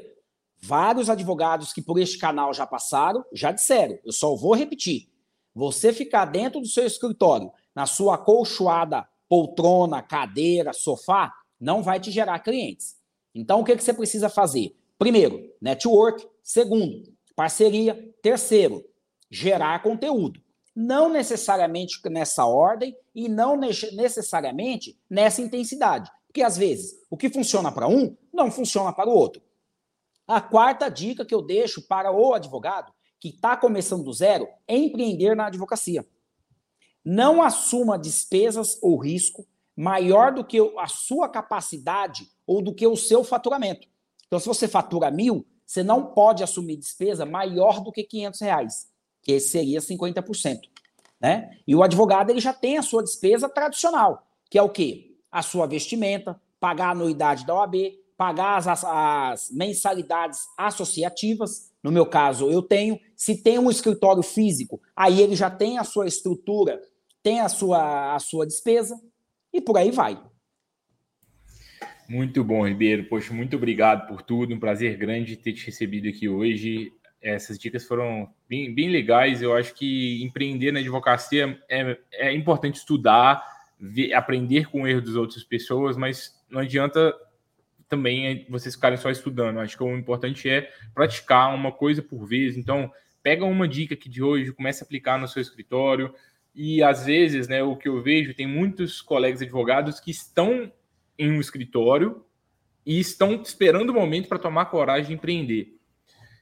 vários 0.62 1.10
advogados 1.10 1.74
que 1.74 1.82
por 1.82 2.00
este 2.00 2.17
canal 2.17 2.54
já 2.54 2.65
passaram, 2.67 3.26
já 3.34 3.52
disseram, 3.52 3.97
eu 4.06 4.12
só 4.12 4.36
vou 4.36 4.54
repetir. 4.54 5.10
Você 5.54 5.91
ficar 5.91 6.26
dentro 6.26 6.62
do 6.62 6.67
seu 6.67 6.86
escritório, 6.86 7.52
na 7.76 7.86
sua 7.86 8.15
acolchoada 8.15 9.08
poltrona, 9.28 10.02
cadeira, 10.02 10.74
sofá, 10.74 11.34
não 11.60 11.82
vai 11.82 12.00
te 12.00 12.12
gerar 12.12 12.39
clientes. 12.39 12.97
Então, 13.34 13.62
o 13.62 13.63
que, 13.63 13.76
que 13.76 13.84
você 13.84 13.93
precisa 13.93 14.30
fazer? 14.30 14.76
Primeiro, 15.00 15.41
network. 15.62 16.28
Segundo, 16.43 17.04
parceria. 17.36 18.13
Terceiro, 18.21 18.84
gerar 19.30 19.82
conteúdo 19.82 20.41
não 20.76 21.10
necessariamente 21.10 22.00
nessa 22.10 22.45
ordem 22.45 22.95
e 23.13 23.28
não 23.28 23.58
necessariamente 23.58 24.97
nessa 25.10 25.41
intensidade. 25.41 26.10
Porque 26.28 26.41
às 26.41 26.58
vezes 26.58 26.95
o 27.10 27.17
que 27.17 27.30
funciona 27.30 27.71
para 27.71 27.88
um 27.88 28.15
não 28.34 28.50
funciona 28.50 28.93
para 28.93 29.10
o 29.10 29.13
outro. 29.13 29.41
A 30.32 30.39
quarta 30.39 30.88
dica 30.88 31.26
que 31.26 31.36
eu 31.36 31.41
deixo 31.41 31.82
para 31.82 32.10
o 32.10 32.34
advogado 32.34 32.94
que 33.20 33.28
está 33.28 33.58
começando 33.58 34.06
do 34.06 34.13
zero 34.13 34.48
é 34.65 34.78
empreender 34.78 35.36
na 35.36 35.48
advocacia. 35.48 36.08
Não 37.04 37.44
assuma 37.44 38.00
despesas 38.00 38.79
ou 38.82 38.98
risco 38.98 39.46
maior 39.75 40.34
do 40.34 40.46
que 40.46 40.58
a 40.79 40.88
sua 40.88 41.27
capacidade 41.27 42.32
ou 42.48 42.62
do 42.62 42.73
que 42.73 42.88
o 42.88 42.96
seu 42.96 43.25
faturamento. 43.25 43.90
Então, 44.25 44.40
se 44.40 44.48
você 44.48 44.69
fatura 44.69 45.12
mil, 45.12 45.46
você 45.65 45.84
não 45.84 46.13
pode 46.13 46.44
assumir 46.44 46.77
despesa 46.77 47.25
maior 47.25 47.82
do 47.82 47.92
que 47.92 48.02
500 48.02 48.40
reais 48.40 48.90
que 49.21 49.38
seria 49.38 49.82
50%. 49.82 50.62
Né? 51.19 51.58
E 51.67 51.75
o 51.75 51.84
advogado 51.84 52.29
ele 52.29 52.40
já 52.40 52.54
tem 52.54 52.77
a 52.77 52.82
sua 52.82 53.04
despesa 53.04 53.50
tradicional, 53.50 54.25
que 54.50 54.58
é 54.58 54.63
o 54.63 54.69
quê? 54.69 55.17
A 55.29 55.42
sua 55.42 55.67
vestimenta, 55.67 56.42
pagar 56.58 56.88
a 56.88 56.92
anuidade 56.92 57.46
da 57.46 57.54
OAB, 57.54 58.00
pagar 58.22 58.58
as, 58.58 58.67
as, 58.67 58.86
as 58.86 59.50
mensalidades 59.52 60.42
associativas. 60.56 61.74
No 61.82 61.92
meu 61.92 62.06
caso, 62.06 62.52
eu 62.52 62.62
tenho. 62.62 63.00
Se 63.15 63.42
tem 63.42 63.58
um 63.58 63.72
escritório 63.72 64.22
físico, 64.22 64.80
aí 64.96 65.19
ele 65.19 65.36
já 65.36 65.50
tem 65.50 65.80
a 65.80 65.84
sua 65.84 66.06
estrutura, 66.06 66.80
tem 67.24 67.40
a 67.40 67.50
sua, 67.50 68.13
a 68.13 68.19
sua 68.19 68.46
despesa, 68.46 68.96
e 69.52 69.60
por 69.60 69.76
aí 69.76 69.90
vai. 69.90 70.22
Muito 72.08 72.44
bom, 72.44 72.67
Ribeiro. 72.67 73.06
Poxa, 73.06 73.34
muito 73.34 73.56
obrigado 73.56 74.08
por 74.08 74.22
tudo. 74.22 74.54
Um 74.54 74.60
prazer 74.60 74.98
grande 74.98 75.36
ter 75.36 75.54
te 75.54 75.65
recebido 75.65 76.08
aqui 76.08 76.30
hoje 76.30 76.94
essas 77.24 77.58
dicas 77.58 77.86
foram 77.88 78.30
bem, 78.48 78.72
bem 78.72 78.90
legais. 78.90 79.42
Eu 79.42 79.56
acho 79.56 79.74
que 79.74 80.24
empreender 80.24 80.72
na 80.72 80.80
advocacia 80.80 81.60
é, 81.67 81.98
é 82.13 82.34
importante 82.34 82.76
estudar, 82.76 83.44
ver, 83.80 84.13
aprender 84.13 84.69
com 84.69 84.84
o 84.84 84.88
erro 84.88 85.02
das 85.02 85.15
outras 85.15 85.44
pessoas, 85.44 85.98
mas 85.98 86.40
não 86.52 86.62
adianta 86.62 87.15
também 87.92 88.48
vocês 88.50 88.73
ficarem 88.73 88.98
só 88.98 89.12
estudando. 89.12 89.60
Acho 89.60 89.75
que 89.75 89.83
o 89.83 89.98
importante 89.98 90.50
é 90.50 90.71
praticar 90.94 91.54
uma 91.54 91.73
coisa 91.73 92.02
por 92.02 92.25
vez. 92.25 92.56
Então, 92.56 92.89
pega 93.21 93.44
uma 93.44 93.67
dica 93.67 93.94
aqui 93.94 94.08
de 94.08 94.23
hoje, 94.23 94.54
comece 94.54 94.81
a 94.81 94.85
aplicar 94.85 95.19
no 95.19 95.27
seu 95.27 95.42
escritório. 95.42 96.15
E 96.56 96.81
às 96.81 97.06
vezes, 97.06 97.50
né, 97.50 97.62
o 97.62 97.75
que 97.75 97.89
eu 97.89 98.02
vejo, 98.02 98.33
tem 98.33 98.48
muitos 98.48 99.02
colegas 99.02 99.42
advogados 99.42 100.00
que 100.00 100.10
estão 100.10 100.71
em 101.19 101.29
um 101.29 101.42
escritório 101.42 102.25
e 102.85 102.98
estão 102.98 103.42
esperando 103.42 103.89
o 103.89 103.94
momento 103.94 104.29
para 104.29 104.39
tomar 104.39 104.65
coragem 104.65 105.08
de 105.08 105.13
empreender. 105.13 105.77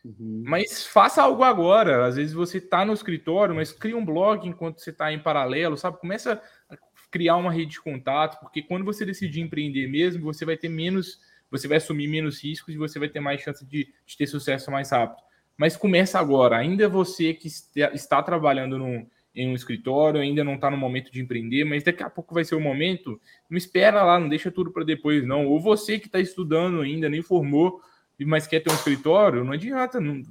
Uhum. 0.05 0.43
Mas 0.45 0.85
faça 0.85 1.23
algo 1.23 1.43
agora. 1.43 2.05
Às 2.05 2.15
vezes 2.15 2.33
você 2.33 2.59
está 2.59 2.85
no 2.85 2.93
escritório, 2.93 3.55
mas 3.55 3.71
cria 3.71 3.97
um 3.97 4.05
blog 4.05 4.47
enquanto 4.47 4.79
você 4.79 4.91
está 4.91 5.11
em 5.11 5.19
paralelo, 5.19 5.75
sabe? 5.75 5.99
Começa 5.99 6.41
a 6.69 6.77
criar 7.09 7.37
uma 7.37 7.51
rede 7.51 7.71
de 7.71 7.81
contato, 7.81 8.39
porque 8.39 8.61
quando 8.61 8.85
você 8.85 9.05
decidir 9.05 9.41
empreender 9.41 9.87
mesmo, 9.87 10.23
você 10.23 10.45
vai 10.45 10.55
ter 10.55 10.69
menos, 10.69 11.19
você 11.49 11.67
vai 11.67 11.77
assumir 11.77 12.07
menos 12.07 12.43
riscos 12.43 12.73
e 12.73 12.77
você 12.77 12.99
vai 12.99 13.09
ter 13.09 13.19
mais 13.19 13.41
chance 13.41 13.65
de, 13.65 13.87
de 14.05 14.17
ter 14.17 14.27
sucesso 14.27 14.69
mais 14.71 14.91
rápido. 14.91 15.21
Mas 15.57 15.75
começa 15.75 16.19
agora. 16.19 16.57
Ainda 16.57 16.87
você 16.87 17.33
que 17.33 17.47
está 17.93 18.23
trabalhando 18.23 18.77
num, 18.77 19.05
em 19.35 19.49
um 19.49 19.55
escritório, 19.55 20.21
ainda 20.21 20.43
não 20.43 20.55
está 20.55 20.69
no 20.69 20.77
momento 20.77 21.11
de 21.11 21.21
empreender, 21.21 21.63
mas 21.63 21.83
daqui 21.83 22.03
a 22.03 22.09
pouco 22.09 22.33
vai 22.33 22.43
ser 22.43 22.55
o 22.55 22.61
momento. 22.61 23.19
Não 23.49 23.57
espera 23.57 24.03
lá, 24.03 24.19
não 24.19 24.29
deixa 24.29 24.51
tudo 24.51 24.71
para 24.71 24.83
depois, 24.83 25.25
não. 25.25 25.47
Ou 25.47 25.59
você 25.59 25.99
que 25.99 26.07
está 26.07 26.19
estudando 26.19 26.81
ainda, 26.81 27.09
nem 27.09 27.21
formou, 27.21 27.81
mas 28.19 28.47
quer 28.47 28.61
ter 28.61 28.71
um 28.71 28.75
escritório, 28.75 29.43
não 29.43 29.53
adianta. 29.53 29.99
Não, 29.99 30.21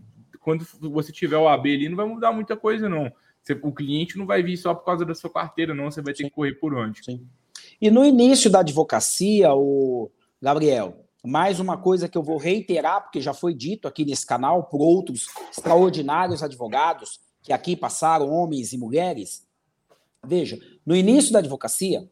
quando 0.41 0.65
você 0.81 1.13
tiver 1.13 1.37
o 1.37 1.49
AB 1.49 1.75
ali, 1.75 1.89
não 1.89 1.97
vai 1.97 2.07
mudar 2.07 2.33
muita 2.33 2.57
coisa, 2.57 2.89
não. 2.89 3.13
Você, 3.43 3.59
o 3.63 3.73
cliente 3.73 4.19
não 4.19 4.27
vai 4.27 4.43
vir 4.43 4.57
só 4.57 4.75
por 4.75 4.85
causa 4.85 5.05
da 5.05 5.15
sua 5.15 5.31
carteira, 5.31 5.75
não. 5.75 5.91
Você 5.91 6.03
vai 6.03 6.13
ter 6.13 6.25
Sim. 6.25 6.29
que 6.29 6.35
correr 6.35 6.55
por 6.55 6.75
onde. 6.75 7.05
Sim. 7.05 7.27
E 7.81 7.91
no 7.91 8.05
início 8.05 8.51
da 8.51 8.61
advocacia, 8.61 9.53
o 9.55 10.11
Gabriel, 10.41 11.08
mais 11.29 11.61
uma 11.61 11.77
coisa 11.77 12.09
que 12.09 12.17
eu 12.17 12.23
vou 12.23 12.39
reiterar, 12.39 13.03
porque 13.03 13.21
já 13.21 13.35
foi 13.35 13.53
dito 13.53 13.87
aqui 13.87 14.03
nesse 14.03 14.25
canal 14.25 14.65
por 14.65 14.81
outros 14.81 15.27
extraordinários 15.51 16.43
advogados 16.43 17.21
que 17.43 17.53
aqui 17.53 17.77
passaram, 17.77 18.31
homens 18.31 18.73
e 18.73 18.79
mulheres. 18.79 19.47
Veja, 20.25 20.59
no 20.87 20.97
início 20.97 21.31
da 21.31 21.41
advocacia, 21.41 22.11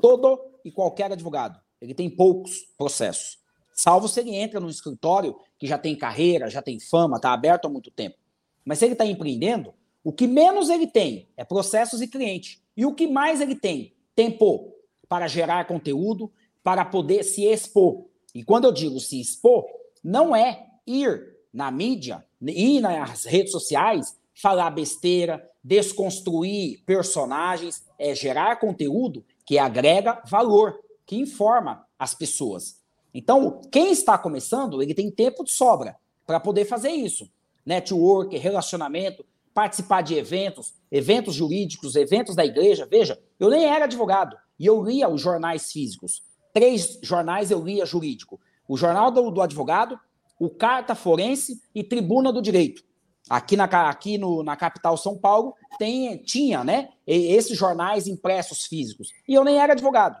todo 0.00 0.40
e 0.64 0.70
qualquer 0.70 1.10
advogado, 1.10 1.60
ele 1.80 1.92
tem 1.92 2.08
poucos 2.08 2.60
processos. 2.78 3.38
Salvo 3.72 4.06
se 4.06 4.20
ele 4.20 4.34
entra 4.34 4.60
num 4.60 4.68
escritório 4.68 5.36
que 5.58 5.66
já 5.66 5.76
tem 5.76 5.96
carreira, 5.96 6.48
já 6.48 6.62
tem 6.62 6.78
fama, 6.78 7.16
está 7.16 7.32
aberto 7.32 7.66
há 7.66 7.68
muito 7.68 7.90
tempo. 7.90 8.16
Mas 8.64 8.78
se 8.78 8.84
ele 8.84 8.92
está 8.92 9.04
empreendendo, 9.04 9.74
o 10.04 10.12
que 10.12 10.28
menos 10.28 10.70
ele 10.70 10.86
tem 10.86 11.28
é 11.36 11.44
processos 11.44 12.00
e 12.00 12.06
cliente. 12.06 12.62
E 12.76 12.86
o 12.86 12.94
que 12.94 13.08
mais 13.08 13.40
ele 13.40 13.56
tem? 13.56 13.92
Tempo 14.14 14.72
para 15.08 15.26
gerar 15.26 15.66
conteúdo, 15.66 16.32
para 16.62 16.84
poder 16.84 17.24
se 17.24 17.44
expor. 17.44 18.11
E 18.34 18.42
quando 18.42 18.64
eu 18.64 18.72
digo 18.72 18.98
se 18.98 19.20
expor, 19.20 19.64
não 20.02 20.34
é 20.34 20.66
ir 20.86 21.36
na 21.52 21.70
mídia, 21.70 22.24
ir 22.40 22.80
nas 22.80 23.24
redes 23.24 23.52
sociais, 23.52 24.16
falar 24.34 24.70
besteira, 24.70 25.48
desconstruir 25.62 26.82
personagens, 26.84 27.84
é 27.98 28.14
gerar 28.14 28.58
conteúdo 28.58 29.24
que 29.44 29.58
agrega 29.58 30.22
valor, 30.26 30.78
que 31.04 31.16
informa 31.16 31.86
as 31.98 32.14
pessoas. 32.14 32.80
Então, 33.14 33.60
quem 33.70 33.92
está 33.92 34.16
começando, 34.16 34.82
ele 34.82 34.94
tem 34.94 35.10
tempo 35.10 35.44
de 35.44 35.52
sobra 35.52 35.96
para 36.26 36.40
poder 36.40 36.64
fazer 36.64 36.90
isso. 36.90 37.28
Network, 37.64 38.36
relacionamento, 38.38 39.24
participar 39.52 40.00
de 40.02 40.14
eventos, 40.14 40.74
eventos 40.90 41.34
jurídicos, 41.34 41.94
eventos 41.94 42.34
da 42.34 42.44
igreja. 42.44 42.86
Veja, 42.90 43.20
eu 43.38 43.50
nem 43.50 43.66
era 43.66 43.84
advogado 43.84 44.36
e 44.58 44.66
eu 44.66 44.82
lia 44.82 45.08
os 45.08 45.20
jornais 45.20 45.70
físicos. 45.70 46.22
Três 46.52 46.98
jornais 47.02 47.50
eu 47.50 47.62
lia 47.64 47.86
jurídico: 47.86 48.40
o 48.68 48.76
Jornal 48.76 49.10
do, 49.10 49.30
do 49.30 49.40
Advogado, 49.40 49.98
o 50.38 50.50
Carta 50.50 50.94
Forense 50.94 51.62
e 51.74 51.82
Tribuna 51.82 52.32
do 52.32 52.42
Direito. 52.42 52.82
Aqui 53.30 53.56
na, 53.56 53.64
aqui 53.64 54.18
no, 54.18 54.42
na 54.42 54.56
capital 54.56 54.96
São 54.96 55.16
Paulo 55.16 55.54
tem, 55.78 56.18
tinha 56.18 56.64
né, 56.64 56.88
esses 57.06 57.56
jornais 57.56 58.06
impressos 58.06 58.66
físicos. 58.66 59.12
E 59.28 59.34
eu 59.34 59.44
nem 59.44 59.58
era 59.58 59.72
advogado. 59.72 60.18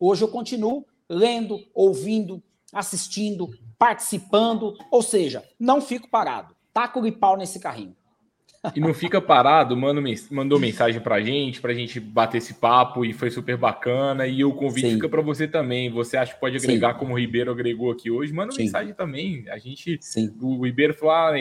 Hoje 0.00 0.24
eu 0.24 0.28
continuo 0.28 0.86
lendo, 1.08 1.60
ouvindo, 1.74 2.42
assistindo, 2.72 3.50
participando, 3.78 4.74
ou 4.90 5.02
seja, 5.02 5.44
não 5.58 5.80
fico 5.80 6.08
parado. 6.08 6.56
Taco 6.72 7.00
de 7.02 7.12
pau 7.12 7.36
nesse 7.36 7.60
carrinho. 7.60 7.94
E 8.74 8.80
não 8.80 8.94
fica 8.94 9.20
parado, 9.20 9.76
manda, 9.76 10.00
mandou 10.30 10.58
mensagem 10.58 11.00
pra 11.00 11.20
gente, 11.20 11.60
pra 11.60 11.74
gente 11.74 12.00
bater 12.00 12.38
esse 12.38 12.54
papo 12.54 13.04
e 13.04 13.12
foi 13.12 13.30
super 13.30 13.56
bacana. 13.56 14.26
E 14.26 14.44
o 14.44 14.54
convite 14.54 14.88
Sim. 14.88 14.94
fica 14.94 15.08
para 15.08 15.20
você 15.20 15.46
também. 15.46 15.90
Você 15.90 16.16
acha 16.16 16.32
que 16.32 16.40
pode 16.40 16.56
agregar 16.56 16.94
Sim. 16.94 16.98
como 16.98 17.14
o 17.14 17.18
Ribeiro 17.18 17.50
agregou 17.50 17.90
aqui 17.90 18.10
hoje? 18.10 18.32
Manda 18.32 18.52
Sim. 18.52 18.62
mensagem 18.62 18.94
também. 18.94 19.44
A 19.50 19.58
gente, 19.58 19.98
Sim. 20.00 20.34
o 20.40 20.64
Ribeiro 20.64 20.94
falou, 20.94 21.14
ah, 21.14 21.32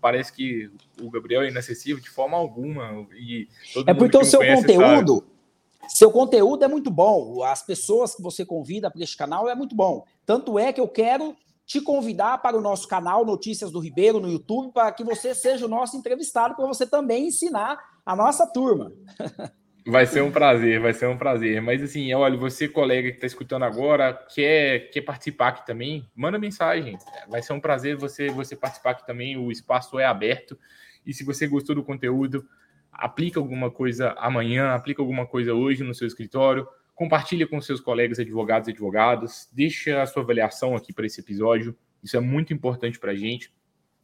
parece 0.00 0.32
que 0.32 0.70
o 1.00 1.10
Gabriel 1.10 1.42
é 1.42 1.48
inacessível 1.48 2.02
de 2.02 2.10
forma 2.10 2.36
alguma. 2.36 3.06
E 3.16 3.48
é 3.86 3.94
porque 3.94 4.16
o 4.16 4.24
seu 4.24 4.40
conteúdo, 4.40 5.24
sabe. 5.80 5.92
seu 5.94 6.10
conteúdo 6.10 6.64
é 6.64 6.68
muito 6.68 6.90
bom. 6.90 7.44
As 7.44 7.64
pessoas 7.64 8.14
que 8.14 8.22
você 8.22 8.44
convida 8.44 8.90
para 8.90 9.02
este 9.02 9.16
canal 9.16 9.48
é 9.48 9.54
muito 9.54 9.76
bom. 9.76 10.04
Tanto 10.24 10.58
é 10.58 10.72
que 10.72 10.80
eu 10.80 10.88
quero 10.88 11.36
te 11.66 11.80
convidar 11.80 12.38
para 12.38 12.56
o 12.56 12.60
nosso 12.60 12.86
canal 12.86 13.24
Notícias 13.24 13.72
do 13.72 13.80
Ribeiro 13.80 14.20
no 14.20 14.30
YouTube, 14.30 14.72
para 14.72 14.92
que 14.92 15.02
você 15.02 15.34
seja 15.34 15.66
o 15.66 15.68
nosso 15.68 15.96
entrevistado, 15.96 16.54
para 16.54 16.64
você 16.64 16.86
também 16.86 17.26
ensinar 17.26 17.78
a 18.04 18.14
nossa 18.14 18.46
turma. 18.46 18.92
Vai 19.88 20.04
ser 20.04 20.20
um 20.20 20.32
prazer, 20.32 20.80
vai 20.80 20.92
ser 20.92 21.06
um 21.06 21.16
prazer. 21.16 21.62
Mas 21.62 21.80
assim, 21.80 22.12
olha, 22.12 22.36
você, 22.36 22.66
colega 22.66 23.08
que 23.08 23.18
está 23.18 23.26
escutando 23.28 23.62
agora, 23.62 24.12
quer, 24.34 24.90
quer 24.90 25.02
participar 25.02 25.46
aqui 25.50 25.64
também, 25.64 26.10
manda 26.12 26.40
mensagem. 26.40 26.98
Vai 27.28 27.40
ser 27.40 27.52
um 27.52 27.60
prazer 27.60 27.96
você, 27.96 28.28
você 28.28 28.56
participar 28.56 28.90
aqui 28.90 29.06
também. 29.06 29.36
O 29.36 29.48
espaço 29.48 29.96
é 30.00 30.04
aberto. 30.04 30.58
E 31.06 31.14
se 31.14 31.22
você 31.22 31.46
gostou 31.46 31.72
do 31.72 31.84
conteúdo, 31.84 32.44
aplica 32.90 33.38
alguma 33.38 33.70
coisa 33.70 34.12
amanhã, 34.18 34.74
aplica 34.74 35.00
alguma 35.00 35.24
coisa 35.24 35.54
hoje 35.54 35.84
no 35.84 35.94
seu 35.94 36.08
escritório 36.08 36.66
Compartilhe 36.96 37.46
com 37.46 37.60
seus 37.60 37.78
colegas 37.78 38.18
advogados 38.18 38.68
e 38.68 38.70
advogadas. 38.72 39.50
Deixa 39.52 40.02
a 40.02 40.06
sua 40.06 40.22
avaliação 40.22 40.74
aqui 40.74 40.94
para 40.94 41.04
esse 41.04 41.20
episódio. 41.20 41.76
Isso 42.02 42.16
é 42.16 42.20
muito 42.20 42.54
importante 42.54 42.98
para 42.98 43.12
a 43.12 43.14
gente. 43.14 43.52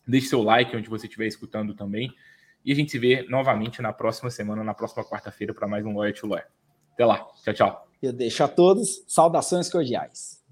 Deixe 0.07 0.29
seu 0.29 0.43
like 0.43 0.77
onde 0.77 0.91
você 0.91 1.07
estiver 1.07 1.27
escutando 1.27 1.75
também. 1.75 2.15
E 2.63 2.71
a 2.71 2.75
gente 2.75 2.91
se 2.91 2.99
vê 2.99 3.27
novamente 3.31 3.81
na 3.81 3.95
próxima 3.95 4.31
semana, 4.31 4.63
na 4.63 4.75
próxima 4.75 5.03
quarta-feira, 5.03 5.55
para 5.55 5.67
mais 5.67 5.87
um 5.87 5.97
Lawyer 5.97 6.15
to 6.15 6.27
Lawyer. 6.27 6.47
Até 6.93 7.07
lá. 7.07 7.27
Tchau, 7.43 7.55
tchau. 7.55 7.89
Eu 8.03 8.13
deixo 8.13 8.45
a 8.45 8.49
todos 8.49 9.03
saudações 9.09 9.71
cordiais. 9.71 10.43